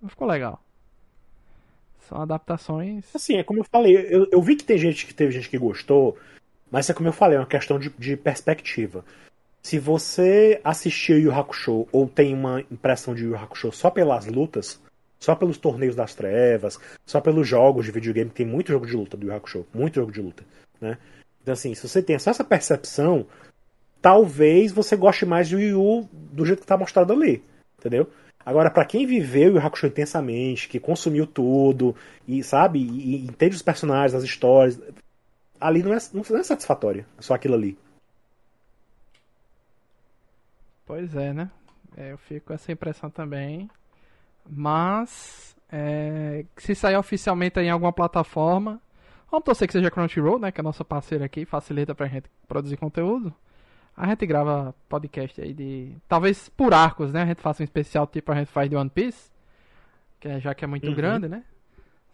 [0.00, 0.62] Não ficou legal.
[2.12, 3.06] São adaptações.
[3.14, 5.56] Assim, é como eu falei, eu, eu vi que tem gente que teve gente que
[5.56, 6.18] gostou,
[6.70, 9.02] mas é como eu falei, é uma questão de, de perspectiva.
[9.62, 14.78] Se você assistiu Yu Hakusho ou tem uma impressão de Yu Hakusho só pelas lutas,
[15.18, 19.16] só pelos torneios das trevas, só pelos jogos de videogame, tem muito jogo de luta
[19.16, 20.44] do Yu Hakusho, muito jogo de luta,
[20.80, 20.98] né?
[21.40, 23.24] Então assim, se você tem só essa percepção,
[24.02, 27.42] talvez você goste mais Yu Yu do jeito que tá mostrado ali,
[27.78, 28.06] entendeu?
[28.44, 31.94] Agora, pra quem viveu Yu Hakusho intensamente, que consumiu tudo,
[32.26, 34.80] e sabe, e, e entende os personagens, as histórias,
[35.60, 37.78] ali não é, não é satisfatório, só aquilo ali.
[40.84, 41.50] Pois é, né?
[41.96, 43.70] É, eu fico com essa impressão também.
[44.48, 48.80] Mas, é, se sair oficialmente em alguma plataforma,
[49.30, 50.50] vamos torcer que seja Crunchyroll, né?
[50.50, 53.32] Que é a nossa parceira aqui, facilita pra gente produzir conteúdo.
[53.96, 55.92] A gente grava podcast aí de.
[56.08, 57.22] Talvez por arcos, né?
[57.22, 59.30] A gente faça um especial tipo a gente faz de One Piece.
[60.18, 60.94] Que é, já que é muito Uhum.
[60.94, 61.42] grande, né?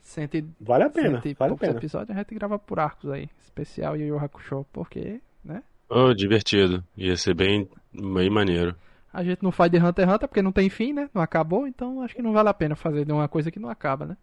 [0.00, 1.78] Cento e, Vale a pena, cento e vale a poucos pena.
[1.78, 3.28] episódios, a gente grava por arcos aí.
[3.42, 5.62] Especial Yu Yu Hakusho, porque, né?
[5.88, 6.82] Oh, divertido.
[6.96, 8.74] Ia ser bem, bem maneiro.
[9.12, 11.08] A gente não faz de Hunter x Hunter porque não tem fim, né?
[11.14, 13.68] Não acabou, então acho que não vale a pena fazer de uma coisa que não
[13.68, 14.16] acaba, né?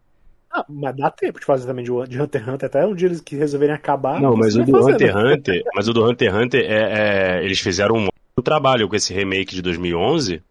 [0.56, 3.08] Ah, mas dá tempo de fazer também de, de Hunter x Hunter, até um dia
[3.08, 4.18] eles que resolverem acabar.
[4.18, 4.74] Não, mas o do.
[4.78, 7.96] Hunter x Hunter, mas o do Hunter x Hunter é, é- eles fizeram
[8.38, 10.42] um trabalho com esse remake de 2011,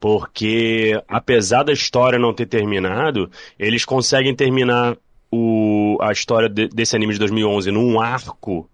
[0.00, 4.96] porque apesar da história não ter terminado, eles conseguem terminar
[5.30, 8.68] o, a história de- desse anime de 2011 num arco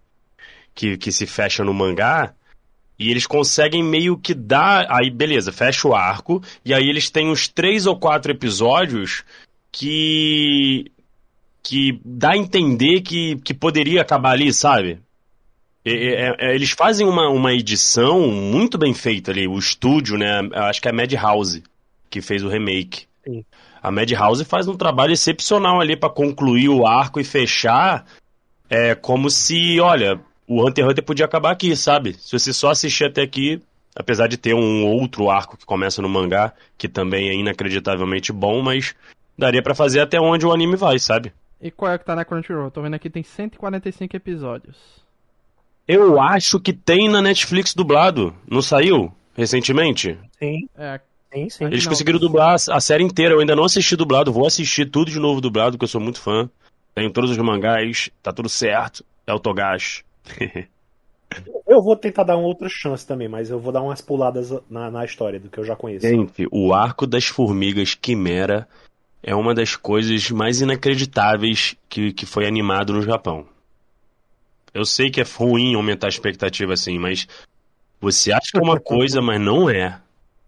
[0.73, 2.33] que, que se fecha no mangá.
[2.97, 4.85] E eles conseguem meio que dar.
[4.89, 6.41] Aí, beleza, fecha o arco.
[6.65, 9.23] E aí eles têm uns três ou quatro episódios
[9.71, 10.91] que.
[11.63, 14.99] que dá a entender que, que poderia acabar ali, sabe?
[15.85, 19.47] É- é- é- eles fazem uma, uma edição muito bem feita ali.
[19.47, 20.41] O estúdio, né?
[20.53, 21.63] Acho que é a Madhouse
[22.09, 23.05] que fez o remake.
[23.23, 23.45] Sim.
[23.81, 28.05] A Madhouse faz um trabalho excepcional ali pra concluir o arco e fechar.
[28.69, 32.13] É como se, olha, o Hunter x Hunter podia acabar aqui, sabe?
[32.19, 33.61] Se você só assistir até aqui,
[33.95, 38.61] apesar de ter um outro arco que começa no mangá, que também é inacreditavelmente bom,
[38.61, 38.93] mas
[39.39, 41.33] daria pra fazer até onde o anime vai, sabe?
[41.61, 42.71] E qual é que tá na Crunchyroll?
[42.71, 44.77] Tô vendo aqui tem 145 episódios.
[45.87, 48.35] Eu acho que tem na Netflix dublado.
[48.47, 50.17] Não saiu recentemente?
[50.37, 50.99] Sim, É,
[51.33, 51.65] sim, sim.
[51.65, 51.91] Eles Não.
[51.91, 53.33] conseguiram dublar a a série inteira.
[53.33, 54.31] Eu ainda não assisti dublado.
[54.31, 56.49] Vou assistir tudo de novo dublado, porque eu sou muito fã.
[56.93, 58.09] Tenho todos os mangás.
[58.21, 59.03] Tá tudo certo.
[59.25, 60.03] É o Togashi.
[61.67, 64.89] Eu vou tentar dar uma outra chance também, mas eu vou dar umas puladas na,
[64.89, 66.07] na história do que eu já conheço.
[66.07, 68.67] Gente, o arco das formigas Quimera
[69.21, 73.45] é uma das coisas mais inacreditáveis que, que foi animado no Japão.
[74.73, 77.27] Eu sei que é ruim aumentar a expectativa assim, mas
[77.99, 79.99] você acha que é uma coisa, mas não é.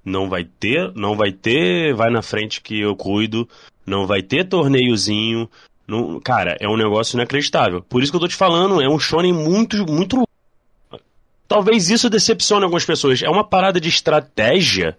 [0.03, 3.47] Não vai ter, não vai ter, vai na frente que eu cuido,
[3.85, 5.49] não vai ter torneiozinho.
[5.87, 7.83] Não, cara, é um negócio inacreditável.
[7.83, 10.27] Por isso que eu tô te falando, é um shonen muito, muito.
[11.47, 13.21] Talvez isso decepcione algumas pessoas.
[13.21, 14.97] É uma parada de estratégia.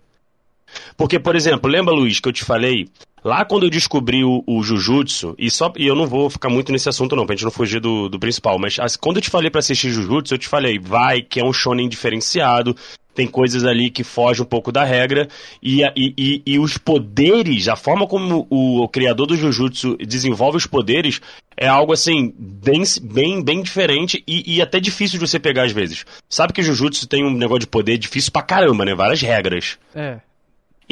[0.96, 2.88] Porque, por exemplo, lembra, Luiz, que eu te falei,
[3.24, 6.72] lá quando eu descobri o, o Jujutsu, e, só, e eu não vou ficar muito
[6.72, 9.30] nesse assunto não, pra gente não fugir do, do principal, mas as- quando eu te
[9.30, 12.76] falei pra assistir Jujutsu, eu te falei, vai, que é um shonen diferenciado,
[13.14, 15.28] tem coisas ali que fogem um pouco da regra,
[15.62, 20.56] e, e, e, e os poderes, a forma como o, o criador do Jujutsu desenvolve
[20.56, 21.20] os poderes,
[21.54, 25.72] é algo assim, bem, bem, bem diferente e, e até difícil de você pegar às
[25.72, 26.06] vezes.
[26.28, 28.94] Sabe que Jujutsu tem um negócio de poder difícil pra caramba, né?
[28.94, 29.78] Várias regras.
[29.94, 30.20] é.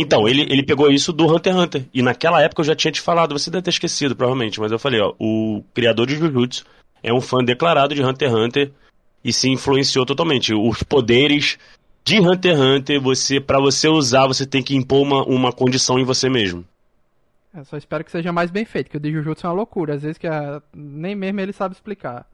[0.00, 1.84] Então, ele, ele pegou isso do Hunter x Hunter.
[1.92, 4.78] E naquela época eu já tinha te falado, você deve ter esquecido, provavelmente, mas eu
[4.78, 6.64] falei, ó, o criador de Jujutsu
[7.02, 8.72] é um fã declarado de Hunter x Hunter
[9.24, 10.54] e se influenciou totalmente.
[10.54, 11.58] Os poderes
[12.04, 15.98] de Hunter x Hunter, você, para você usar, você tem que impor uma, uma condição
[15.98, 16.64] em você mesmo.
[17.52, 19.94] Eu só espero que seja mais bem feito, que o de Jujutsu é uma loucura.
[19.94, 22.24] Às vezes que a- nem mesmo ele sabe explicar.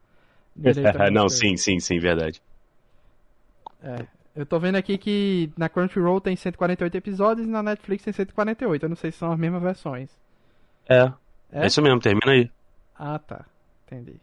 [1.13, 2.41] Não, sim, sim, sim, verdade.
[3.83, 4.07] É.
[4.37, 8.83] Eu tô vendo aqui que na Crunchyroll tem 148 episódios e na Netflix tem 148.
[8.85, 10.11] Eu não sei se são as mesmas versões.
[10.89, 11.11] É.
[11.51, 11.63] É?
[11.63, 12.51] É isso mesmo, termina aí.
[12.95, 13.47] Ah, tá.
[13.87, 14.21] Entendi.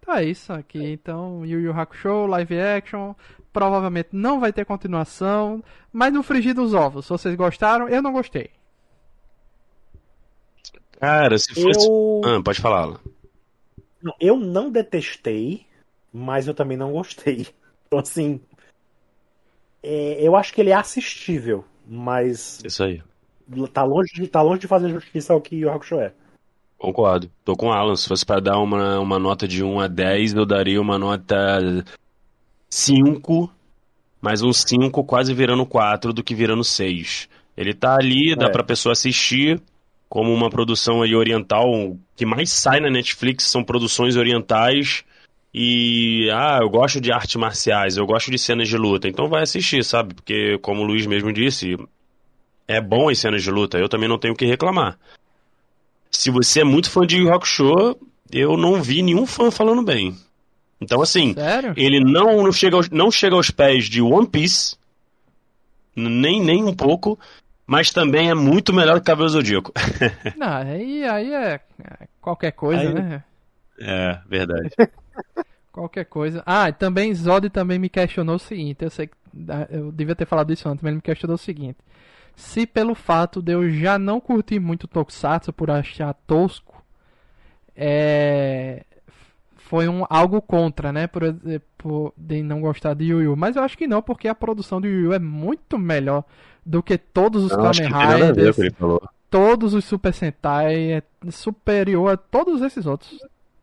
[0.00, 0.82] Então é isso aqui.
[0.92, 3.14] Então, Yu Yu Hakusho, live action.
[3.52, 5.62] Provavelmente não vai ter continuação.
[5.92, 8.50] Mas no frigir dos ovos, se vocês gostaram, eu não gostei.
[10.98, 11.86] Cara, se fosse.
[11.86, 13.00] Eu, Ah, pode falar, Alan.
[14.20, 15.66] eu não detestei,
[16.12, 17.48] mas eu também não gostei.
[17.92, 18.40] Então, assim.
[19.82, 23.02] é, eu acho que ele é assistível, mas Isso aí.
[23.72, 26.12] tá longe de, tá longe de fazer justiça ao que o Hakusho é.
[26.78, 27.28] Concordo.
[27.44, 27.96] Tô com o Alan.
[27.96, 31.84] Se fosse pra dar uma, uma nota de 1 a 10, eu daria uma nota
[32.70, 33.52] 5,
[34.20, 37.28] mais um 5 quase virando 4 do que virando 6.
[37.56, 38.50] Ele tá ali, dá É.
[38.50, 39.60] pra pessoa assistir
[40.08, 41.68] como uma produção aí oriental.
[41.68, 45.04] O que mais sai na Netflix são produções orientais.
[45.52, 49.08] E, ah, eu gosto de artes marciais, eu gosto de cenas de luta.
[49.08, 50.14] Então vai assistir, sabe?
[50.14, 51.76] Porque, como o Luiz mesmo disse,
[52.68, 53.76] é bom as cenas de luta.
[53.78, 54.96] Eu também não tenho o que reclamar.
[56.10, 57.96] Se você é muito fã de Yu Hakusho,
[58.32, 60.16] eu não vi nenhum fã falando bem.
[60.80, 61.74] Então, assim, Sério?
[61.76, 64.76] ele não, não, chega, aos, não chega aos pés de One Piece,
[65.94, 67.18] nem, nem um pouco,
[67.66, 69.72] mas também é muito melhor que Cavaleiro Zodíaco.
[70.36, 73.24] Não, aí, aí é é qualquer coisa, Aí- né?
[73.78, 74.70] É, verdade.
[75.72, 76.42] Qualquer coisa.
[76.44, 78.84] Ah, e também Zod também me questionou o seguinte.
[78.84, 79.14] Eu sei que
[79.70, 81.78] eu devia ter falado isso antes, mas ele me questionou o seguinte.
[82.34, 86.82] Se pelo fato de eu já não curtir muito Tokusatsu por achar tosco,
[87.76, 88.84] é,
[89.56, 91.06] foi um algo contra, né?
[91.06, 91.22] Por,
[91.78, 93.36] por de não gostar de Yu Yu.
[93.36, 96.24] Mas eu acho que não, porque a produção do Yu Yu é muito melhor
[96.66, 98.56] do que todos os Kamen Riders,
[99.30, 103.18] todos os Super Sentai, é superior a todos esses outros.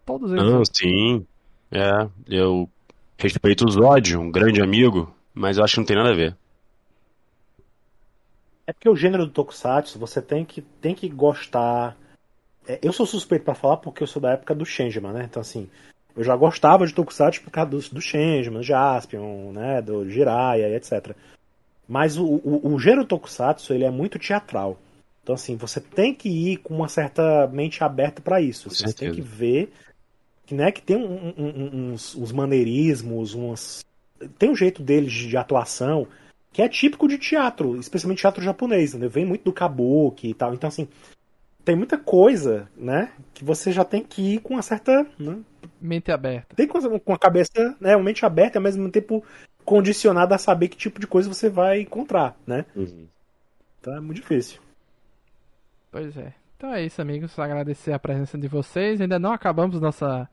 [0.06, 0.44] Todos eles.
[0.44, 1.26] Não, sim.
[1.72, 2.70] É, eu
[3.18, 6.36] respeito o Zod, um grande amigo, mas eu acho que não tem nada a ver.
[8.66, 11.96] É porque o gênero do Tokusatsu, você tem que, tem que gostar.
[12.68, 15.24] É, eu sou suspeito pra falar porque eu sou da época do Changeman, né?
[15.24, 15.70] Então, assim,
[16.16, 19.82] eu já gostava de Tokusatsu por causa do, do Changeman, do Jaspion, né?
[19.82, 21.16] Do Jiraiya e etc.
[21.88, 24.78] Mas o, o, o gênero Tokusatsu, ele é muito teatral.
[25.24, 28.70] Então, assim, você tem que ir com uma certa mente aberta pra isso.
[28.70, 29.72] Com Você tem que ver
[30.56, 33.86] né, que tem um- um- um- uns, uns maneirismos, umas...
[34.38, 36.08] tem um jeito deles de, de atuação
[36.52, 39.10] que é típico de teatro, especialmente teatro japonês, entendeu?
[39.10, 40.54] Vem muito do kabuki e tal.
[40.54, 40.88] Então, assim,
[41.64, 45.06] tem muita coisa, né, que você já tem que ir com uma certa.
[45.20, 45.38] Né,
[45.80, 46.56] Mente aberta.
[46.56, 49.24] tem com com a cabeça, né, uma mente aberta, e ao mesmo tempo
[49.66, 52.66] condicionada a saber que tipo de coisa você vai encontrar, né?
[53.82, 54.60] Então é muito difícil.
[55.92, 56.34] Pois é.
[56.58, 57.38] Então é isso, amigos.
[57.38, 59.00] Agradecer a presença de vocês.
[59.00, 60.28] Ainda não acabamos nossa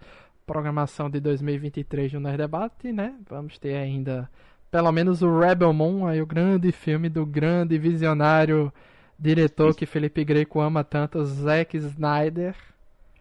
[0.47, 3.15] programação de 2023 no Nerd Debate, né?
[3.29, 4.31] Vamos ter ainda
[4.71, 8.73] pelo menos o Rebel Moon, aí o grande filme do grande visionário
[9.19, 12.57] diretor que Felipe Greco ama tanto, Zack Snyder.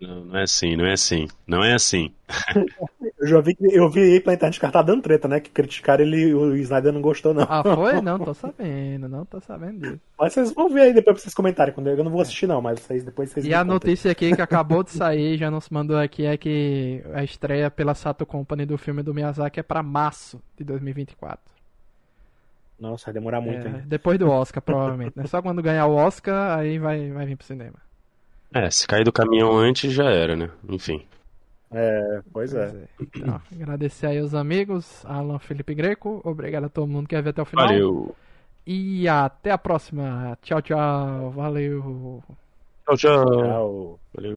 [0.08, 1.28] Não, não é assim, não é assim.
[1.48, 2.12] Não é assim.
[3.20, 5.40] Eu já vi que eu vi aí pela internet que tá dando treta, né?
[5.40, 7.44] Que criticaram ele o Snyder não gostou, não.
[7.50, 8.00] Ah, foi?
[8.02, 10.02] Não, tô sabendo, não tô sabendo disso.
[10.20, 11.74] Mas vocês vão ver aí depois pra vocês comentarem.
[11.74, 13.74] Quando eu, não vou assistir, não, mas vocês depois vocês E a contem.
[13.74, 17.96] notícia aqui que acabou de sair, já nos mandou aqui, é que a estreia pela
[17.96, 21.40] Sato Company do filme do Miyazaki é pra março de 2024.
[22.80, 23.84] Nossa, vai demorar muito, É, hein?
[23.86, 25.18] depois do Oscar, provavelmente.
[25.18, 25.26] Né?
[25.28, 27.76] Só quando ganhar o Oscar, aí vai, vai vir pro cinema.
[28.54, 30.50] É, se cair do caminhão antes já era, né?
[30.70, 31.06] Enfim.
[31.72, 32.68] É, pois é.
[32.68, 32.88] Pois é.
[33.02, 36.22] Então, agradecer aí os amigos, Alan Felipe Greco.
[36.24, 37.68] Obrigado a todo mundo que vai ver até o final.
[37.68, 38.16] Valeu.
[38.66, 40.38] E até a próxima.
[40.42, 41.32] Tchau, tchau.
[41.32, 42.24] Valeu.
[42.86, 43.26] Tchau, tchau.
[43.26, 44.00] Tchau.
[44.14, 44.32] Valeu.